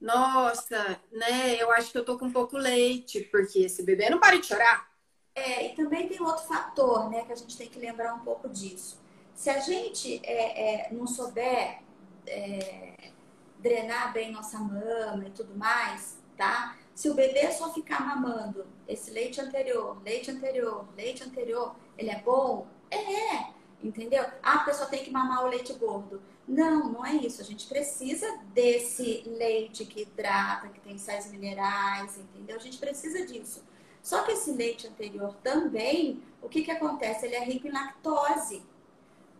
Nossa, 0.00 1.00
né? 1.12 1.62
Eu 1.62 1.70
acho 1.70 1.92
que 1.92 1.98
eu 1.98 2.04
tô 2.04 2.18
com 2.18 2.32
pouco 2.32 2.56
leite, 2.56 3.20
porque 3.30 3.60
esse 3.60 3.84
bebê 3.84 4.10
não 4.10 4.18
para 4.18 4.36
de 4.36 4.48
chorar. 4.48 4.90
É, 5.32 5.66
e 5.66 5.76
também 5.76 6.08
tem 6.08 6.20
outro 6.20 6.44
fator, 6.44 7.08
né, 7.08 7.24
que 7.24 7.32
a 7.32 7.36
gente 7.36 7.56
tem 7.56 7.68
que 7.68 7.78
lembrar 7.78 8.14
um 8.14 8.24
pouco 8.24 8.48
disso. 8.48 9.00
Se 9.32 9.48
a 9.48 9.60
gente 9.60 10.20
é, 10.24 10.88
é, 10.88 10.92
não 10.92 11.06
souber 11.06 11.82
é, 12.26 13.12
drenar 13.60 14.12
bem 14.12 14.32
nossa 14.32 14.58
mama 14.58 15.24
e 15.24 15.30
tudo 15.30 15.54
mais, 15.54 16.18
tá? 16.36 16.76
Se 16.94 17.08
o 17.08 17.14
bebê 17.14 17.50
só 17.50 17.72
ficar 17.72 18.04
mamando 18.04 18.66
esse 18.86 19.10
leite 19.10 19.40
anterior, 19.40 20.00
leite 20.04 20.30
anterior, 20.30 20.86
leite 20.96 21.22
anterior, 21.22 21.74
ele 21.96 22.10
é 22.10 22.20
bom? 22.20 22.66
É, 22.90 23.52
entendeu? 23.82 24.24
Ah, 24.42 24.56
a 24.56 24.64
pessoa 24.64 24.88
tem 24.88 25.02
que 25.02 25.10
mamar 25.10 25.44
o 25.44 25.48
leite 25.48 25.72
gordo. 25.74 26.22
Não, 26.46 26.92
não 26.92 27.06
é 27.06 27.14
isso. 27.14 27.40
A 27.40 27.44
gente 27.44 27.66
precisa 27.66 28.26
desse 28.52 29.22
leite 29.26 29.84
que 29.84 30.02
hidrata, 30.02 30.68
que 30.68 30.80
tem 30.80 30.98
sais 30.98 31.30
minerais, 31.30 32.18
entendeu? 32.18 32.56
A 32.56 32.60
gente 32.60 32.78
precisa 32.78 33.24
disso. 33.24 33.64
Só 34.02 34.22
que 34.22 34.32
esse 34.32 34.52
leite 34.52 34.86
anterior 34.86 35.34
também, 35.42 36.22
o 36.42 36.48
que, 36.48 36.62
que 36.62 36.70
acontece? 36.70 37.24
Ele 37.24 37.36
é 37.36 37.44
rico 37.44 37.68
em 37.68 37.72
lactose, 37.72 38.62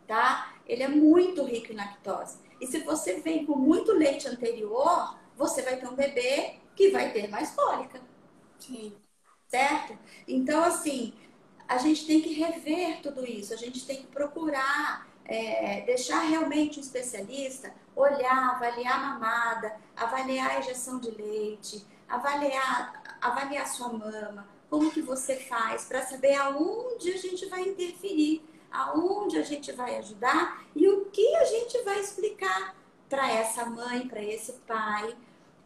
tá? 0.06 0.54
Ele 0.66 0.84
é 0.84 0.88
muito 0.88 1.42
rico 1.44 1.72
em 1.72 1.76
lactose. 1.76 2.38
E 2.60 2.66
se 2.66 2.78
você 2.78 3.20
vem 3.20 3.44
com 3.44 3.56
muito 3.56 3.92
leite 3.92 4.28
anterior, 4.28 5.18
você 5.36 5.62
vai 5.62 5.76
ter 5.76 5.88
um 5.88 5.96
bebê 5.96 6.61
que 6.74 6.90
vai 6.90 7.12
ter 7.12 7.28
mais 7.28 7.50
cólica. 7.50 8.00
Sim. 8.58 8.94
Certo? 9.48 9.98
Então, 10.26 10.64
assim, 10.64 11.12
a 11.68 11.78
gente 11.78 12.06
tem 12.06 12.20
que 12.22 12.32
rever 12.32 13.02
tudo 13.02 13.24
isso, 13.24 13.52
a 13.52 13.56
gente 13.56 13.86
tem 13.86 13.98
que 13.98 14.06
procurar 14.06 15.06
é, 15.24 15.82
deixar 15.82 16.20
realmente 16.20 16.78
um 16.78 16.82
especialista 16.82 17.72
olhar, 17.94 18.50
avaliar 18.50 18.94
a 18.94 18.98
mamada, 18.98 19.76
avaliar 19.96 20.50
a 20.50 20.58
injeção 20.58 20.98
de 20.98 21.10
leite, 21.10 21.86
avaliar, 22.08 23.18
avaliar 23.20 23.64
a 23.64 23.66
sua 23.66 23.92
mama, 23.92 24.48
como 24.68 24.90
que 24.90 25.02
você 25.02 25.36
faz 25.36 25.84
para 25.84 26.02
saber 26.02 26.34
aonde 26.34 27.12
a 27.12 27.18
gente 27.18 27.46
vai 27.46 27.62
interferir, 27.62 28.42
aonde 28.70 29.36
a 29.38 29.42
gente 29.42 29.70
vai 29.72 29.96
ajudar 29.96 30.64
e 30.74 30.88
o 30.88 31.06
que 31.06 31.36
a 31.36 31.44
gente 31.44 31.78
vai 31.82 32.00
explicar 32.00 32.74
para 33.08 33.30
essa 33.30 33.66
mãe, 33.66 34.08
para 34.08 34.22
esse 34.22 34.52
pai, 34.66 35.14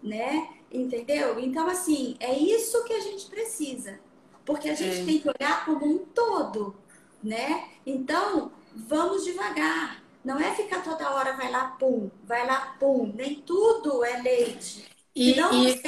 né? 0.02 0.55
Entendeu? 0.70 1.38
Então, 1.38 1.68
assim, 1.68 2.16
é 2.20 2.36
isso 2.36 2.84
que 2.84 2.92
a 2.92 3.00
gente 3.00 3.26
precisa. 3.26 4.00
Porque 4.44 4.68
a 4.68 4.74
gente 4.74 5.00
é. 5.00 5.04
tem 5.04 5.18
que 5.18 5.28
olhar 5.28 5.64
como 5.64 5.86
um 5.86 5.98
todo, 5.98 6.76
né? 7.22 7.68
Então, 7.84 8.52
vamos 8.74 9.24
devagar. 9.24 10.02
Não 10.24 10.38
é 10.38 10.54
ficar 10.54 10.82
toda 10.82 11.10
hora, 11.10 11.36
vai 11.36 11.50
lá, 11.50 11.68
pum, 11.78 12.10
vai 12.24 12.46
lá, 12.46 12.76
pum. 12.78 13.12
Nem 13.14 13.40
tudo 13.42 14.04
é 14.04 14.20
leite. 14.22 14.84
E, 15.14 15.34
não 15.34 15.52
e, 15.52 15.82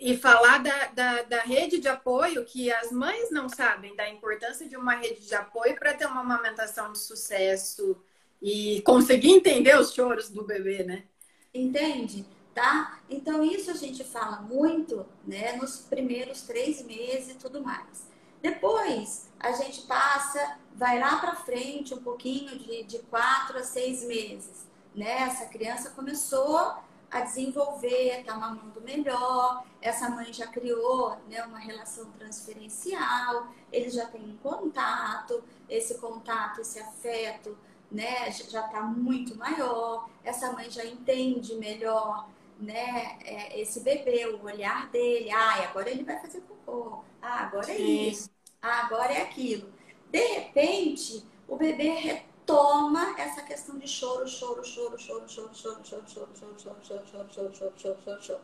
e, 0.00 0.12
e 0.12 0.16
falar 0.16 0.58
da, 0.58 0.86
da, 0.86 1.22
da, 1.22 1.40
rede 1.42 1.78
de 1.78 1.88
apoio, 1.88 2.44
que 2.44 2.72
as 2.72 2.90
mães 2.90 3.30
não 3.30 3.48
sabem 3.48 3.94
da 3.94 4.08
importância 4.08 4.66
de 4.66 4.76
uma 4.76 4.94
rede 4.94 5.26
de 5.26 5.34
apoio 5.34 5.78
para 5.78 5.94
ter 5.94 6.06
uma 6.06 6.22
amamentação 6.22 6.92
de 6.92 6.98
sucesso 6.98 8.02
e 8.40 8.82
conseguir 8.82 9.30
entender 9.30 9.78
os 9.78 9.92
choros 9.92 10.30
do 10.30 10.44
bebê, 10.44 10.82
né? 10.82 11.04
Entende? 11.52 12.24
Tá? 12.54 12.98
Então, 13.08 13.42
isso 13.44 13.70
a 13.70 13.74
gente 13.74 14.04
fala 14.04 14.40
muito, 14.40 15.06
né, 15.24 15.52
nos 15.56 15.78
primeiros 15.78 16.42
três 16.42 16.82
meses 16.84 17.30
e 17.30 17.34
tudo 17.34 17.62
mais. 17.62 18.08
Depois, 18.42 19.28
a 19.38 19.52
gente 19.52 19.82
passa, 19.82 20.58
vai 20.74 20.98
lá 20.98 21.18
para 21.18 21.34
frente 21.36 21.92
um 21.94 22.02
pouquinho, 22.02 22.58
de, 22.58 22.84
de 22.84 22.98
quatro 23.00 23.58
a 23.58 23.62
seis 23.62 24.02
meses, 24.02 24.66
né? 24.94 25.22
Essa 25.22 25.46
criança 25.46 25.90
começou 25.90 26.74
a 27.10 27.20
desenvolver, 27.20 28.22
tá 28.24 28.36
mamando 28.36 28.80
melhor, 28.80 29.64
essa 29.82 30.08
mãe 30.08 30.32
já 30.32 30.46
criou 30.46 31.16
né, 31.28 31.42
uma 31.44 31.58
relação 31.58 32.06
transferencial, 32.12 33.48
ele 33.72 33.90
já 33.90 34.06
tem 34.06 34.22
um 34.22 34.36
contato, 34.36 35.42
esse 35.68 35.98
contato, 35.98 36.60
esse 36.60 36.78
afeto, 36.78 37.58
né, 37.90 38.30
já 38.30 38.64
está 38.64 38.82
muito 38.82 39.36
maior, 39.36 40.08
essa 40.22 40.52
mãe 40.52 40.70
já 40.70 40.84
entende 40.84 41.56
melhor 41.56 42.28
né, 42.60 43.18
é, 43.24 43.60
esse 43.60 43.80
bebê, 43.80 44.26
o 44.26 44.44
olhar 44.44 44.90
dele, 44.90 45.30
ah, 45.30 45.64
agora 45.68 45.90
ele 45.90 46.04
vai 46.04 46.18
fazer 46.20 46.40
cocô, 46.42 47.02
ah, 47.22 47.44
agora 47.44 47.70
é 47.70 47.78
isso, 47.78 48.30
ah, 48.60 48.86
agora 48.86 49.12
é 49.12 49.22
aquilo. 49.22 49.72
De 50.10 50.18
repente, 50.18 51.24
o 51.48 51.56
bebê 51.56 51.88
retoma 51.90 53.14
essa 53.18 53.42
questão 53.42 53.78
de 53.78 53.88
choro, 53.88 54.26
choro, 54.28 54.64
choro, 54.64 54.98
choro, 54.98 55.28
choro, 55.28 55.54
choro, 55.54 55.80
choro, 55.84 56.06
choro, 56.08 56.32
choro, 56.34 56.56
choro, 56.58 56.58
choro, 56.58 56.76
choro, 56.82 57.06
choro, 57.06 57.54
choro, 57.54 57.74
choro, 57.78 57.98
choro, 58.04 58.22
choro, 58.22 58.40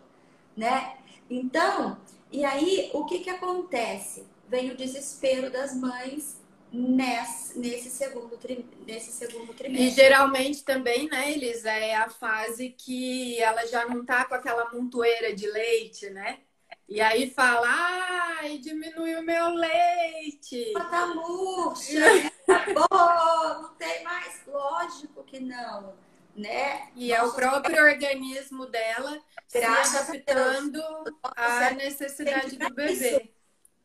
né? 0.57 0.99
Então, 1.29 1.99
e 2.31 2.45
aí 2.45 2.91
o 2.95 3.05
que 3.05 3.21
que 3.21 3.31
acontece? 3.31 4.27
Vem 4.49 4.71
o 4.71 4.77
desespero 4.77 5.51
das 5.51 5.75
mães 5.75 6.41
nesse, 6.73 7.59
nesse, 7.59 7.91
segundo, 7.91 8.39
nesse 8.87 9.13
segundo 9.13 9.53
trimestre. 9.55 9.89
E 9.89 9.91
geralmente 9.91 10.65
também, 10.65 11.09
né, 11.09 11.33
Elisa, 11.33 11.71
é 11.71 11.95
a 11.95 12.09
fase 12.09 12.71
que 12.71 13.41
ela 13.41 13.67
já 13.67 13.87
não 13.87 14.05
tá 14.05 14.25
com 14.25 14.35
aquela 14.35 14.71
montoeira 14.73 15.35
de 15.35 15.47
leite, 15.47 16.11
né? 16.11 16.41
E 16.89 17.01
aí 17.01 17.31
fala, 17.31 17.67
ai, 17.69 18.59
diminui 18.59 19.17
o 19.17 19.23
meu 19.23 19.49
leite. 19.51 20.73
Tá 20.91 21.07
murcha, 21.09 21.99
né? 21.99 22.31
acabou, 22.49 23.63
não 23.63 23.75
tem 23.75 24.05
mais. 24.05 24.41
Lógico 24.47 25.25
que 25.25 25.41
não, 25.41 25.95
né? 26.35 26.89
E 26.95 27.09
Nosso 27.09 27.23
é 27.23 27.25
o 27.25 27.33
próprio 27.33 27.83
organismo 27.83 28.67
dela 28.67 29.21
se 29.49 29.59
adaptando 29.59 30.81
à 31.23 31.71
necessidade 31.71 32.57
do 32.57 32.75
bebê. 32.75 32.93
Isso, 32.93 33.29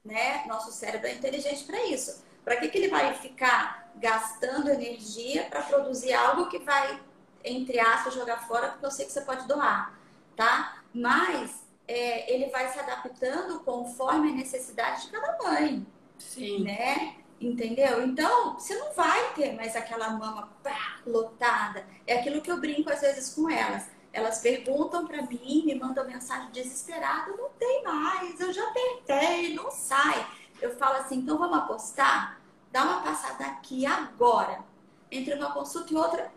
né? 0.06 0.46
Nosso 0.48 0.72
cérebro 0.72 1.08
é 1.08 1.14
inteligente 1.14 1.64
para 1.64 1.84
isso. 1.88 2.24
Para 2.44 2.56
que, 2.58 2.70
que 2.70 2.78
ele 2.78 2.88
vai 2.88 3.14
ficar 3.16 3.92
gastando 3.96 4.70
energia 4.70 5.44
para 5.46 5.62
produzir 5.62 6.14
algo 6.14 6.50
que 6.50 6.60
vai, 6.60 7.00
entre 7.44 7.80
aspas, 7.80 8.14
jogar 8.14 8.48
fora, 8.48 8.70
porque 8.70 8.86
eu 8.86 8.92
sei 8.92 9.06
que 9.06 9.12
você 9.12 9.22
pode 9.22 9.48
doar, 9.48 9.98
tá? 10.36 10.82
Mas 10.94 11.64
é, 11.88 12.34
ele 12.34 12.50
vai 12.50 12.68
se 12.70 12.80
adaptando 12.80 13.60
conforme 13.62 14.30
a 14.30 14.36
necessidade 14.36 15.04
de 15.04 15.12
cada 15.12 15.38
mãe. 15.44 15.86
Sim. 16.18 16.64
Né? 16.64 17.16
Entendeu? 17.40 18.04
Então, 18.06 18.54
você 18.54 18.76
não 18.76 18.94
vai 18.94 19.34
ter 19.34 19.54
mais 19.54 19.76
aquela 19.76 20.12
mama 20.12 20.52
pá, 20.64 21.00
lotada. 21.06 21.86
É 22.06 22.20
aquilo 22.20 22.42
que 22.42 22.52
eu 22.52 22.60
brinco 22.60 22.92
às 22.92 23.02
vezes 23.02 23.34
com 23.34 23.50
elas. 23.50 23.90
Elas 24.14 24.40
perguntam 24.42 25.08
para 25.08 25.22
mim, 25.24 25.64
me 25.66 25.74
mandam 25.74 26.06
mensagem 26.06 26.52
desesperada: 26.52 27.32
não 27.32 27.50
tem 27.58 27.84
mais, 27.84 28.40
eu 28.40 28.54
já 28.54 28.66
tentei, 28.72 29.56
não 29.56 29.72
sai 29.72 30.28
eu 30.62 30.76
falo 30.78 30.98
assim, 30.98 31.18
então 31.18 31.38
vamos 31.38 31.58
apostar? 31.58 32.40
Dá 32.72 32.84
uma 32.84 33.02
passada 33.02 33.46
aqui 33.46 33.86
agora. 33.86 34.64
Entre 35.10 35.34
uma 35.34 35.52
consulta 35.52 35.94
e 35.94 35.98
outra, 35.98 36.32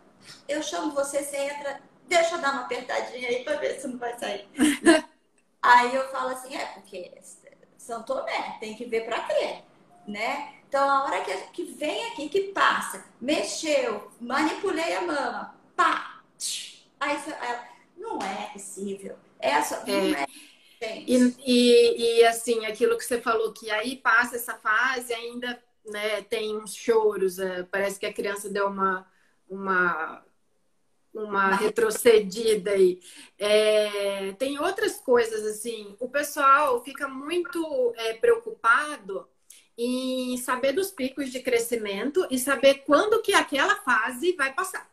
eu 0.48 0.62
chamo 0.62 0.92
você, 0.92 1.22
você 1.22 1.36
entra, 1.36 1.80
deixa 2.08 2.34
eu 2.34 2.40
dar 2.40 2.52
uma 2.52 2.62
apertadinha 2.62 3.28
aí 3.28 3.44
para 3.44 3.56
ver 3.56 3.78
se 3.80 3.86
não 3.86 3.98
vai 3.98 4.18
sair. 4.18 4.48
aí 5.62 5.94
eu 5.94 6.08
falo 6.08 6.30
assim, 6.30 6.56
é, 6.56 6.66
porque 6.66 7.12
São 7.76 8.02
Tomé, 8.02 8.56
tem 8.58 8.74
que 8.74 8.84
ver 8.84 9.04
para 9.04 9.22
crer, 9.24 9.62
né? 10.06 10.54
Então, 10.68 10.90
a 10.90 11.04
hora 11.04 11.20
que, 11.20 11.36
que 11.52 11.64
vem 11.64 12.08
aqui, 12.08 12.28
que 12.28 12.52
passa, 12.52 13.04
mexeu, 13.20 14.10
manipulei 14.20 14.96
a 14.96 15.02
mama, 15.02 15.54
pá, 15.76 16.20
aí 16.98 17.16
não 17.96 18.18
é 18.18 18.50
possível. 18.52 19.16
Essa 19.38 19.76
é. 19.86 19.86
não 19.86 20.18
é. 20.18 20.26
E, 21.06 21.34
e, 21.46 22.18
e, 22.20 22.24
assim, 22.24 22.64
aquilo 22.66 22.96
que 22.96 23.04
você 23.04 23.20
falou, 23.20 23.52
que 23.52 23.70
aí 23.70 23.96
passa 23.96 24.36
essa 24.36 24.54
fase, 24.54 25.12
ainda 25.12 25.62
né, 25.86 26.22
tem 26.22 26.56
uns 26.56 26.74
choros, 26.74 27.38
é, 27.38 27.62
parece 27.64 27.98
que 27.98 28.06
a 28.06 28.12
criança 28.12 28.48
deu 28.48 28.66
uma, 28.68 29.06
uma 29.48 30.24
uma 31.14 31.54
retrocedida 31.54 32.72
aí. 32.72 33.00
É, 33.38 34.32
tem 34.32 34.58
outras 34.58 34.96
coisas 34.96 35.46
assim. 35.46 35.96
O 36.00 36.08
pessoal 36.08 36.82
fica 36.82 37.06
muito 37.06 37.94
é, 37.96 38.14
preocupado 38.14 39.28
em 39.78 40.36
saber 40.38 40.72
dos 40.72 40.90
picos 40.90 41.30
de 41.30 41.40
crescimento 41.40 42.26
e 42.30 42.38
saber 42.38 42.82
quando 42.84 43.22
que 43.22 43.32
aquela 43.32 43.76
fase 43.76 44.32
vai 44.32 44.52
passar. 44.52 44.92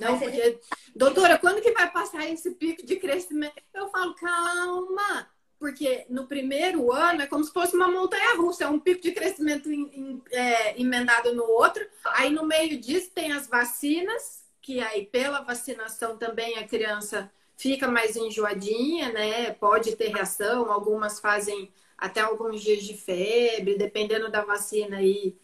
Não, 0.00 0.18
porque, 0.18 0.58
doutora, 0.94 1.38
quando 1.38 1.62
que 1.62 1.72
vai 1.72 1.90
passar 1.90 2.28
esse 2.28 2.50
pico 2.52 2.84
de 2.84 2.96
crescimento? 2.96 3.54
Eu 3.72 3.88
falo, 3.88 4.14
calma, 4.14 5.28
porque 5.58 6.06
no 6.08 6.26
primeiro 6.26 6.90
ano 6.90 7.22
é 7.22 7.26
como 7.26 7.44
se 7.44 7.52
fosse 7.52 7.76
uma 7.76 7.86
montanha 7.86 8.34
russa, 8.36 8.64
é 8.64 8.68
um 8.68 8.80
pico 8.80 9.02
de 9.02 9.12
crescimento 9.12 9.70
em, 9.70 9.82
em, 9.82 10.22
é, 10.32 10.80
emendado 10.80 11.34
no 11.34 11.44
outro. 11.44 11.86
Aí 12.04 12.30
no 12.30 12.46
meio 12.46 12.80
disso 12.80 13.10
tem 13.14 13.32
as 13.32 13.46
vacinas, 13.46 14.42
que 14.62 14.80
aí 14.80 15.04
pela 15.04 15.42
vacinação 15.42 16.16
também 16.16 16.58
a 16.58 16.66
criança 16.66 17.30
fica 17.56 17.86
mais 17.86 18.16
enjoadinha, 18.16 19.12
né? 19.12 19.52
Pode 19.52 19.94
ter 19.96 20.08
reação, 20.08 20.72
algumas 20.72 21.20
fazem 21.20 21.70
até 21.98 22.22
alguns 22.22 22.62
dias 22.62 22.82
de 22.82 22.96
febre, 22.96 23.76
dependendo 23.76 24.30
da 24.30 24.42
vacina 24.42 24.96
aí. 24.96 25.36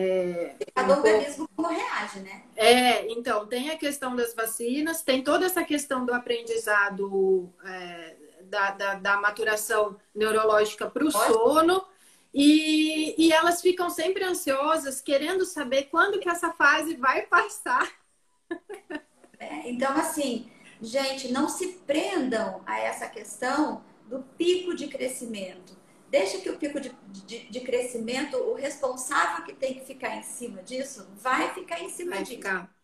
É, 0.00 0.54
Cada 0.72 0.94
um 0.94 0.98
organismo 0.98 1.48
como 1.56 1.66
reage, 1.66 2.20
né? 2.20 2.44
É, 2.54 3.10
então, 3.10 3.48
tem 3.48 3.70
a 3.70 3.76
questão 3.76 4.14
das 4.14 4.32
vacinas, 4.32 5.02
tem 5.02 5.24
toda 5.24 5.44
essa 5.44 5.64
questão 5.64 6.06
do 6.06 6.14
aprendizado, 6.14 7.52
é, 7.64 8.14
da, 8.42 8.70
da, 8.70 8.94
da, 8.94 9.20
maturação 9.20 9.96
neurológica 10.14 10.88
para 10.88 11.04
o 11.04 11.10
sono. 11.10 11.84
E, 12.32 13.16
e 13.18 13.32
elas 13.32 13.60
ficam 13.60 13.90
sempre 13.90 14.22
ansiosas, 14.22 15.00
querendo 15.00 15.44
saber 15.44 15.88
quando 15.90 16.20
que 16.20 16.28
essa 16.28 16.52
fase 16.52 16.94
vai 16.94 17.22
passar. 17.22 17.90
É, 19.40 19.70
então, 19.70 19.92
assim, 19.92 20.50
gente, 20.82 21.30
não 21.30 21.48
se 21.48 21.68
prendam 21.86 22.60
a 22.66 22.80
essa 22.80 23.06
questão 23.06 23.84
do 24.06 24.18
pico 24.36 24.74
de 24.74 24.88
crescimento. 24.88 25.77
Deixa 26.10 26.38
que 26.38 26.48
o 26.48 26.56
pico 26.56 26.80
de, 26.80 26.90
de, 27.26 27.50
de, 27.50 27.60
crescimento, 27.60 28.36
o 28.36 28.54
responsável 28.54 29.44
que 29.44 29.52
tem 29.52 29.74
que 29.74 29.84
ficar 29.84 30.16
em 30.16 30.22
cima 30.22 30.62
disso, 30.62 31.06
vai 31.16 31.52
ficar 31.52 31.80
em 31.80 31.90
cima 31.90 32.12
vai 32.12 32.22
disso. 32.22 32.36
Ficar. 32.36 32.74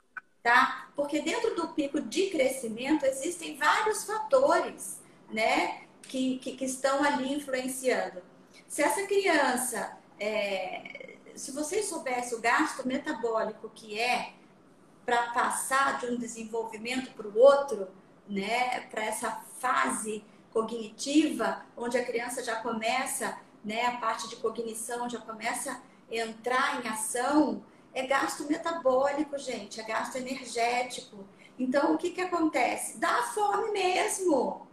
Tá? 0.42 0.90
Porque 0.94 1.20
dentro 1.22 1.54
do 1.54 1.68
pico 1.68 2.02
de 2.02 2.26
crescimento 2.28 3.06
existem 3.06 3.56
vários 3.56 4.04
fatores, 4.04 5.00
né? 5.30 5.84
Que, 6.02 6.38
que, 6.38 6.54
que 6.54 6.66
estão 6.66 7.02
ali 7.02 7.32
influenciando. 7.32 8.22
Se 8.68 8.82
essa 8.82 9.06
criança, 9.06 9.96
é, 10.20 11.16
se 11.34 11.50
vocês 11.52 11.86
soubessem 11.86 12.36
o 12.36 12.42
gasto 12.42 12.86
metabólico 12.86 13.70
que 13.74 13.98
é 13.98 14.34
para 15.06 15.32
passar 15.32 15.98
de 15.98 16.06
um 16.06 16.16
desenvolvimento 16.16 17.12
para 17.12 17.26
o 17.26 17.38
outro, 17.38 17.88
né? 18.28 18.80
Para 18.90 19.04
essa 19.04 19.30
fase 19.58 20.22
cognitiva, 20.54 21.66
onde 21.76 21.98
a 21.98 22.04
criança 22.04 22.42
já 22.42 22.56
começa, 22.56 23.36
né, 23.64 23.86
a 23.86 23.96
parte 23.96 24.28
de 24.28 24.36
cognição 24.36 25.10
já 25.10 25.20
começa 25.20 25.72
a 25.72 26.14
entrar 26.14 26.80
em 26.80 26.88
ação, 26.88 27.64
é 27.92 28.06
gasto 28.06 28.44
metabólico, 28.48 29.36
gente, 29.36 29.80
é 29.80 29.82
gasto 29.82 30.16
energético. 30.16 31.26
Então, 31.58 31.94
o 31.94 31.98
que 31.98 32.10
que 32.10 32.20
acontece? 32.20 32.98
Dá 32.98 33.22
fome 33.34 33.72
mesmo, 33.72 34.66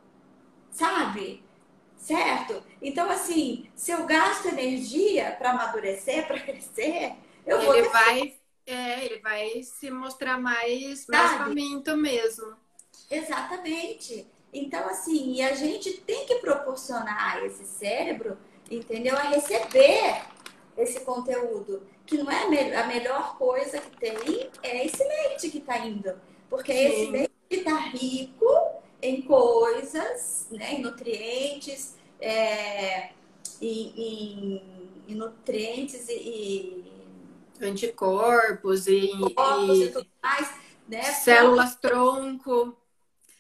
sabe? 0.70 1.44
Certo? 1.98 2.64
Então, 2.82 3.10
assim, 3.10 3.70
se 3.76 3.92
eu 3.92 4.06
gasto 4.06 4.48
energia 4.48 5.36
para 5.38 5.52
amadurecer, 5.52 6.26
para 6.28 6.40
crescer, 6.40 7.14
eu 7.46 7.58
ele 7.58 7.66
vou. 7.66 7.76
Ele 7.76 7.90
vai, 7.90 8.36
é, 8.68 9.06
ele 9.06 9.20
vai 9.20 9.64
se 9.64 9.90
mostrar 9.90 10.40
mais, 10.40 11.08
mais 11.08 11.32
faminto 11.34 11.96
mesmo. 11.98 12.56
Exatamente. 13.10 14.28
Então, 14.54 14.88
assim, 14.90 15.34
e 15.34 15.42
a 15.42 15.54
gente 15.54 15.92
tem 16.02 16.26
que 16.26 16.36
proporcionar 16.36 17.44
esse 17.46 17.66
cérebro, 17.66 18.38
entendeu? 18.70 19.16
A 19.16 19.22
receber 19.22 20.24
esse 20.78 21.02
conteúdo. 21.02 21.84
Que 22.06 22.18
não 22.18 22.30
é 22.30 22.76
a 22.76 22.88
melhor 22.88 23.38
coisa 23.38 23.80
que 23.80 23.98
tem, 23.98 24.50
é 24.62 24.86
esse 24.86 25.04
leite 25.04 25.50
que 25.50 25.60
está 25.60 25.80
indo. 25.80 26.14
Porque 26.50 26.74
Sim. 26.74 26.86
esse 26.86 27.12
leite 27.12 27.32
está 27.50 27.78
rico 27.78 28.46
em 29.02 29.22
coisas, 29.22 30.48
né, 30.52 30.74
em 30.74 30.82
nutrientes, 30.82 31.96
é, 32.20 33.12
em, 33.62 33.94
em, 33.96 34.64
em, 35.08 35.16
nutrientes 35.16 36.08
e, 36.10 36.84
e 37.60 37.66
anticorpos 37.66 38.88
e, 38.88 39.12
e, 39.12 39.84
e 39.84 39.90
tudo 39.92 40.08
mais, 40.22 40.54
né? 40.88 41.02
Células 41.04 41.76
tronco 41.76 42.78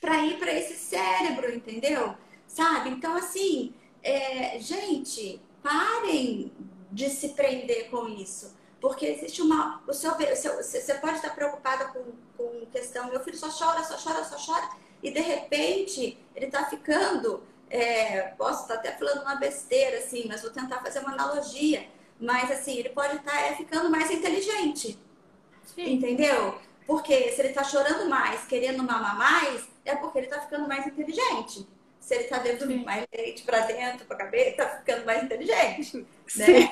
para 0.02 0.26
ir 0.26 0.40
para 0.40 0.52
esse 0.52 0.74
cérebro, 0.74 1.54
entendeu? 1.54 2.16
Sabe? 2.48 2.90
Então, 2.90 3.16
assim, 3.16 3.74
é, 4.04 4.60
gente, 4.60 5.40
parem 5.62 6.52
de 6.92 7.10
se 7.10 7.30
prender 7.30 7.90
com 7.90 8.10
isso. 8.10 8.60
Porque 8.82 9.06
existe 9.06 9.44
uma. 9.44 9.82
O 9.88 9.94
seu, 9.94 10.12
o 10.12 10.36
seu, 10.36 10.58
você 10.58 10.96
pode 10.96 11.18
estar 11.18 11.30
preocupada 11.36 11.86
com, 11.86 12.04
com 12.36 12.66
questão, 12.66 13.12
meu 13.12 13.20
filho 13.20 13.38
só 13.38 13.50
chora, 13.50 13.84
só 13.84 13.96
chora, 13.96 14.26
só 14.26 14.38
chora, 14.38 14.68
e 15.04 15.12
de 15.12 15.22
repente 15.22 16.18
ele 16.36 16.48
está 16.48 16.66
ficando. 16.66 17.44
É, 17.70 18.34
posso 18.38 18.64
estar 18.64 18.74
até 18.74 18.92
falando 18.92 19.22
uma 19.22 19.36
besteira, 19.36 20.00
assim, 20.00 20.26
mas 20.28 20.42
vou 20.42 20.52
tentar 20.52 20.82
fazer 20.82 21.00
uma 21.00 21.14
analogia. 21.14 21.88
Mas 22.20 22.52
assim, 22.52 22.78
ele 22.78 22.90
pode 22.90 23.16
estar 23.16 23.40
é, 23.40 23.56
ficando 23.56 23.90
mais 23.90 24.10
inteligente. 24.10 25.00
Sim. 25.64 25.94
Entendeu? 25.94 26.60
Porque 26.86 27.32
se 27.32 27.42
ele 27.42 27.50
está 27.50 27.64
chorando 27.64 28.10
mais, 28.10 28.46
querendo 28.46 28.84
mamar 28.84 29.18
mais, 29.18 29.68
é 29.86 29.96
porque 29.96 30.20
ele 30.20 30.28
está 30.28 30.42
ficando 30.42 30.68
mais 30.68 30.86
inteligente. 30.86 31.68
Se 32.00 32.16
ele 32.16 32.24
está 32.24 32.40
dando 32.40 32.66
mais 32.84 33.06
leite 33.16 33.44
para 33.44 33.60
dentro, 33.62 34.06
para 34.06 34.16
a 34.18 34.20
cabeça, 34.20 34.50
está 34.50 34.68
ficando 34.78 35.06
mais 35.06 35.24
inteligente. 35.24 36.06
Né? 36.36 36.72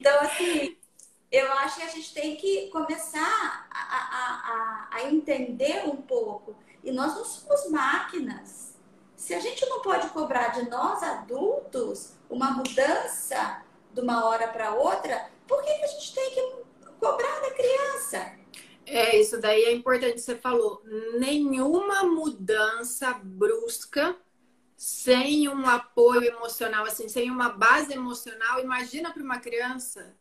Então, 0.00 0.20
assim, 0.20 0.76
eu 1.30 1.52
acho 1.54 1.76
que 1.76 1.82
a 1.82 1.88
gente 1.88 2.14
tem 2.14 2.36
que 2.36 2.68
começar 2.68 3.68
a, 3.70 3.78
a, 3.78 4.96
a, 4.96 4.96
a 4.96 5.10
entender 5.10 5.84
um 5.86 5.96
pouco. 5.96 6.54
E 6.84 6.92
nós 6.92 7.14
não 7.14 7.24
somos 7.24 7.70
máquinas. 7.70 8.74
Se 9.16 9.34
a 9.34 9.40
gente 9.40 9.66
não 9.66 9.82
pode 9.82 10.08
cobrar 10.10 10.48
de 10.48 10.70
nós 10.70 11.02
adultos 11.02 12.12
uma 12.30 12.52
mudança 12.52 13.62
de 13.92 14.00
uma 14.00 14.24
hora 14.24 14.48
para 14.48 14.74
outra, 14.74 15.28
por 15.46 15.62
que, 15.62 15.74
que 15.74 15.84
a 15.84 15.88
gente 15.88 16.14
tem 16.14 16.30
que 16.30 16.56
cobrar 17.00 17.40
da 17.40 17.50
criança? 17.50 18.37
É, 18.90 19.20
isso 19.20 19.40
daí 19.40 19.64
é 19.64 19.72
importante, 19.72 20.20
você 20.20 20.34
falou. 20.34 20.82
Nenhuma 21.18 22.04
mudança 22.04 23.12
brusca 23.22 24.16
sem 24.76 25.48
um 25.48 25.68
apoio 25.68 26.24
emocional, 26.24 26.84
assim, 26.84 27.08
sem 27.08 27.30
uma 27.30 27.48
base 27.50 27.92
emocional. 27.92 28.60
Imagina 28.60 29.12
para 29.12 29.22
uma 29.22 29.38
criança, 29.38 30.16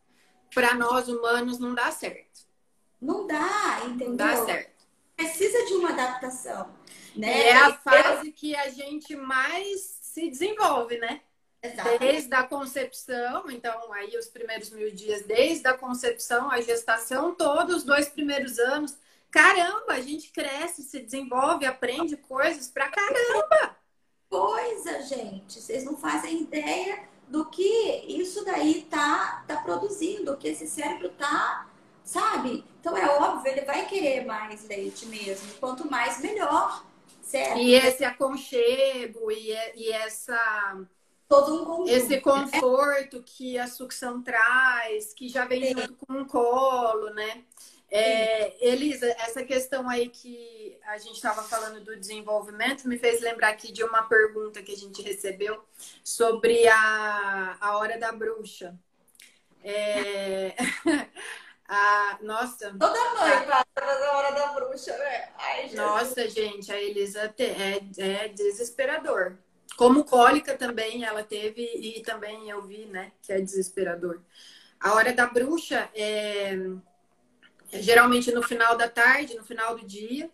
para 0.53 0.73
nós 0.73 1.07
humanos, 1.07 1.59
não 1.59 1.73
dá 1.73 1.91
certo. 1.91 2.41
Não 2.99 3.27
dá, 3.27 3.81
entendeu? 3.85 4.09
Não 4.09 4.15
dá 4.15 4.45
certo. 4.45 4.85
Precisa 5.15 5.65
de 5.65 5.73
uma 5.73 5.89
adaptação. 5.89 6.75
Né? 7.15 7.27
E 7.27 7.41
é 7.47 7.55
a 7.55 7.73
fase 7.73 8.31
que 8.31 8.55
a 8.55 8.69
gente 8.69 9.15
mais 9.15 9.81
se 10.01 10.29
desenvolve, 10.29 10.97
né? 10.97 11.21
Exatamente. 11.61 11.99
Desde 11.99 12.35
a 12.35 12.43
concepção, 12.43 13.49
então 13.49 13.91
aí 13.93 14.15
os 14.17 14.27
primeiros 14.27 14.69
mil 14.69 14.91
dias, 14.91 15.23
desde 15.25 15.67
a 15.67 15.73
concepção, 15.73 16.51
a 16.51 16.61
gestação, 16.61 17.33
todos 17.33 17.77
os 17.77 17.83
dois 17.83 18.07
primeiros 18.07 18.59
anos. 18.59 18.97
Caramba, 19.31 19.93
a 19.93 20.01
gente 20.01 20.31
cresce, 20.31 20.83
se 20.83 20.99
desenvolve, 20.99 21.65
aprende 21.65 22.15
coisas 22.15 22.69
pra 22.69 22.89
caramba. 22.89 23.75
Coisa, 24.29 25.01
gente. 25.03 25.59
Vocês 25.59 25.83
não 25.83 25.97
fazem 25.97 26.41
ideia 26.41 27.03
do 27.27 27.45
que 27.45 28.05
isso 28.07 28.45
daí 28.45 28.87
tá, 28.89 29.43
tá 29.47 29.57
produzindo, 29.57 30.37
que 30.37 30.47
esse 30.47 30.65
cérebro 30.67 31.09
tá, 31.09 31.67
sabe? 32.03 32.63
Então 32.79 32.95
é 32.95 33.05
óbvio, 33.17 33.51
ele 33.51 33.65
vai 33.65 33.85
querer 33.85 34.25
mais 34.25 34.65
leite 34.67 35.05
mesmo. 35.07 35.53
Quanto 35.59 35.89
mais, 35.89 36.21
melhor. 36.21 36.85
Certo? 37.21 37.57
E 37.57 37.73
esse 37.73 38.05
aconchego 38.05 39.29
e, 39.29 39.51
e 39.75 39.91
essa 39.91 40.87
todo 41.27 41.61
um 41.61 41.65
conjunto. 41.65 41.89
Esse 41.89 42.21
conforto 42.21 43.21
que 43.23 43.57
a 43.57 43.67
sucção 43.67 44.21
traz, 44.21 45.13
que 45.13 45.27
já 45.27 45.45
vem 45.45 45.73
junto 45.73 45.95
com 45.95 46.21
o 46.21 46.25
colo, 46.25 47.09
né? 47.11 47.43
É, 47.89 48.67
Elisa, 48.67 49.07
essa 49.19 49.43
questão 49.45 49.89
aí 49.89 50.09
que 50.09 50.77
a 50.85 50.97
gente 50.97 51.15
estava 51.15 51.41
falando 51.43 51.79
do 51.81 51.97
desenvolvimento 51.97 52.87
me 52.87 52.97
fez 52.97 53.21
lembrar 53.21 53.49
aqui 53.49 53.71
de 53.71 53.81
uma 53.81 54.03
pergunta 54.03 54.61
que 54.61 54.73
a 54.73 54.77
gente 54.77 55.01
recebeu 55.01 55.63
sobre 56.03 56.67
a, 56.67 57.57
a 57.61 57.77
hora 57.77 57.97
da 57.97 58.11
bruxa. 58.11 58.77
É... 59.63 60.53
a, 61.65 62.17
nossa. 62.21 62.75
Toda 62.77 63.13
mãe 63.13 63.45
passa 63.47 63.65
na 63.77 64.17
hora 64.17 64.31
da 64.31 64.47
bruxa, 64.47 64.97
né? 64.97 65.29
Ai, 65.37 65.69
nossa, 65.73 66.29
gente, 66.29 66.69
a 66.71 66.81
Elisa 66.81 67.33
é, 67.37 67.81
é 67.97 68.27
desesperador. 68.27 69.37
Como 69.77 70.03
cólica 70.03 70.57
também 70.57 71.05
ela 71.05 71.23
teve, 71.23 71.61
e 71.61 72.01
também 72.01 72.49
eu 72.49 72.63
vi, 72.63 72.87
né, 72.87 73.11
que 73.21 73.31
é 73.31 73.39
desesperador. 73.39 74.19
A 74.79 74.95
hora 74.95 75.13
da 75.13 75.27
bruxa 75.27 75.87
é, 75.93 76.57
é 77.71 77.79
geralmente 77.79 78.31
no 78.31 78.41
final 78.41 78.75
da 78.75 78.89
tarde, 78.89 79.37
no 79.37 79.43
final 79.43 79.77
do 79.77 79.85
dia. 79.85 80.31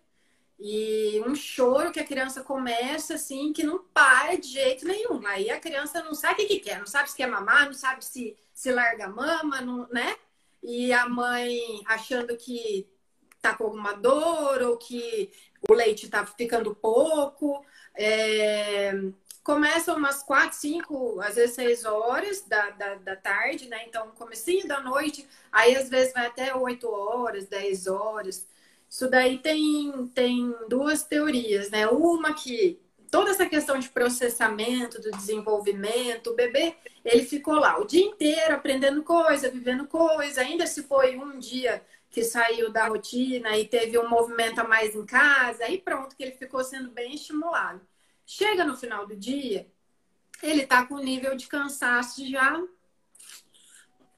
E 0.58 1.22
um 1.28 1.36
choro 1.36 1.92
que 1.92 2.00
a 2.00 2.06
criança 2.06 2.42
começa 2.42 3.16
assim, 3.16 3.52
que 3.52 3.64
não 3.64 3.84
para 3.94 4.38
de 4.38 4.48
jeito 4.48 4.88
nenhum. 4.88 5.28
Aí 5.28 5.50
a 5.50 5.60
criança 5.60 6.02
não 6.02 6.14
sabe 6.14 6.44
o 6.44 6.48
que, 6.48 6.60
quer, 6.60 6.80
não 6.80 6.88
sabe 6.88 7.12
se 7.12 7.18
quer 7.18 7.28
mamar, 7.28 7.66
não 7.66 7.74
sabe 7.74 8.06
se, 8.06 8.38
se 8.54 8.72
larga 8.72 9.08
a 9.08 9.10
mama, 9.10 9.60
não, 9.60 9.86
né? 9.90 10.16
E 10.64 10.94
a 10.94 11.10
mãe 11.10 11.82
achando 11.86 12.38
que 12.38 12.88
tá 13.42 13.54
com 13.54 13.66
alguma 13.66 13.92
dor 13.92 14.62
ou 14.62 14.78
que 14.78 15.30
o 15.70 15.74
leite 15.74 16.08
tá 16.10 16.26
ficando 16.26 16.74
pouco. 16.74 17.66
É 17.94 18.94
começam 19.44 19.98
umas 19.98 20.24
quatro, 20.24 20.58
cinco, 20.58 21.20
às 21.22 21.36
vezes 21.36 21.56
seis 21.56 21.86
horas 21.86 22.44
da, 22.48 22.70
da, 22.72 22.96
da, 22.96 23.16
tarde, 23.16 23.68
né? 23.68 23.84
Então, 23.88 24.12
comecinho 24.12 24.68
da 24.68 24.80
noite, 24.80 25.28
aí 25.52 25.76
às 25.76 25.90
vezes 25.90 26.14
vai 26.14 26.28
até 26.28 26.56
oito 26.56 26.90
horas, 26.90 27.48
dez 27.48 27.86
horas. 27.88 28.48
Isso 28.90 29.10
daí 29.10 29.40
tem, 29.40 30.08
tem 30.14 30.56
duas 30.70 31.04
teorias, 31.04 31.70
né? 31.70 31.88
Uma 31.88 32.34
que 32.34 32.80
toda 33.12 33.32
essa 33.32 33.46
questão 33.46 33.78
de 33.78 33.90
processamento, 33.90 35.02
do 35.02 35.12
desenvolvimento, 35.12 36.32
o 36.32 36.36
bebê, 36.36 36.76
ele 37.04 37.24
ficou 37.24 37.56
lá 37.56 37.80
o 37.80 37.86
dia 37.86 38.04
inteiro 38.04 38.56
aprendendo 38.56 39.04
coisa, 39.04 39.52
vivendo 39.52 39.86
coisa, 39.88 40.42
ainda 40.42 40.66
se 40.66 40.84
foi 40.84 41.18
um 41.18 41.38
dia 41.38 41.84
que 42.10 42.24
saiu 42.24 42.72
da 42.72 42.88
rotina 42.88 43.58
e 43.58 43.68
teve 43.68 43.98
um 44.00 44.08
movimento 44.08 44.60
a 44.60 44.64
mais 44.68 44.96
em 44.96 45.06
casa, 45.06 45.66
aí 45.66 45.80
pronto, 45.80 46.16
que 46.16 46.24
ele 46.24 46.32
ficou 46.34 46.64
sendo 46.64 46.92
bem 46.92 47.16
estimulado. 47.16 47.82
Chega 48.26 48.64
no 48.64 48.78
final 48.78 49.06
do 49.06 49.16
dia, 49.16 49.72
ele 50.42 50.66
tá 50.66 50.86
com 50.86 50.98
nível 50.98 51.36
de 51.36 51.48
cansaço 51.48 52.26
já 52.28 52.62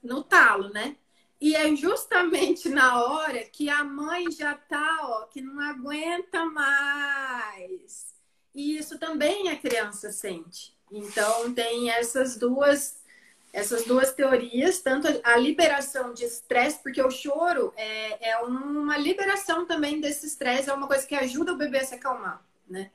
no 0.02 0.22
talo, 0.22 0.70
né? 0.70 0.96
E 1.40 1.54
é 1.54 1.74
justamente 1.76 2.68
na 2.68 3.04
hora 3.04 3.44
que 3.44 3.68
a 3.68 3.84
mãe 3.84 4.30
já 4.30 4.54
tá, 4.54 5.00
ó, 5.02 5.26
que 5.26 5.42
não 5.42 5.60
aguenta 5.60 6.46
mais. 6.46 8.14
E 8.54 8.78
isso 8.78 8.98
também 8.98 9.50
a 9.50 9.56
criança 9.56 10.10
sente. 10.10 10.74
Então 10.90 11.52
tem 11.52 11.90
essas 11.90 12.36
duas 12.36 13.04
essas 13.52 13.86
duas 13.86 14.12
teorias, 14.12 14.80
tanto 14.80 15.08
a 15.24 15.34
liberação 15.38 16.12
de 16.12 16.24
estresse, 16.26 16.78
porque 16.82 17.00
o 17.00 17.10
choro 17.10 17.72
é, 17.74 18.32
é 18.32 18.38
uma 18.40 18.98
liberação 18.98 19.64
também 19.64 19.98
desse 19.98 20.26
estresse, 20.26 20.68
é 20.68 20.74
uma 20.74 20.86
coisa 20.86 21.06
que 21.06 21.14
ajuda 21.14 21.54
o 21.54 21.56
bebê 21.56 21.78
a 21.78 21.84
se 21.86 21.94
acalmar, 21.94 22.44
né? 22.68 22.90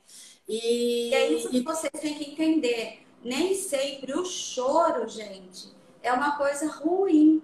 E, 0.48 1.10
e 1.10 1.14
é 1.14 1.32
isso 1.32 1.48
que 1.48 1.60
vocês 1.62 1.92
têm 2.00 2.14
que 2.14 2.32
entender. 2.32 3.06
Nem 3.22 3.54
sempre 3.54 4.12
o 4.14 4.24
choro, 4.24 5.08
gente, 5.08 5.72
é 6.02 6.12
uma 6.12 6.36
coisa 6.36 6.66
ruim. 6.70 7.42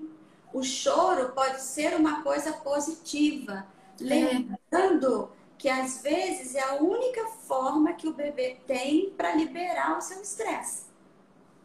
O 0.53 0.63
choro 0.63 1.33
pode 1.33 1.61
ser 1.61 1.95
uma 1.95 2.23
coisa 2.23 2.53
positiva. 2.53 3.67
É. 4.01 4.05
Lembrando 4.05 5.31
que 5.57 5.69
às 5.69 6.03
vezes 6.03 6.55
é 6.55 6.63
a 6.63 6.75
única 6.75 7.27
forma 7.27 7.93
que 7.93 8.07
o 8.09 8.13
bebê 8.13 8.57
tem 8.67 9.11
para 9.11 9.35
liberar 9.35 9.99
o 9.99 10.01
seu 10.01 10.21
estresse. 10.23 10.85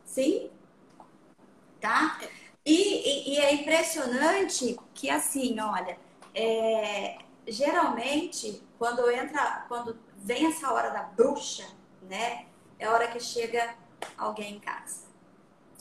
Sim? 0.04 0.50
Tá? 1.80 2.20
E, 2.66 2.74
e, 2.74 3.34
e, 3.34 3.38
é 3.38 3.54
impressionante 3.54 4.80
que 4.94 5.10
assim, 5.10 5.60
olha, 5.60 5.98
é, 6.34 7.18
geralmente 7.48 8.64
quando 8.84 9.10
entra, 9.10 9.64
quando 9.70 9.98
vem 10.18 10.48
essa 10.48 10.70
hora 10.74 10.90
da 10.90 11.04
bruxa, 11.04 11.66
né? 12.02 12.48
É 12.78 12.86
a 12.86 12.92
hora 12.92 13.08
que 13.08 13.18
chega 13.18 13.76
alguém 14.18 14.56
em 14.56 14.60
casa. 14.60 15.06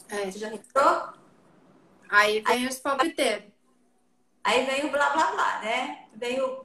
É. 0.09 0.31
Você 0.31 0.39
já 0.39 0.49
reparou? 0.49 1.13
Aí 2.09 2.41
vem 2.43 2.59
aí, 2.59 2.69
os 2.69 2.79
palpiteiros. 2.79 3.51
Aí 4.45 4.65
vem 4.67 4.87
o 4.87 4.93
blá 4.93 5.11
blá 5.11 5.33
blá, 5.33 5.61
né? 5.63 6.07
Vem 6.15 6.41
o 6.43 6.65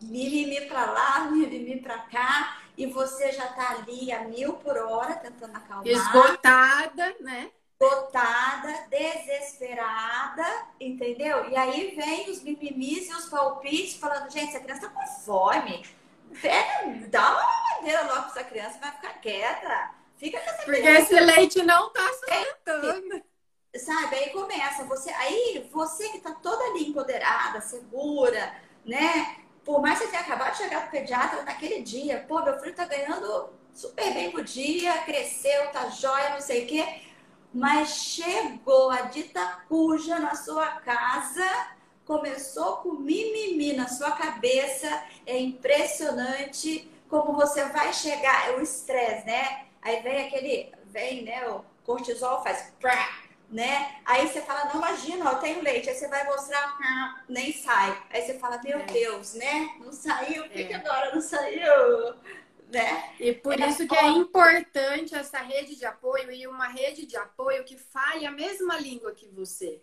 mimimi 0.00 0.62
pra 0.62 0.92
lá, 0.92 1.20
mimimi 1.30 1.78
pra 1.78 1.98
cá, 1.98 2.62
e 2.74 2.86
você 2.86 3.32
já 3.32 3.48
tá 3.48 3.72
ali 3.72 4.10
a 4.10 4.24
mil 4.24 4.54
por 4.54 4.78
hora 4.78 5.14
tentando 5.16 5.58
acalmar. 5.58 5.86
Esgotada, 5.86 7.16
né? 7.20 7.50
Esgotada, 7.78 8.86
desesperada, 8.88 10.66
entendeu? 10.80 11.48
E 11.50 11.56
aí 11.56 11.94
vem 11.94 12.30
os 12.30 12.42
mimimis 12.42 13.08
e 13.08 13.12
os 13.12 13.28
palpites 13.28 13.96
falando, 13.96 14.30
gente, 14.30 14.48
essa 14.48 14.60
criança 14.60 14.88
tá 14.88 14.94
com 14.94 15.06
fome 15.06 15.84
Pega, 16.40 17.08
dá 17.08 17.32
uma 17.32 17.42
mamadeira 17.44 18.02
logo 18.02 18.22
pra 18.22 18.30
essa 18.30 18.44
criança, 18.44 18.78
vai 18.78 18.92
ficar 18.92 19.14
quieta. 19.20 19.90
Fica 20.16 20.40
com 20.40 20.50
essa 20.50 20.62
Porque 20.64 20.80
criança. 20.80 21.02
esse 21.02 21.20
leite 21.20 21.62
não 21.62 21.90
tá 21.92 22.08
sustentando. 22.12 23.22
É, 23.72 23.78
sabe, 23.78 24.16
aí 24.16 24.30
começa, 24.30 24.84
você, 24.84 25.10
aí 25.10 25.68
você 25.72 26.08
que 26.10 26.20
tá 26.20 26.32
toda 26.32 26.64
ali 26.64 26.88
empoderada, 26.88 27.60
segura, 27.60 28.54
né? 28.84 29.36
Por 29.64 29.80
mais 29.82 29.98
que 29.98 30.04
você 30.06 30.10
tenha 30.10 30.22
acabado 30.22 30.52
de 30.52 30.58
chegar 30.58 30.82
pro 30.82 30.90
pediatra 30.90 31.42
naquele 31.42 31.82
dia, 31.82 32.24
pô, 32.26 32.42
meu 32.42 32.58
filho 32.58 32.74
tá 32.74 32.84
ganhando 32.86 33.50
super 33.74 34.14
bem 34.14 34.30
pro 34.30 34.42
dia, 34.42 35.02
cresceu, 35.02 35.70
tá 35.70 35.88
jóia, 35.90 36.30
não 36.30 36.40
sei 36.40 36.64
o 36.64 36.66
quê. 36.66 37.02
Mas 37.56 37.88
chegou 37.88 38.90
a 38.90 39.00
dita 39.02 39.62
cuja 39.66 40.18
na 40.18 40.34
sua 40.34 40.66
casa 40.80 41.68
começou 42.04 42.76
com 42.76 42.92
mimimi 42.92 43.72
na 43.72 43.88
sua 43.88 44.12
cabeça. 44.12 44.86
É 45.24 45.38
impressionante 45.38 46.86
como 47.08 47.32
você 47.32 47.64
vai 47.64 47.94
chegar, 47.94 48.50
é 48.50 48.56
o 48.56 48.60
estresse, 48.60 49.24
né? 49.24 49.64
Aí 49.80 50.02
vem 50.02 50.26
aquele, 50.26 50.70
vem, 50.84 51.22
né? 51.22 51.48
O 51.48 51.64
cortisol 51.82 52.42
faz 52.42 52.74
né? 53.48 54.00
Aí 54.04 54.28
você 54.28 54.42
fala, 54.42 54.66
não, 54.66 54.76
imagina, 54.76 55.30
eu 55.30 55.38
tenho 55.38 55.62
leite. 55.62 55.88
Aí 55.88 55.94
você 55.94 56.08
vai 56.08 56.24
mostrar, 56.24 57.24
nem 57.26 57.54
sai. 57.54 58.02
Aí 58.10 58.20
você 58.20 58.38
fala, 58.38 58.60
meu 58.62 58.80
é. 58.80 58.82
Deus, 58.82 59.32
né? 59.32 59.70
Não 59.80 59.92
saiu, 59.92 60.42
por 60.42 60.52
que, 60.52 60.74
é. 60.74 60.74
agora 60.74 61.14
não 61.14 61.22
saiu? 61.22 62.16
Né? 62.72 63.14
E 63.20 63.32
por 63.32 63.60
é 63.60 63.68
isso 63.68 63.86
que 63.86 63.96
é 63.96 64.08
importante 64.08 65.14
essa 65.14 65.38
rede 65.38 65.76
de 65.76 65.84
apoio 65.84 66.32
e 66.32 66.46
uma 66.46 66.66
rede 66.66 67.06
de 67.06 67.16
apoio 67.16 67.64
que 67.64 67.76
fale 67.76 68.26
a 68.26 68.30
mesma 68.30 68.78
língua 68.78 69.12
que 69.12 69.28
você. 69.28 69.80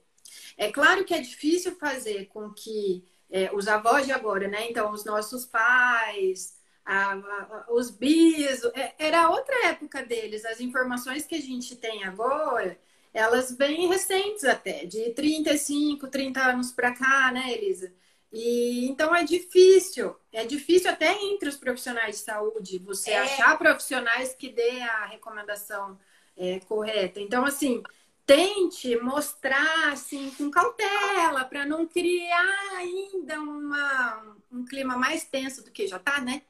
É 0.57 0.71
claro 0.71 1.05
que 1.05 1.13
é 1.13 1.21
difícil 1.21 1.75
fazer 1.75 2.25
com 2.25 2.51
que 2.51 3.05
é, 3.29 3.49
os 3.53 3.67
avós 3.67 4.05
de 4.05 4.11
agora, 4.11 4.47
né? 4.47 4.69
Então, 4.69 4.91
os 4.91 5.03
nossos 5.05 5.45
pais, 5.45 6.55
a, 6.85 7.13
a, 7.13 7.65
os 7.69 7.89
bis, 7.89 8.63
é, 8.75 8.93
era 8.99 9.29
outra 9.29 9.67
época 9.67 10.03
deles. 10.03 10.45
As 10.45 10.59
informações 10.59 11.25
que 11.25 11.35
a 11.35 11.41
gente 11.41 11.75
tem 11.75 12.03
agora, 12.03 12.77
elas 13.13 13.51
bem 13.51 13.87
recentes 13.87 14.43
até, 14.43 14.85
de 14.85 15.11
35, 15.11 16.07
30 16.07 16.41
anos 16.41 16.71
para 16.71 16.93
cá, 16.93 17.31
né, 17.31 17.53
Elisa? 17.53 17.93
E 18.33 18.87
então 18.87 19.15
é 19.15 19.23
difícil, 19.23 20.15
é 20.31 20.43
difícil 20.43 20.89
até 20.89 21.13
entre 21.21 21.47
os 21.47 21.55
profissionais 21.55 22.17
de 22.17 22.23
saúde 22.23 22.79
você 22.79 23.11
é. 23.11 23.19
achar 23.19 23.55
profissionais 23.59 24.33
que 24.33 24.49
dê 24.49 24.81
a 24.81 25.05
recomendação 25.05 25.99
é, 26.35 26.59
correta. 26.61 27.19
Então, 27.19 27.45
assim, 27.45 27.83
tente 28.25 28.95
mostrar 28.97 29.91
assim 29.91 30.31
com 30.31 30.49
cautela 30.49 31.45
para 31.45 31.63
não 31.63 31.85
criar 31.87 32.75
ainda 32.75 33.39
uma, 33.39 34.35
um 34.51 34.65
clima 34.65 34.97
mais 34.97 35.23
tenso 35.25 35.63
do 35.63 35.69
que 35.69 35.85
já 35.85 35.99
tá, 35.99 36.19
né? 36.19 36.41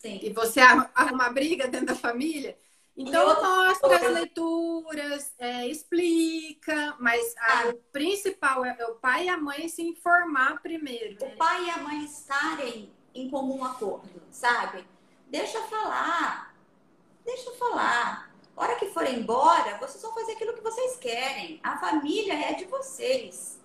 Sim. 0.00 0.18
E 0.22 0.32
você 0.32 0.58
arruma 0.60 1.30
briga 1.30 1.68
dentro 1.68 1.86
da 1.86 1.94
família. 1.94 2.58
Então 3.00 3.26
mostra 3.42 3.96
as 3.96 4.12
leituras, 4.12 5.34
é, 5.38 5.66
explica, 5.66 6.96
mas 6.98 7.34
a, 7.36 7.62
ah. 7.62 7.68
o 7.70 7.74
principal 7.92 8.64
é, 8.64 8.76
é, 8.78 8.86
o 8.86 8.94
pai 8.96 9.26
e 9.26 9.28
a 9.28 9.36
mãe 9.38 9.68
se 9.68 9.82
informar 9.82 10.60
primeiro. 10.60 11.18
Né? 11.20 11.32
O 11.32 11.36
pai 11.36 11.66
e 11.66 11.70
a 11.70 11.78
mãe 11.78 12.04
estarem 12.04 12.92
em 13.14 13.30
comum 13.30 13.64
acordo, 13.64 14.22
sabe? 14.30 14.86
Deixa 15.28 15.60
falar, 15.62 16.54
deixa 17.24 17.50
falar 17.52 18.30
hora 18.60 18.76
que 18.76 18.90
for 18.90 19.06
embora, 19.06 19.78
vocês 19.78 20.02
vão 20.02 20.12
fazer 20.12 20.32
aquilo 20.32 20.52
que 20.52 20.60
vocês 20.60 20.96
querem. 20.96 21.58
A 21.62 21.78
família 21.78 22.34
é 22.34 22.52
de 22.52 22.66
vocês, 22.66 23.58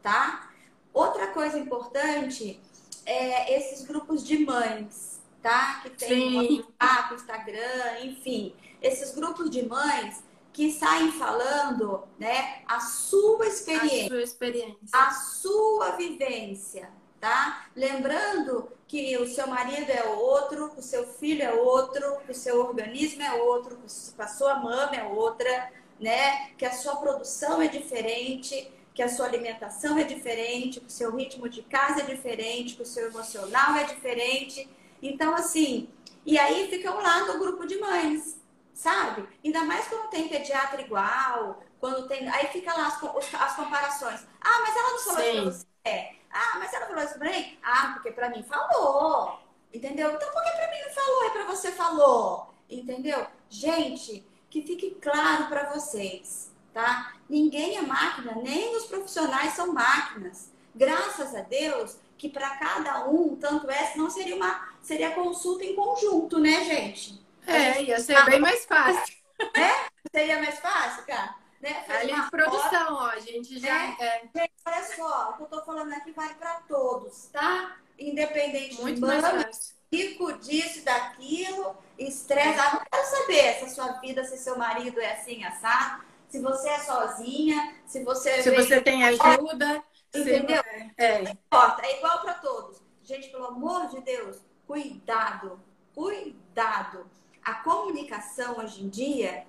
tá? 0.00 0.50
Outra 0.92 1.28
coisa 1.28 1.58
importante 1.58 2.60
é 3.04 3.58
esses 3.58 3.84
grupos 3.84 4.24
de 4.24 4.38
mães, 4.38 5.13
tá? 5.44 5.80
Que 5.82 5.90
tem 5.90 6.64
o 7.10 7.14
Instagram, 7.14 8.00
enfim. 8.02 8.54
Esses 8.80 9.14
grupos 9.14 9.50
de 9.50 9.68
mães, 9.68 10.24
que 10.54 10.72
saem 10.72 11.12
falando, 11.12 12.02
né, 12.18 12.62
a 12.66 12.80
sua 12.80 13.46
experiência, 13.46 14.06
a 14.06 14.08
sua 14.08 14.22
experiência, 14.22 14.78
a 14.90 15.10
sua 15.10 15.90
vivência, 15.96 16.88
tá? 17.20 17.66
Lembrando 17.76 18.70
que 18.88 19.18
o 19.18 19.26
seu 19.26 19.46
marido 19.46 19.90
é 19.90 20.04
outro, 20.04 20.72
o 20.78 20.82
seu 20.82 21.06
filho 21.06 21.42
é 21.42 21.52
outro, 21.52 22.16
o 22.26 22.32
seu 22.32 22.60
organismo 22.60 23.22
é 23.22 23.32
outro, 23.34 23.78
a 24.16 24.26
sua 24.26 24.54
mama 24.60 24.96
é 24.96 25.04
outra, 25.04 25.70
né? 26.00 26.52
Que 26.56 26.64
a 26.64 26.72
sua 26.72 26.96
produção 26.96 27.60
é 27.60 27.68
diferente, 27.68 28.72
que 28.94 29.02
a 29.02 29.08
sua 29.08 29.26
alimentação 29.26 29.98
é 29.98 30.04
diferente, 30.04 30.80
que 30.80 30.86
o 30.86 30.90
seu 30.90 31.14
ritmo 31.14 31.48
de 31.48 31.62
casa 31.62 32.00
é 32.00 32.04
diferente, 32.04 32.76
que 32.76 32.82
o 32.82 32.86
seu 32.86 33.08
emocional 33.08 33.74
é 33.74 33.84
diferente. 33.84 34.68
Então, 35.04 35.34
assim, 35.34 35.88
e 36.24 36.38
aí 36.38 36.68
ficam 36.68 37.00
lá 37.00 37.26
no 37.26 37.38
grupo 37.38 37.66
de 37.66 37.78
mães, 37.78 38.40
sabe? 38.72 39.28
Ainda 39.44 39.64
mais 39.64 39.86
quando 39.86 40.10
tem 40.10 40.28
pediatra 40.28 40.80
igual, 40.80 41.62
quando 41.78 42.08
tem. 42.08 42.28
Aí 42.28 42.46
fica 42.48 42.72
lá 42.72 42.86
as, 42.86 43.34
as 43.34 43.56
comparações. 43.56 44.26
Ah, 44.40 44.60
mas 44.60 44.76
ela 44.76 44.90
não 44.90 44.98
falou 44.98 45.20
Sim. 45.20 45.48
isso 45.48 45.66
pra 45.82 45.92
você. 45.92 46.16
Ah, 46.30 46.58
mas 46.58 46.72
ela 46.72 46.86
falou 46.86 47.04
isso 47.04 47.18
pra 47.18 47.30
mim? 47.30 47.58
Ah, 47.62 47.90
porque 47.92 48.10
pra 48.10 48.30
mim 48.30 48.42
falou. 48.42 49.38
Entendeu? 49.72 50.10
Então 50.10 50.32
por 50.32 50.42
que 50.42 50.50
pra 50.50 50.70
mim 50.70 50.82
não 50.84 50.94
falou 50.94 51.24
e 51.26 51.30
pra 51.30 51.44
você 51.44 51.72
falou? 51.72 52.54
Entendeu? 52.68 53.26
Gente, 53.48 54.26
que 54.50 54.62
fique 54.62 54.96
claro 55.00 55.46
para 55.46 55.70
vocês 55.70 56.54
tá? 56.74 57.14
Ninguém 57.28 57.78
é 57.78 57.82
máquina, 57.82 58.34
nem 58.34 58.76
os 58.76 58.84
profissionais 58.84 59.54
são 59.54 59.72
máquinas. 59.72 60.50
Graças 60.74 61.34
a 61.34 61.40
Deus 61.40 61.96
que 62.18 62.28
para 62.28 62.58
cada 62.58 63.08
um, 63.08 63.36
tanto 63.36 63.70
é, 63.70 63.96
não 63.96 64.10
seria 64.10 64.34
uma 64.34 64.73
seria 64.84 65.10
consulta 65.10 65.64
em 65.64 65.74
conjunto, 65.74 66.38
né, 66.38 66.64
gente? 66.64 67.20
É, 67.46 67.82
ia 67.82 67.98
ser 67.98 68.24
bem 68.26 68.40
mais 68.40 68.64
fácil. 68.64 69.14
Né? 69.54 69.72
Seria 70.14 70.38
mais 70.38 70.58
fácil, 70.60 71.04
cara? 71.04 71.34
Né? 71.60 71.84
Ali 71.88 72.14
de 72.14 72.30
produção, 72.30 72.94
ó, 72.94 73.06
a 73.06 73.18
gente 73.18 73.58
já. 73.58 73.86
É. 73.86 73.96
É. 73.98 74.20
Gente, 74.34 74.52
olha 74.64 74.84
só, 74.84 75.30
o 75.30 75.36
que 75.36 75.42
eu 75.42 75.46
tô 75.46 75.64
falando 75.64 75.92
aqui 75.92 76.12
vale 76.12 76.34
para 76.34 76.60
todos, 76.68 77.26
tá? 77.32 77.76
Independente 77.98 78.80
Muito 78.80 78.94
de 78.94 79.00
mama, 79.00 79.50
rico 79.92 80.32
disso, 80.38 80.84
daquilo, 80.84 81.76
estresse. 81.98 82.60
Ah, 82.60 82.74
não 82.74 82.82
quero 82.90 83.06
saber 83.06 83.54
se 83.54 83.64
a 83.64 83.68
sua 83.68 83.92
vida, 84.00 84.24
se 84.24 84.38
seu 84.38 84.56
marido 84.56 85.00
é 85.00 85.12
assim, 85.12 85.42
assado 85.44 86.04
se 86.34 86.40
você 86.40 86.68
é 86.68 86.78
sozinha, 86.80 87.76
se 87.86 88.02
você. 88.02 88.42
Se 88.42 88.50
você 88.50 88.80
tem 88.80 89.04
ajuda. 89.04 89.84
Entendeu? 90.12 90.62
É. 90.96 91.22
Não 91.22 91.30
importa, 91.30 91.86
é 91.86 91.98
igual 91.98 92.20
para 92.22 92.34
todos. 92.34 92.82
Gente, 93.04 93.28
pelo 93.28 93.46
amor 93.46 93.88
de 93.88 94.00
Deus, 94.00 94.40
cuidado, 94.66 95.60
cuidado. 95.94 97.06
A 97.42 97.54
comunicação 97.54 98.58
hoje 98.58 98.84
em 98.84 98.88
dia 98.88 99.46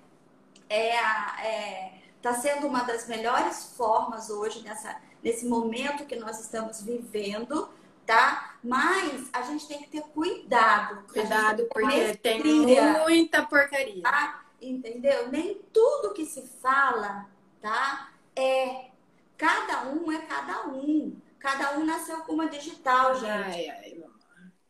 é, 0.68 0.96
é 0.96 1.92
tá 2.20 2.34
sendo 2.34 2.66
uma 2.66 2.82
das 2.82 3.06
melhores 3.06 3.72
formas 3.76 4.30
hoje 4.30 4.62
nessa, 4.62 5.00
nesse 5.22 5.46
momento 5.46 6.06
que 6.06 6.16
nós 6.16 6.40
estamos 6.40 6.82
vivendo, 6.82 7.68
tá? 8.04 8.56
Mas 8.62 9.28
a 9.32 9.42
gente 9.42 9.66
tem 9.68 9.78
que 9.78 9.88
ter 9.88 10.02
cuidado. 10.02 11.04
Cuidado, 11.12 11.66
porque 11.72 12.16
tem 12.16 12.42
muita 12.42 13.44
porcaria. 13.46 14.02
Tá? 14.02 14.46
entendeu? 14.60 15.30
Nem 15.30 15.60
tudo 15.72 16.14
que 16.14 16.24
se 16.24 16.42
fala, 16.60 17.26
tá? 17.60 18.10
É 18.34 18.90
cada 19.36 19.88
um 19.88 20.10
é 20.10 20.18
cada 20.22 20.66
um. 20.66 21.16
Cada 21.38 21.78
um 21.78 21.84
nasceu 21.84 22.18
com 22.22 22.32
uma 22.32 22.48
digital, 22.48 23.14
gente. 23.14 23.28
Ai, 23.28 23.68
ai, 23.68 24.04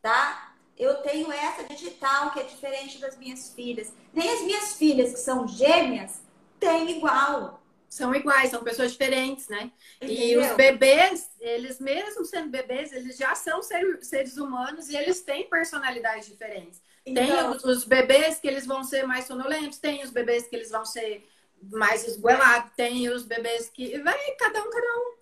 tá? 0.07 0.55
Eu 0.79 0.99
tenho 0.99 1.33
essa 1.33 1.65
digital 1.65 2.31
que 2.31 2.39
é 2.39 2.45
diferente 2.45 2.99
das 2.99 3.19
minhas 3.19 3.53
filhas. 3.53 3.93
Nem 4.13 4.31
as 4.31 4.43
minhas 4.43 4.75
filhas, 4.75 5.11
que 5.11 5.19
são 5.19 5.49
gêmeas, 5.49 6.21
têm 6.61 6.99
igual. 6.99 7.61
São 7.89 8.15
iguais, 8.15 8.51
são 8.51 8.63
pessoas 8.63 8.93
diferentes, 8.93 9.49
né? 9.49 9.73
Entendeu? 10.01 10.43
E 10.43 10.47
os 10.47 10.57
bebês, 10.57 11.31
eles 11.41 11.81
mesmo 11.81 12.25
sendo 12.25 12.51
bebês, 12.51 12.93
eles 12.93 13.17
já 13.17 13.35
são 13.35 13.61
seres 13.63 14.37
humanos 14.37 14.89
e 14.89 14.97
eles 14.97 15.23
têm 15.23 15.49
personalidades 15.49 16.29
diferentes. 16.29 16.81
Então, 17.05 17.25
tem 17.57 17.71
os, 17.71 17.85
bebês 17.85 18.39
que 18.39 18.47
eles 18.47 18.67
vão 18.67 18.85
ser 18.85 19.05
mais 19.07 19.25
sonolentos, 19.25 19.79
tem 19.79 20.05
os 20.05 20.11
bebês 20.11 20.47
que 20.47 20.55
eles 20.55 20.71
vão 20.71 20.85
ser 20.85 21.27
mais 21.63 22.07
esguelados, 22.07 22.71
tem 22.77 23.09
os 23.09 23.25
bebês 23.25 23.69
que. 23.71 23.99
Vai, 24.01 24.19
cada 24.39 24.63
um, 24.63 24.71
cada 24.71 24.99
um. 24.99 25.17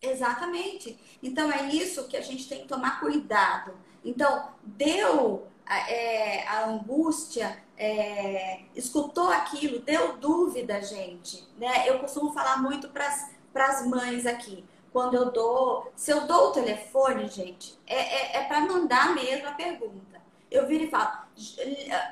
Exatamente. 0.00 0.98
Então 1.22 1.52
é 1.52 1.68
isso 1.68 2.08
que 2.08 2.16
a 2.16 2.20
gente 2.20 2.48
tem 2.48 2.62
que 2.62 2.68
tomar 2.68 2.98
cuidado. 2.98 3.72
Então, 4.04 4.48
deu 4.62 5.46
é, 5.66 6.46
a 6.46 6.66
angústia, 6.66 7.56
é, 7.76 8.62
escutou 8.74 9.28
aquilo, 9.28 9.80
deu 9.80 10.16
dúvida, 10.16 10.80
gente. 10.82 11.46
Né? 11.56 11.88
Eu 11.88 11.98
costumo 11.98 12.32
falar 12.32 12.60
muito 12.60 12.88
para 12.88 13.66
as 13.68 13.86
mães 13.86 14.26
aqui. 14.26 14.64
Quando 14.92 15.14
eu 15.14 15.30
dou, 15.30 15.90
se 15.96 16.10
eu 16.10 16.26
dou 16.26 16.48
o 16.48 16.52
telefone, 16.52 17.26
gente, 17.26 17.78
é, 17.86 17.96
é, 17.96 18.36
é 18.38 18.44
para 18.44 18.60
mandar 18.60 19.14
mesmo 19.14 19.48
a 19.48 19.52
pergunta 19.52 20.12
eu 20.52 20.66
viro 20.66 20.84
e 20.84 20.90
falo, 20.90 21.10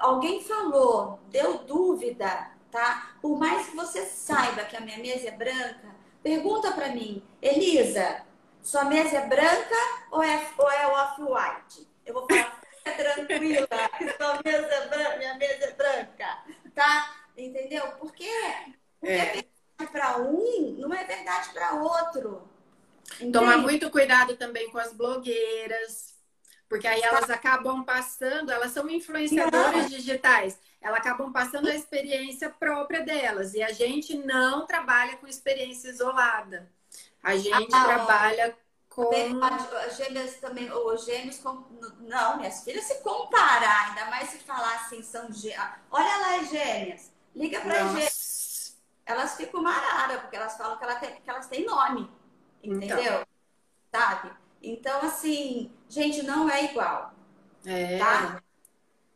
alguém 0.01 0.43
falou, 0.43 1.21
deu 1.29 1.59
dúvida, 1.59 2.51
tá? 2.71 3.13
Por 3.21 3.39
mais 3.39 3.69
que 3.69 3.77
você 3.77 4.07
saiba 4.07 4.65
que 4.65 4.77
a 4.77 4.81
minha 4.81 4.99
mesa 4.99 5.29
é 5.29 5.31
branca, 5.31 5.95
pergunta 6.23 6.73
para 6.73 6.89
mim, 6.89 7.23
Elisa, 7.43 8.23
sua 8.63 8.85
mesa 8.85 9.19
é 9.19 9.27
branca 9.27 9.77
ou 10.11 10.23
é, 10.23 10.51
ou 10.59 10.71
é 10.71 10.87
off-white? 10.87 11.89
Eu 12.05 12.15
vou 12.15 12.27
falar, 12.27 12.61
é 12.85 12.91
tranquila, 12.91 13.69
sua 14.17 14.41
mesa 14.45 14.67
é 14.67 14.89
branca, 14.89 15.17
minha 15.17 15.35
mesa 15.35 15.65
é 15.65 15.73
branca, 15.73 16.39
tá? 16.75 17.17
Entendeu? 17.37 17.87
Porque, 17.99 18.29
porque 18.99 19.13
é. 19.13 19.19
é 19.19 19.33
verdade 19.33 19.93
para 19.93 20.19
um, 20.19 20.77
não 20.79 20.93
é 20.93 21.05
verdade 21.05 21.51
para 21.51 21.75
outro. 21.75 22.49
Entende? 23.15 23.33
Tomar 23.33 23.59
muito 23.59 23.91
cuidado 23.91 24.37
também 24.37 24.71
com 24.71 24.79
as 24.79 24.93
blogueiras, 24.93 26.15
porque 26.69 26.87
aí 26.87 27.01
elas 27.03 27.29
acabam 27.29 27.83
passando, 27.83 28.53
elas 28.53 28.71
são 28.71 28.89
influenciadoras 28.89 29.91
digitais, 29.91 30.59
elas 30.81 31.01
acabam 31.01 31.33
passando 31.33 31.69
a 31.69 31.75
experiência 31.75 32.49
própria 32.49 33.03
delas. 33.03 33.55
E 33.55 33.63
a 33.63 33.73
gente 33.73 34.17
não 34.17 34.67
trabalha 34.67 35.17
com 35.17 35.27
experiência 35.27 35.89
isolada. 35.89 36.71
A 37.23 37.37
gente 37.37 37.75
ah, 37.75 37.85
trabalha 37.85 38.57
com. 38.91 39.11
Gêmeas 39.97 40.35
também, 40.37 40.71
ou 40.71 40.99
gêmeos 40.99 41.39
com. 41.39 41.65
Não, 42.01 42.37
minhas 42.37 42.63
filhas, 42.63 42.85
se 42.85 43.01
comparar, 43.03 43.89
ainda 43.89 44.11
mais 44.11 44.29
se 44.29 44.39
falar 44.39 44.75
assim, 44.75 45.03
são 45.03 45.33
gêmeas. 45.33 45.71
Olha 45.91 46.17
lá 46.19 46.41
as 46.41 46.51
gêmeas. 46.51 47.13
Liga 47.35 47.61
para 47.61 47.85
as 47.85 47.93
gêmeas. 47.93 48.81
Elas 49.07 49.37
ficam 49.37 49.63
maradas, 49.63 50.21
porque 50.21 50.37
elas 50.37 50.57
falam 50.57 50.77
que, 50.77 50.85
ela 50.85 50.97
tem, 50.97 51.15
que 51.21 51.31
elas 51.31 51.47
têm 51.47 51.65
nome. 51.65 52.11
Entendeu? 52.63 52.99
Então. 52.99 53.27
Sabe? 53.93 54.31
Então, 54.63 55.01
assim, 55.03 55.73
gente, 55.89 56.23
não 56.23 56.49
é 56.49 56.65
igual. 56.67 57.15
É. 57.65 57.99
Tá? 57.99 58.43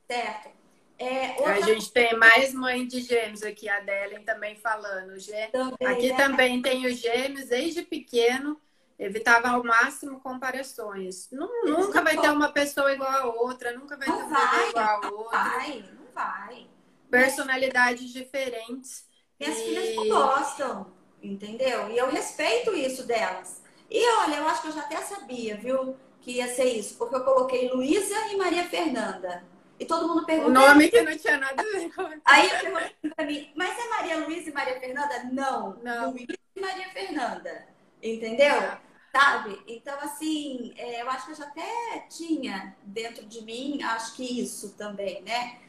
Certo. 0.08 0.54
É, 0.98 1.30
outra... 1.38 1.54
A 1.54 1.60
gente 1.60 1.92
tem 1.92 2.16
mais 2.16 2.54
mãe 2.54 2.86
de 2.86 3.00
gêmeos 3.00 3.42
aqui, 3.42 3.68
a 3.68 3.80
Delen 3.80 4.24
também 4.24 4.56
falando. 4.56 5.18
Gê... 5.18 5.48
Também, 5.48 5.88
aqui 5.88 6.12
é... 6.12 6.16
também 6.16 6.62
tem 6.62 6.86
os 6.86 6.98
gêmeos, 6.98 7.46
desde 7.46 7.82
pequeno, 7.82 8.60
evitava 8.98 9.48
ao 9.48 9.64
máximo 9.64 10.20
comparações. 10.20 11.28
nunca 11.30 12.02
vai 12.02 12.18
ter 12.18 12.30
uma 12.30 12.52
pessoa 12.52 12.92
igual 12.92 13.10
a 13.10 13.26
outra, 13.26 13.72
nunca 13.72 13.96
vai 13.96 14.08
não 14.08 14.18
ter 14.18 14.24
um 14.24 14.28
vai, 14.28 14.68
igual 14.70 14.86
a 14.86 15.10
outra. 15.10 15.38
Não 15.38 15.50
vai, 15.50 15.84
não 15.98 16.06
vai. 16.14 16.66
Personalidades 17.10 18.12
diferentes. 18.12 19.06
Minhas 19.38 19.58
e... 19.58 19.62
filhas 19.62 19.96
não 19.96 20.08
gostam, 20.08 20.92
entendeu? 21.22 21.90
E 21.90 21.98
eu 21.98 22.08
respeito 22.08 22.74
isso 22.74 23.06
delas. 23.06 23.62
E 23.90 24.08
olha, 24.18 24.36
eu 24.36 24.48
acho 24.48 24.62
que 24.62 24.68
eu 24.68 24.72
já 24.72 24.80
até 24.80 24.96
sabia, 25.02 25.56
viu, 25.56 25.96
que 26.20 26.32
ia 26.32 26.48
ser 26.48 26.64
isso, 26.64 26.96
porque 26.96 27.14
eu 27.14 27.24
coloquei 27.24 27.68
Luísa 27.68 28.16
e 28.28 28.36
Maria 28.36 28.64
Fernanda. 28.64 29.44
E 29.78 29.84
todo 29.84 30.08
mundo 30.08 30.24
perguntou. 30.24 30.50
O 30.50 30.54
nome 30.54 30.88
que 30.88 31.02
não 31.02 31.16
tinha 31.18 31.36
nada 31.36 31.60
a 31.60 31.64
ver 31.64 31.92
com 31.92 32.02
Aí 32.24 32.48
eu 32.48 32.60
perguntei 32.60 33.10
pra 33.14 33.26
mim, 33.26 33.52
mas 33.56 33.76
é 33.76 33.88
Maria 33.88 34.18
Luísa 34.18 34.48
e 34.48 34.52
Maria 34.52 34.80
Fernanda? 34.80 35.24
Não. 35.32 35.76
Não. 35.82 36.10
Luísa 36.12 36.38
e 36.56 36.60
Maria 36.60 36.88
Fernanda. 36.90 37.73
Entendeu? 38.04 38.54
É. 38.54 38.80
Sabe? 39.10 39.62
Então, 39.66 39.98
assim, 40.00 40.74
é, 40.76 41.00
eu 41.00 41.08
acho 41.08 41.26
que 41.26 41.32
eu 41.32 41.36
já 41.36 41.44
até 41.46 42.06
tinha 42.10 42.76
dentro 42.82 43.24
de 43.24 43.42
mim, 43.42 43.82
acho 43.82 44.14
que 44.14 44.40
isso 44.40 44.74
também, 44.76 45.22
né? 45.22 45.60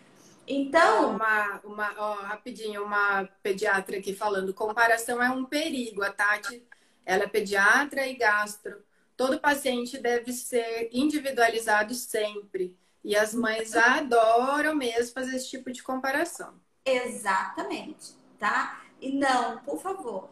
Então. 0.47 1.15
Uma, 1.15 1.61
uma, 1.63 1.93
ó, 1.97 2.13
rapidinho, 2.15 2.83
uma 2.83 3.23
pediatra 3.41 3.97
aqui 3.97 4.13
falando: 4.13 4.53
comparação 4.53 5.21
é 5.21 5.29
um 5.29 5.45
perigo. 5.45 6.03
A 6.03 6.11
Tati 6.11 6.63
ela 7.05 7.23
é 7.23 7.27
pediatra 7.27 8.05
e 8.05 8.15
gastro. 8.15 8.83
Todo 9.15 9.39
paciente 9.39 9.97
deve 9.97 10.33
ser 10.33 10.89
individualizado 10.91 11.93
sempre. 11.93 12.77
E 13.03 13.15
as 13.15 13.33
mães 13.33 13.75
adoram 13.75 14.75
mesmo 14.75 15.13
fazer 15.13 15.35
esse 15.35 15.51
tipo 15.51 15.71
de 15.71 15.83
comparação. 15.83 16.59
Exatamente, 16.83 18.15
tá? 18.39 18.81
E 18.99 19.11
não, 19.11 19.59
por 19.59 19.79
favor, 19.79 20.29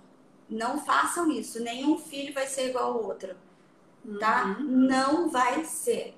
não 0.49 0.83
façam 0.83 1.31
isso. 1.31 1.61
Nenhum 1.61 1.97
filho 1.97 2.33
vai 2.33 2.47
ser 2.47 2.69
igual 2.69 2.93
ao 2.93 3.03
outro, 3.03 3.35
tá? 4.19 4.57
Uhum. 4.59 4.65
Não 4.87 5.29
vai 5.29 5.63
ser, 5.65 6.17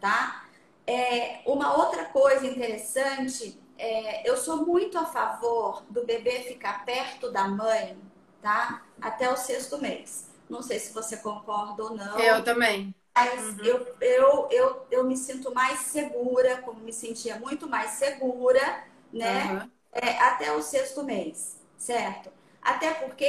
tá? 0.00 0.44
É, 0.86 1.40
uma 1.46 1.76
outra 1.76 2.04
coisa 2.04 2.46
interessante 2.46 3.60
é, 3.78 4.28
eu 4.28 4.36
sou 4.36 4.64
muito 4.64 4.98
a 4.98 5.04
favor 5.04 5.82
do 5.90 6.04
bebê 6.04 6.42
ficar 6.42 6.84
perto 6.84 7.30
da 7.30 7.46
mãe, 7.46 7.96
tá? 8.40 8.82
Até 9.00 9.30
o 9.30 9.36
sexto 9.36 9.78
mês. 9.78 10.28
Não 10.48 10.62
sei 10.62 10.78
se 10.78 10.92
você 10.92 11.16
concorda 11.16 11.84
ou 11.84 11.94
não. 11.94 12.18
Eu 12.18 12.42
também. 12.42 12.94
Mas 13.14 13.58
uhum. 13.58 13.64
eu, 13.64 13.96
eu, 14.00 14.48
eu, 14.50 14.86
eu 14.90 15.04
me 15.04 15.16
sinto 15.16 15.52
mais 15.52 15.80
segura, 15.80 16.58
como 16.62 16.80
me 16.80 16.92
sentia 16.92 17.38
muito 17.38 17.68
mais 17.68 17.92
segura, 17.92 18.84
né? 19.12 19.52
Uhum. 19.52 19.70
É, 19.92 20.18
até 20.18 20.52
o 20.52 20.62
sexto 20.62 21.02
mês, 21.02 21.58
certo? 21.76 22.30
Até 22.66 22.94
porque 22.94 23.24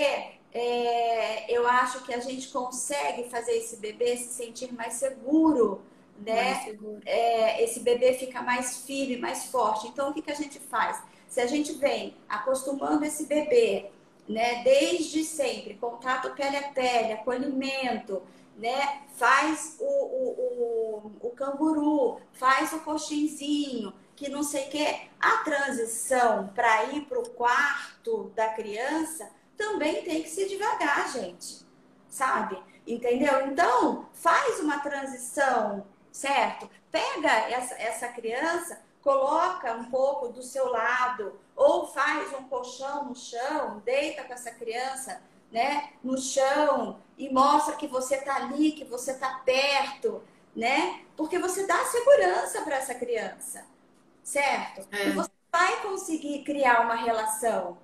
é, 0.51 1.45
eu 1.55 1.67
acho 1.67 2.03
que 2.03 2.11
a 2.11 2.19
gente 2.19 2.47
consegue 2.47 3.29
fazer 3.29 3.51
esse 3.51 3.77
bebê 3.77 4.17
se 4.17 4.33
sentir 4.33 4.73
mais 4.73 4.93
seguro, 4.93 5.79
né? 6.25 6.53
Mais 6.53 6.63
seguro. 6.63 6.99
É, 7.05 7.63
esse 7.63 7.81
bebê 7.81 8.13
fica 8.13 8.41
mais 8.41 8.77
firme, 8.81 9.15
mais 9.15 9.45
forte. 9.45 9.88
Então, 9.89 10.09
o 10.09 10.13
que, 10.13 10.23
que 10.23 10.31
a 10.31 10.35
gente 10.35 10.59
faz? 10.59 11.03
Se 11.29 11.39
a 11.39 11.45
gente 11.45 11.73
vem 11.73 12.17
acostumando 12.27 13.05
esse 13.05 13.27
bebê, 13.27 13.91
né, 14.27 14.63
desde 14.63 15.23
sempre, 15.23 15.75
contato 15.75 16.33
pele 16.33 16.57
a 16.57 16.69
pele, 16.69 17.13
acolhimento, 17.13 18.23
né, 18.57 19.03
faz 19.17 19.77
o, 19.79 19.85
o, 19.85 21.11
o, 21.21 21.27
o 21.27 21.29
canguru, 21.29 22.19
faz 22.33 22.73
o 22.73 22.79
coxinzinho, 22.79 23.93
que 24.18 24.28
não 24.28 24.43
sei 24.43 24.68
o 24.68 24.70
quê. 24.70 25.01
A 25.20 25.38
transição 25.38 26.49
para 26.49 26.86
ir 26.86 27.05
para 27.05 27.20
o 27.20 27.30
quarto 27.30 28.32
da 28.36 28.49
criança 28.49 29.30
também 29.55 30.03
tem 30.03 30.22
que 30.24 30.30
ser 30.30 30.47
devagar, 30.47 31.09
gente. 31.13 31.65
Sabe? 32.09 32.61
Entendeu? 32.86 33.47
Então, 33.47 34.09
faz 34.13 34.59
uma 34.59 34.80
transição, 34.80 35.86
certo? 36.11 36.70
Pega 36.91 37.30
essa, 37.30 37.76
essa 37.76 38.07
criança, 38.07 38.82
coloca 39.01 39.74
um 39.74 39.86
pouco 39.86 40.30
do 40.30 40.41
seu 40.41 40.68
lado, 40.70 41.39
ou 41.55 41.88
faz 41.88 42.34
um 42.34 42.43
colchão 42.43 43.05
no 43.05 43.15
chão, 43.15 43.82
deita 43.86 44.24
com 44.24 44.34
essa 44.34 44.51
criança, 44.51 45.22
né, 45.51 45.91
no 46.03 46.18
chão 46.18 46.99
e 47.18 47.30
mostra 47.30 47.76
que 47.76 47.88
você 47.88 48.15
está 48.15 48.36
ali, 48.36 48.74
que 48.74 48.84
você 48.84 49.11
está 49.11 49.41
perto, 49.45 50.22
né? 50.55 51.01
Porque 51.15 51.39
você 51.39 51.65
dá 51.65 51.86
segurança 51.86 52.61
para 52.63 52.78
essa 52.78 52.95
criança, 52.95 53.65
certo? 54.28 54.86
É. 54.91 55.11
Você 55.11 55.32
vai 55.51 55.82
conseguir 55.82 56.43
criar 56.43 56.82
uma 56.82 56.95
relação, 56.95 57.78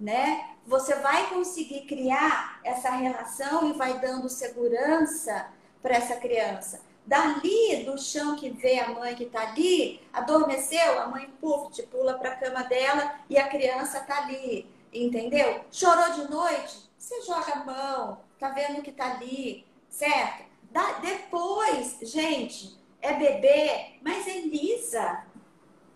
né? 0.00 0.56
Você 0.66 0.94
vai 0.96 1.28
conseguir 1.28 1.82
criar 1.82 2.60
essa 2.64 2.90
relação 2.90 3.68
e 3.68 3.74
vai 3.74 3.98
dando 3.98 4.28
segurança 4.28 5.48
para 5.82 5.96
essa 5.96 6.16
criança. 6.16 6.80
Dali, 7.04 7.84
do 7.84 7.98
chão 7.98 8.36
que 8.36 8.50
vê 8.50 8.78
a 8.78 8.88
mãe 8.90 9.14
que 9.14 9.24
está 9.24 9.48
ali, 9.48 10.00
adormeceu, 10.12 10.98
a 11.00 11.08
mãe 11.08 11.28
puf, 11.40 11.82
pula 11.84 12.14
para 12.14 12.32
a 12.32 12.36
cama 12.36 12.62
dela 12.64 13.20
e 13.28 13.36
a 13.36 13.48
criança 13.48 13.98
está 13.98 14.18
ali, 14.24 14.66
entendeu? 14.92 15.64
Chorou 15.70 16.12
de 16.12 16.30
noite, 16.30 16.90
você 16.96 17.20
joga 17.22 17.52
a 17.52 17.64
mão, 17.64 18.20
tá 18.38 18.48
vendo 18.50 18.82
que 18.82 18.92
tá 18.92 19.12
ali, 19.12 19.66
certo? 19.88 20.44
Da, 20.70 20.92
depois, 21.00 21.98
gente, 22.02 22.78
é 23.02 23.12
bebê, 23.14 23.96
mas 24.02 24.26
é 24.28 24.40
lisa 24.40 25.29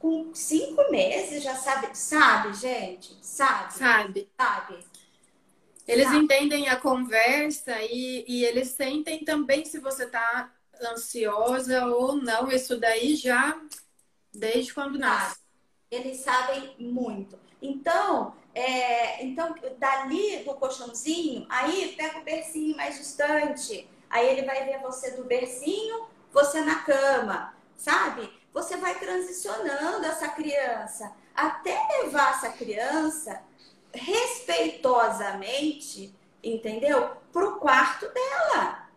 com 0.05 0.35
cinco 0.35 0.91
meses 0.91 1.43
já 1.43 1.55
sabe, 1.55 1.97
sabe, 1.97 2.53
gente? 2.53 3.17
Sabe? 3.23 3.73
Sabe. 3.73 4.31
Sabe. 4.39 4.79
Eles 5.89 6.05
sabe. 6.05 6.19
entendem 6.19 6.69
a 6.69 6.77
conversa 6.77 7.75
e, 7.81 8.23
e 8.29 8.45
eles 8.45 8.69
sentem 8.69 9.25
também 9.25 9.65
se 9.65 9.79
você 9.79 10.05
tá 10.05 10.53
ansiosa 10.91 11.87
ou 11.87 12.17
não. 12.17 12.53
Isso 12.53 12.79
daí 12.79 13.17
já 13.17 13.59
desde 14.31 14.75
quando 14.75 14.99
nasce. 14.99 15.39
Eles 15.91 16.19
sabem 16.19 16.75
muito. 16.79 17.39
Então, 17.63 18.35
é, 18.55 19.25
então 19.25 19.55
dali 19.79 20.45
do 20.45 20.53
colchãozinho, 20.53 21.47
aí 21.49 21.95
pega 21.97 22.19
o 22.19 22.25
bercinho 22.25 22.77
mais 22.77 22.99
distante. 22.99 23.89
Aí 24.11 24.29
ele 24.29 24.43
vai 24.43 24.67
ver 24.67 24.83
você 24.83 25.13
do 25.13 25.25
bercinho, 25.25 26.09
você 26.31 26.61
na 26.61 26.81
cama, 26.81 27.57
sabe? 27.75 28.44
Você 28.55 28.77
vai 28.77 28.99
transicionando 28.99 30.07
essa 30.07 30.29
criança 30.29 31.13
até 31.35 31.77
levar 32.01 32.35
essa 32.35 32.51
criança 32.51 33.43
respeitosamente, 33.93 36.15
entendeu? 36.43 37.11
Para 37.33 37.49
o 37.49 37.59
quarto 37.59 38.09
dela. 38.09 38.89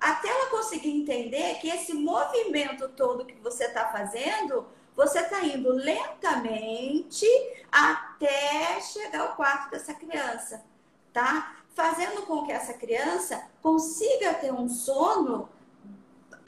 Até 0.00 0.28
ela 0.28 0.50
conseguir 0.50 0.90
entender 0.90 1.60
que 1.60 1.68
esse 1.68 1.92
movimento 1.92 2.88
todo 2.88 3.26
que 3.26 3.34
você 3.34 3.66
está 3.66 3.92
fazendo, 3.92 4.66
você 4.96 5.20
está 5.20 5.44
indo 5.44 5.70
lentamente 5.70 7.26
até 7.70 8.80
chegar 8.80 9.20
ao 9.20 9.36
quarto 9.36 9.70
dessa 9.70 9.94
criança, 9.94 10.64
tá? 11.12 11.58
Fazendo 11.74 12.22
com 12.22 12.44
que 12.44 12.50
essa 12.52 12.74
criança 12.74 13.48
consiga 13.62 14.34
ter 14.34 14.52
um 14.52 14.68
sono 14.68 15.48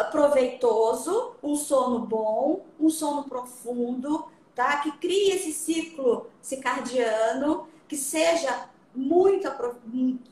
proveitoso, 0.02 1.36
um 1.42 1.54
sono 1.54 2.00
bom, 2.00 2.64
um 2.80 2.90
sono 2.90 3.24
profundo, 3.24 4.26
tá? 4.54 4.78
Que 4.78 4.92
crie 4.92 5.32
esse 5.32 5.52
ciclo 5.52 6.28
circadiano, 6.42 7.68
que 7.86 7.96
seja 7.96 8.68
muito 8.94 9.48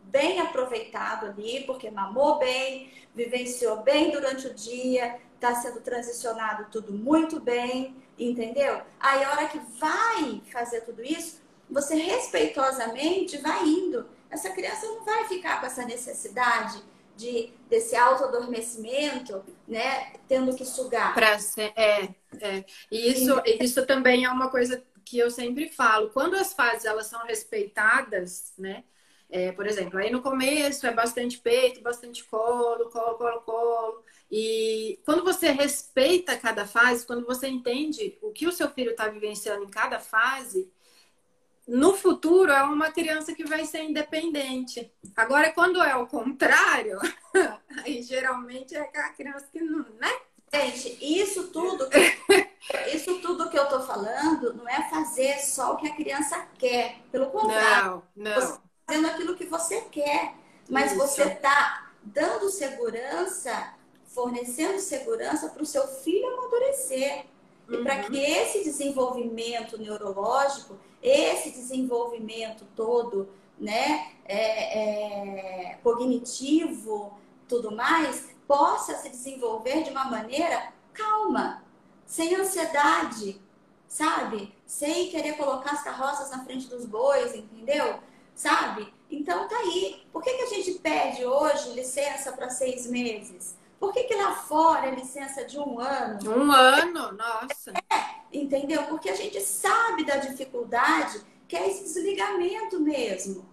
bem 0.04 0.40
aproveitado 0.40 1.26
ali, 1.26 1.64
porque 1.66 1.90
mamou 1.90 2.38
bem, 2.38 2.90
vivenciou 3.14 3.78
bem 3.82 4.10
durante 4.10 4.46
o 4.46 4.54
dia, 4.54 5.18
está 5.34 5.54
sendo 5.54 5.80
transicionado 5.80 6.66
tudo 6.70 6.92
muito 6.92 7.40
bem, 7.40 7.96
entendeu? 8.18 8.82
Aí 9.00 9.24
a 9.24 9.30
hora 9.30 9.48
que 9.48 9.58
vai 9.78 10.40
fazer 10.52 10.82
tudo 10.82 11.02
isso, 11.02 11.40
você 11.68 11.94
respeitosamente 11.94 13.38
vai 13.38 13.66
indo. 13.66 14.06
Essa 14.30 14.50
criança 14.50 14.86
não 14.86 15.04
vai 15.04 15.26
ficar 15.26 15.60
com 15.60 15.66
essa 15.66 15.84
necessidade 15.84 16.82
de 17.16 17.52
desse 17.68 17.96
auto-adormecimento, 17.96 19.42
né, 19.66 20.12
tendo 20.28 20.54
que 20.54 20.64
sugar. 20.64 21.14
Pra 21.14 21.38
ser, 21.38 21.72
é, 21.74 22.08
é. 22.40 22.64
E 22.90 23.12
isso, 23.12 23.40
isso 23.60 23.86
também 23.86 24.24
é 24.24 24.30
uma 24.30 24.50
coisa 24.50 24.82
que 25.04 25.18
eu 25.18 25.30
sempre 25.30 25.68
falo. 25.68 26.10
Quando 26.10 26.34
as 26.34 26.52
fases 26.52 26.84
elas 26.84 27.06
são 27.06 27.24
respeitadas, 27.24 28.52
né? 28.58 28.84
É, 29.30 29.50
por 29.52 29.66
exemplo, 29.66 29.98
aí 29.98 30.10
no 30.10 30.20
começo 30.20 30.86
é 30.86 30.92
bastante 30.92 31.38
peito, 31.38 31.80
bastante 31.80 32.22
colo, 32.24 32.90
colo, 32.90 33.16
colo, 33.16 33.40
colo. 33.40 34.04
E 34.30 35.00
quando 35.06 35.24
você 35.24 35.50
respeita 35.50 36.36
cada 36.36 36.66
fase, 36.66 37.06
quando 37.06 37.24
você 37.24 37.48
entende 37.48 38.18
o 38.20 38.30
que 38.30 38.46
o 38.46 38.52
seu 38.52 38.68
filho 38.68 38.90
está 38.90 39.08
vivenciando 39.08 39.64
em 39.64 39.70
cada 39.70 39.98
fase, 39.98 40.70
no 41.66 41.94
futuro 41.94 42.50
é 42.50 42.62
uma 42.62 42.90
criança 42.90 43.34
que 43.34 43.44
vai 43.44 43.64
ser 43.64 43.82
independente. 43.82 44.92
Agora, 45.16 45.52
quando 45.52 45.82
é 45.82 45.94
o 45.94 46.06
contrário, 46.06 46.98
aí 47.84 48.02
geralmente 48.02 48.74
é 48.74 48.80
aquela 48.80 49.10
criança 49.10 49.48
que 49.52 49.60
não, 49.60 49.86
né? 50.00 50.10
Gente, 50.54 50.98
isso 51.00 51.48
tudo, 51.48 51.88
que, 51.88 51.98
isso 52.94 53.20
tudo 53.20 53.48
que 53.48 53.58
eu 53.58 53.68
tô 53.68 53.80
falando 53.80 54.52
não 54.52 54.68
é 54.68 54.88
fazer 54.90 55.38
só 55.38 55.72
o 55.72 55.76
que 55.76 55.88
a 55.88 55.94
criança 55.94 56.46
quer. 56.58 56.98
Pelo 57.10 57.30
contrário, 57.30 58.02
não, 58.14 58.32
não. 58.32 58.34
você 58.34 58.52
tá 58.52 58.60
fazendo 58.86 59.06
aquilo 59.06 59.36
que 59.36 59.46
você 59.46 59.80
quer, 59.82 60.34
mas 60.68 60.92
isso. 60.92 61.00
você 61.00 61.30
tá 61.30 61.90
dando 62.02 62.50
segurança, 62.50 63.74
fornecendo 64.04 64.78
segurança 64.78 65.48
para 65.48 65.62
o 65.62 65.66
seu 65.66 65.86
filho 65.86 66.26
amadurecer. 66.26 67.24
Uhum. 67.68 67.76
E 67.76 67.82
para 67.82 68.02
que 68.02 68.18
esse 68.18 68.64
desenvolvimento 68.64 69.78
neurológico 69.78 70.78
esse 71.02 71.50
desenvolvimento 71.50 72.64
todo, 72.76 73.28
né, 73.58 74.12
é, 74.24 75.72
é, 75.72 75.78
cognitivo, 75.82 77.18
tudo 77.48 77.74
mais, 77.74 78.30
possa 78.46 78.96
se 78.96 79.08
desenvolver 79.08 79.82
de 79.82 79.90
uma 79.90 80.04
maneira 80.04 80.72
calma, 80.92 81.64
sem 82.06 82.34
ansiedade, 82.34 83.40
sabe? 83.88 84.54
Sem 84.66 85.10
querer 85.10 85.36
colocar 85.36 85.72
as 85.72 85.82
carroças 85.82 86.30
na 86.30 86.44
frente 86.44 86.66
dos 86.66 86.86
bois, 86.86 87.34
entendeu? 87.34 87.98
Sabe? 88.34 88.92
Então 89.10 89.46
tá 89.48 89.56
aí. 89.58 90.02
Por 90.12 90.22
que, 90.22 90.32
que 90.32 90.42
a 90.42 90.46
gente 90.46 90.72
pede 90.78 91.24
hoje 91.24 91.70
licença 91.70 92.32
para 92.32 92.48
seis 92.48 92.86
meses? 92.86 93.56
Por 93.82 93.92
que, 93.92 94.04
que 94.04 94.14
lá 94.14 94.32
fora 94.32 94.86
é 94.86 94.94
licença 94.94 95.44
de 95.44 95.58
um 95.58 95.80
ano? 95.80 96.30
Um 96.30 96.52
ano, 96.52 97.10
nossa. 97.10 97.72
É, 97.92 98.14
entendeu? 98.32 98.84
Porque 98.84 99.10
a 99.10 99.16
gente 99.16 99.40
sabe 99.40 100.04
da 100.04 100.18
dificuldade 100.18 101.20
que 101.48 101.56
é 101.56 101.68
esse 101.68 101.82
desligamento 101.82 102.78
mesmo, 102.78 103.44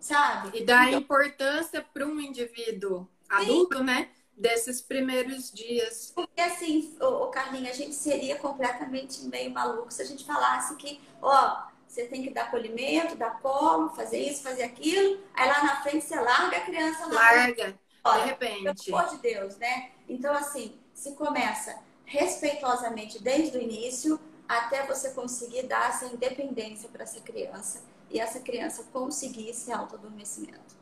sabe? 0.00 0.58
E 0.58 0.64
da 0.64 0.88
então, 0.88 0.98
importância 0.98 1.86
para 1.94 2.04
um 2.04 2.20
indivíduo 2.20 3.08
adulto, 3.28 3.78
sim. 3.78 3.84
né? 3.84 4.08
Desses 4.36 4.80
primeiros 4.80 5.52
dias. 5.52 6.10
Porque 6.12 6.40
assim, 6.40 6.92
o 7.00 7.28
Carlinhos, 7.28 7.70
a 7.70 7.74
gente 7.74 7.94
seria 7.94 8.34
completamente 8.40 9.22
meio 9.26 9.52
maluco 9.52 9.92
se 9.92 10.02
a 10.02 10.04
gente 10.04 10.26
falasse 10.26 10.74
que, 10.74 11.00
ó, 11.22 11.62
você 11.86 12.06
tem 12.06 12.24
que 12.24 12.30
dar 12.30 12.46
acolhimento, 12.46 13.14
dar 13.14 13.38
colo, 13.38 13.90
fazer 13.90 14.18
isso, 14.18 14.42
fazer 14.42 14.64
aquilo, 14.64 15.20
aí 15.32 15.48
lá 15.48 15.62
na 15.62 15.80
frente 15.80 16.04
você 16.04 16.16
larga 16.16 16.56
a 16.56 16.60
criança 16.62 17.06
lá. 17.06 17.76
De 18.14 18.26
repente. 18.26 18.84
Pelo 18.84 18.98
amor 18.98 19.10
de 19.10 19.18
Deus, 19.18 19.56
né? 19.56 19.90
Então, 20.08 20.32
assim, 20.34 20.78
se 20.94 21.12
começa 21.12 21.78
respeitosamente 22.04 23.22
desde 23.22 23.58
o 23.58 23.60
início, 23.60 24.20
até 24.48 24.86
você 24.86 25.10
conseguir 25.10 25.64
dar 25.64 25.90
essa 25.90 26.06
independência 26.06 26.88
para 26.88 27.02
essa 27.02 27.20
criança 27.20 27.82
e 28.10 28.20
essa 28.20 28.40
criança 28.40 28.84
conseguir 28.92 29.50
esse 29.50 29.72
autoadormecimento. 29.72 30.76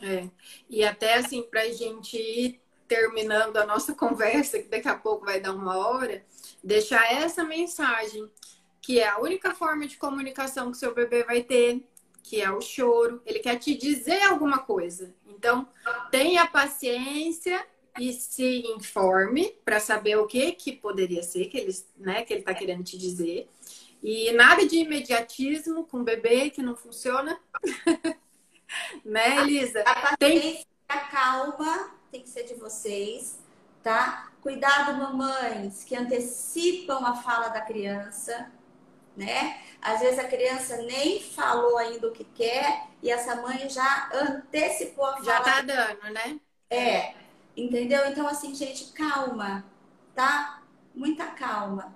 É. 0.00 0.28
E 0.68 0.84
até 0.84 1.14
assim, 1.14 1.42
para 1.42 1.62
a 1.62 1.72
gente 1.72 2.16
ir 2.16 2.60
terminando 2.86 3.56
a 3.56 3.66
nossa 3.66 3.94
conversa, 3.96 4.58
que 4.58 4.68
daqui 4.68 4.88
a 4.88 4.94
pouco 4.94 5.24
vai 5.24 5.40
dar 5.40 5.54
uma 5.54 5.76
hora, 5.78 6.24
deixar 6.62 7.12
essa 7.12 7.42
mensagem, 7.42 8.30
que 8.80 9.00
é 9.00 9.08
a 9.08 9.18
única 9.18 9.54
forma 9.54 9.86
de 9.86 9.96
comunicação 9.96 10.70
que 10.70 10.78
seu 10.78 10.94
bebê 10.94 11.24
vai 11.24 11.42
ter, 11.42 11.82
que 12.26 12.42
é 12.42 12.50
o 12.50 12.60
choro. 12.60 13.22
Ele 13.24 13.38
quer 13.38 13.56
te 13.56 13.76
dizer 13.76 14.20
alguma 14.22 14.58
coisa. 14.58 15.14
Então, 15.28 15.68
tenha 16.10 16.44
paciência 16.44 17.64
e 18.00 18.12
se 18.12 18.66
informe 18.66 19.54
para 19.64 19.78
saber 19.78 20.16
o 20.18 20.26
que 20.26 20.50
que 20.52 20.72
poderia 20.72 21.22
ser 21.22 21.46
que 21.46 21.56
ele, 21.56 21.72
né, 21.96 22.24
que 22.24 22.32
ele 22.32 22.40
está 22.40 22.52
querendo 22.52 22.82
te 22.82 22.98
dizer. 22.98 23.48
E 24.02 24.32
nada 24.32 24.66
de 24.66 24.76
imediatismo 24.76 25.86
com 25.86 26.02
bebê 26.02 26.50
que 26.50 26.60
não 26.60 26.74
funciona. 26.74 27.40
né, 29.04 29.38
Elisa? 29.38 29.82
A 29.82 30.16
paciência, 30.16 30.66
a 30.88 30.98
calma 30.98 31.94
tem 32.10 32.22
que 32.22 32.28
ser 32.28 32.42
de 32.42 32.54
vocês, 32.54 33.38
tá? 33.84 34.32
Cuidado, 34.42 34.98
mamães, 34.98 35.84
que 35.84 35.94
antecipam 35.94 37.06
a 37.06 37.14
fala 37.14 37.48
da 37.48 37.60
criança, 37.60 38.50
né? 39.16 39.60
Às 39.80 40.00
vezes 40.00 40.18
a 40.18 40.28
criança 40.28 40.76
nem 40.82 41.20
falou 41.20 41.78
ainda 41.78 42.08
o 42.08 42.12
que 42.12 42.24
quer 42.24 42.88
e 43.02 43.10
essa 43.10 43.36
mãe 43.36 43.68
já 43.68 44.10
antecipou 44.12 45.06
a 45.06 45.12
fala. 45.12 45.24
Já 45.24 45.40
tá 45.40 45.60
dando, 45.62 46.12
né? 46.12 46.40
É. 46.68 47.14
Entendeu? 47.56 48.06
Então, 48.06 48.26
assim, 48.26 48.54
gente, 48.54 48.92
calma, 48.92 49.64
tá? 50.14 50.62
Muita 50.94 51.26
calma. 51.26 51.94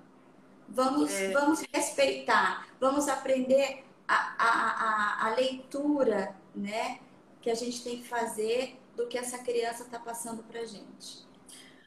Vamos, 0.68 1.12
é. 1.12 1.32
vamos 1.32 1.62
respeitar, 1.72 2.68
vamos 2.78 3.08
aprender 3.08 3.84
a, 4.06 4.34
a, 4.38 5.26
a, 5.26 5.26
a 5.26 5.34
leitura, 5.34 6.34
né? 6.54 7.00
Que 7.42 7.50
a 7.50 7.54
gente 7.54 7.82
tem 7.82 7.98
que 7.98 8.08
fazer 8.08 8.80
do 8.94 9.06
que 9.08 9.18
essa 9.18 9.38
criança 9.38 9.82
está 9.82 9.98
passando 9.98 10.42
para 10.44 10.64
gente. 10.64 11.28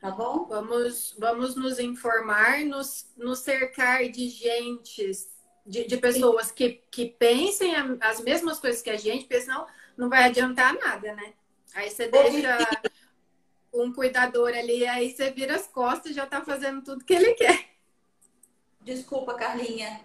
Tá 0.04 0.12
bom? 0.12 0.44
Vamos, 0.50 1.16
vamos 1.18 1.56
nos 1.56 1.80
informar, 1.80 2.60
nos, 2.66 3.10
nos 3.16 3.40
cercar 3.40 4.04
de 4.10 4.28
gente, 4.28 5.10
de, 5.66 5.86
de 5.86 5.96
pessoas 5.96 6.52
que, 6.52 6.82
que 6.92 7.06
pensem 7.06 7.74
as 8.02 8.20
mesmas 8.20 8.60
coisas 8.60 8.82
que 8.82 8.90
a 8.90 8.98
gente, 8.98 9.22
porque 9.22 9.40
senão 9.40 9.66
não 9.96 10.10
vai 10.10 10.26
adiantar 10.26 10.74
nada, 10.74 11.16
né? 11.16 11.32
Aí 11.74 11.90
você 11.90 12.10
deixa 12.10 12.58
um 13.74 13.94
cuidador 13.94 14.50
ali, 14.50 14.86
aí 14.86 15.10
você 15.10 15.32
vira 15.32 15.56
as 15.56 15.68
costas 15.68 16.12
e 16.12 16.16
já 16.16 16.26
tá 16.26 16.42
fazendo 16.42 16.84
tudo 16.84 17.06
que 17.06 17.14
ele 17.14 17.34
quer. 17.36 17.70
Desculpa, 18.82 19.36
Carlinha. 19.36 20.02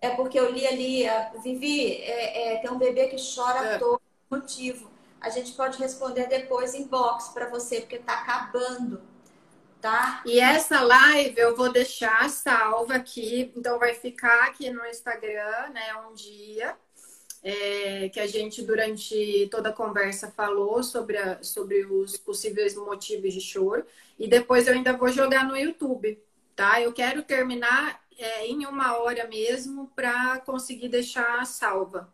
É 0.00 0.10
porque 0.10 0.38
eu 0.38 0.50
li 0.50 0.66
ali, 0.66 1.04
Vivi, 1.42 1.96
é, 1.96 2.54
é, 2.54 2.56
tem 2.60 2.70
um 2.70 2.78
bebê 2.78 3.08
que 3.08 3.16
chora 3.16 3.74
é. 3.74 3.78
todo 3.78 4.00
motivo 4.30 4.95
a 5.26 5.28
gente 5.28 5.52
pode 5.52 5.76
responder 5.78 6.28
depois 6.28 6.72
em 6.72 6.86
box 6.86 7.30
para 7.34 7.48
você, 7.48 7.80
porque 7.80 7.96
está 7.96 8.20
acabando, 8.20 9.02
tá? 9.80 10.22
E 10.24 10.38
essa 10.38 10.80
live 10.82 11.36
eu 11.36 11.56
vou 11.56 11.70
deixar 11.70 12.30
salva 12.30 12.94
aqui, 12.94 13.52
então 13.56 13.76
vai 13.76 13.92
ficar 13.92 14.44
aqui 14.44 14.70
no 14.70 14.86
Instagram, 14.86 15.70
né, 15.70 15.96
um 16.08 16.14
dia. 16.14 16.76
É, 17.42 18.08
que 18.08 18.18
a 18.18 18.26
gente, 18.26 18.62
durante 18.62 19.48
toda 19.50 19.68
a 19.70 19.72
conversa, 19.72 20.30
falou 20.30 20.82
sobre, 20.82 21.16
a, 21.16 21.42
sobre 21.42 21.84
os 21.84 22.16
possíveis 22.16 22.74
motivos 22.76 23.34
de 23.34 23.40
choro. 23.40 23.84
E 24.18 24.26
depois 24.28 24.66
eu 24.66 24.74
ainda 24.74 24.96
vou 24.96 25.08
jogar 25.08 25.44
no 25.44 25.56
YouTube, 25.56 26.18
tá? 26.56 26.80
Eu 26.80 26.92
quero 26.92 27.22
terminar 27.22 28.00
é, 28.18 28.46
em 28.46 28.64
uma 28.66 28.96
hora 28.98 29.28
mesmo 29.28 29.90
para 29.94 30.40
conseguir 30.40 30.88
deixar 30.88 31.44
salva. 31.46 32.12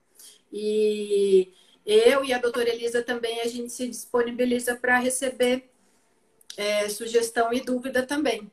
E 0.52 1.54
eu 1.84 2.24
e 2.24 2.32
a 2.32 2.38
doutora 2.38 2.68
Elisa 2.68 3.02
também, 3.02 3.40
a 3.40 3.48
gente 3.48 3.72
se 3.72 3.88
disponibiliza 3.88 4.76
para 4.76 4.98
receber 4.98 5.70
é, 6.56 6.88
sugestão 6.88 7.52
e 7.52 7.60
dúvida 7.60 8.06
também. 8.06 8.50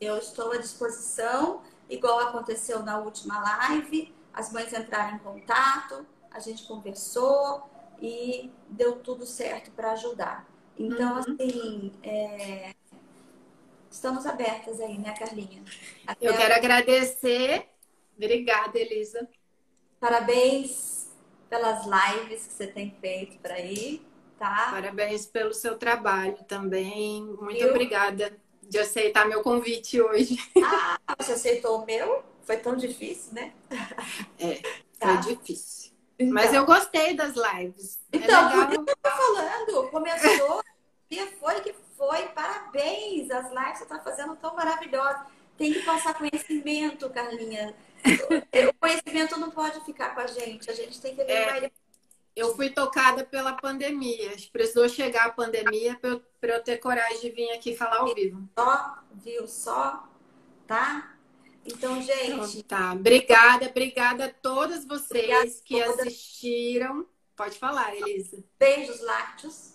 Eu 0.00 0.18
estou 0.18 0.52
à 0.52 0.56
disposição, 0.56 1.62
igual 1.88 2.20
aconteceu 2.20 2.82
na 2.82 2.98
última 2.98 3.38
live, 3.40 4.14
as 4.32 4.52
mães 4.52 4.72
entraram 4.72 5.16
em 5.16 5.18
contato, 5.18 6.06
a 6.30 6.38
gente 6.38 6.64
conversou 6.64 7.68
e 8.00 8.50
deu 8.68 8.96
tudo 8.96 9.26
certo 9.26 9.70
para 9.72 9.92
ajudar. 9.92 10.48
Então, 10.78 11.12
uhum. 11.12 11.18
assim, 11.18 11.92
é... 12.02 12.74
estamos 13.90 14.24
abertas 14.24 14.80
aí, 14.80 14.96
né, 14.98 15.14
Carlinha? 15.18 15.62
Até 16.06 16.28
Eu 16.28 16.36
quero 16.36 16.54
agradecer. 16.54 17.68
Obrigada, 18.16 18.78
Elisa. 18.78 19.28
Parabéns 19.98 20.99
pelas 21.50 21.84
lives 21.84 22.46
que 22.46 22.52
você 22.52 22.66
tem 22.68 22.96
feito 23.00 23.36
por 23.38 23.50
aí, 23.50 24.00
tá? 24.38 24.68
Parabéns 24.70 25.26
pelo 25.26 25.52
seu 25.52 25.76
trabalho 25.76 26.38
também. 26.46 27.24
Muito 27.40 27.66
obrigada 27.66 28.32
de 28.62 28.78
aceitar 28.78 29.26
meu 29.28 29.42
convite 29.42 30.00
hoje. 30.00 30.38
Ah, 31.06 31.16
você 31.18 31.32
aceitou 31.32 31.82
o 31.82 31.86
meu? 31.86 32.22
Foi 32.44 32.56
tão 32.56 32.76
difícil, 32.76 33.34
né? 33.34 33.52
É, 34.38 34.62
tá. 34.98 35.20
foi 35.22 35.34
difícil. 35.34 35.90
Então. 36.16 36.32
Mas 36.32 36.52
eu 36.52 36.64
gostei 36.64 37.14
das 37.14 37.34
lives. 37.34 37.98
É 38.12 38.18
então, 38.18 38.48
é 38.48 38.66
por 38.66 38.72
isso 38.72 38.84
que 38.84 38.90
eu 38.90 38.96
tô 38.96 39.10
falando. 39.10 39.90
Começou, 39.90 40.62
e 41.10 41.26
foi 41.26 41.60
que 41.62 41.74
foi. 41.96 42.28
Parabéns! 42.28 43.30
As 43.30 43.50
lives 43.50 43.72
que 43.72 43.78
você 43.78 43.86
tá 43.86 43.98
fazendo 43.98 44.36
tão 44.36 44.54
maravilhosas. 44.54 45.22
Tem 45.58 45.72
que 45.72 45.80
passar 45.80 46.14
conhecimento, 46.14 47.10
Carlinha. 47.10 47.74
O 48.68 48.74
conhecimento 48.74 49.38
não 49.38 49.50
pode 49.50 49.84
ficar 49.84 50.14
com 50.14 50.20
a 50.20 50.26
gente, 50.26 50.70
a 50.70 50.74
gente 50.74 51.00
tem 51.00 51.14
que 51.14 51.22
levar 51.22 51.54
é, 51.54 51.56
ele. 51.58 51.72
Eu 52.34 52.54
fui 52.54 52.70
tocada 52.70 53.24
pela 53.24 53.54
pandemia. 53.54 54.30
Precisou 54.52 54.88
chegar 54.88 55.26
a 55.26 55.32
pandemia 55.32 55.96
para 56.00 56.10
eu, 56.10 56.22
eu, 56.42 56.62
ter 56.62 56.78
coragem 56.78 57.20
de 57.20 57.30
vir 57.30 57.50
aqui 57.50 57.76
falar 57.76 57.98
ao 57.98 58.14
vivo. 58.14 58.48
Só, 58.58 58.98
viu? 59.12 59.46
Só, 59.46 60.08
tá? 60.66 61.16
Então, 61.64 62.00
gente. 62.00 62.58
Então, 62.58 62.62
tá. 62.62 62.92
Obrigada, 62.92 63.66
obrigada 63.66 64.26
a 64.26 64.28
todas 64.32 64.84
vocês 64.86 65.10
obrigada 65.10 65.50
que 65.64 65.82
todas. 65.82 66.00
assistiram. 66.00 67.06
Pode 67.36 67.58
falar, 67.58 67.94
Elisa. 67.94 68.42
Beijos 68.58 69.00
lácteos 69.00 69.74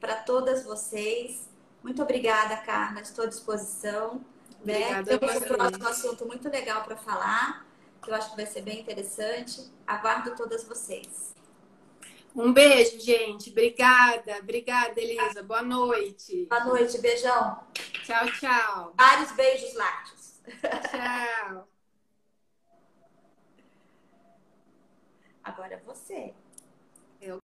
para 0.00 0.16
todas 0.16 0.64
vocês. 0.64 1.48
Muito 1.82 2.02
obrigada, 2.02 2.56
Carla. 2.58 3.00
Estou 3.00 3.24
à 3.24 3.28
disposição. 3.28 4.24
Né? 4.64 5.02
Temos 5.02 5.36
um 5.36 5.40
próximo 5.40 5.88
assunto 5.88 6.26
muito 6.26 6.48
legal 6.48 6.84
para 6.84 6.96
falar, 6.96 7.66
que 8.02 8.10
eu 8.10 8.14
acho 8.14 8.30
que 8.30 8.36
vai 8.36 8.46
ser 8.46 8.62
bem 8.62 8.80
interessante. 8.80 9.70
Aguardo 9.86 10.34
todas 10.36 10.64
vocês. 10.64 11.34
Um 12.34 12.52
beijo, 12.52 12.98
gente. 12.98 13.50
Obrigada. 13.50 14.38
Obrigada, 14.38 14.98
Elisa. 15.00 15.42
Boa 15.42 15.62
noite. 15.62 16.46
Boa 16.46 16.64
noite. 16.64 16.98
Beijão. 16.98 17.60
Tchau, 18.04 18.26
tchau. 18.32 18.94
Vários 18.96 19.32
beijos 19.32 19.74
lácteos. 19.74 20.40
Tchau. 20.90 21.68
Agora 25.44 25.82
você. 25.84 26.34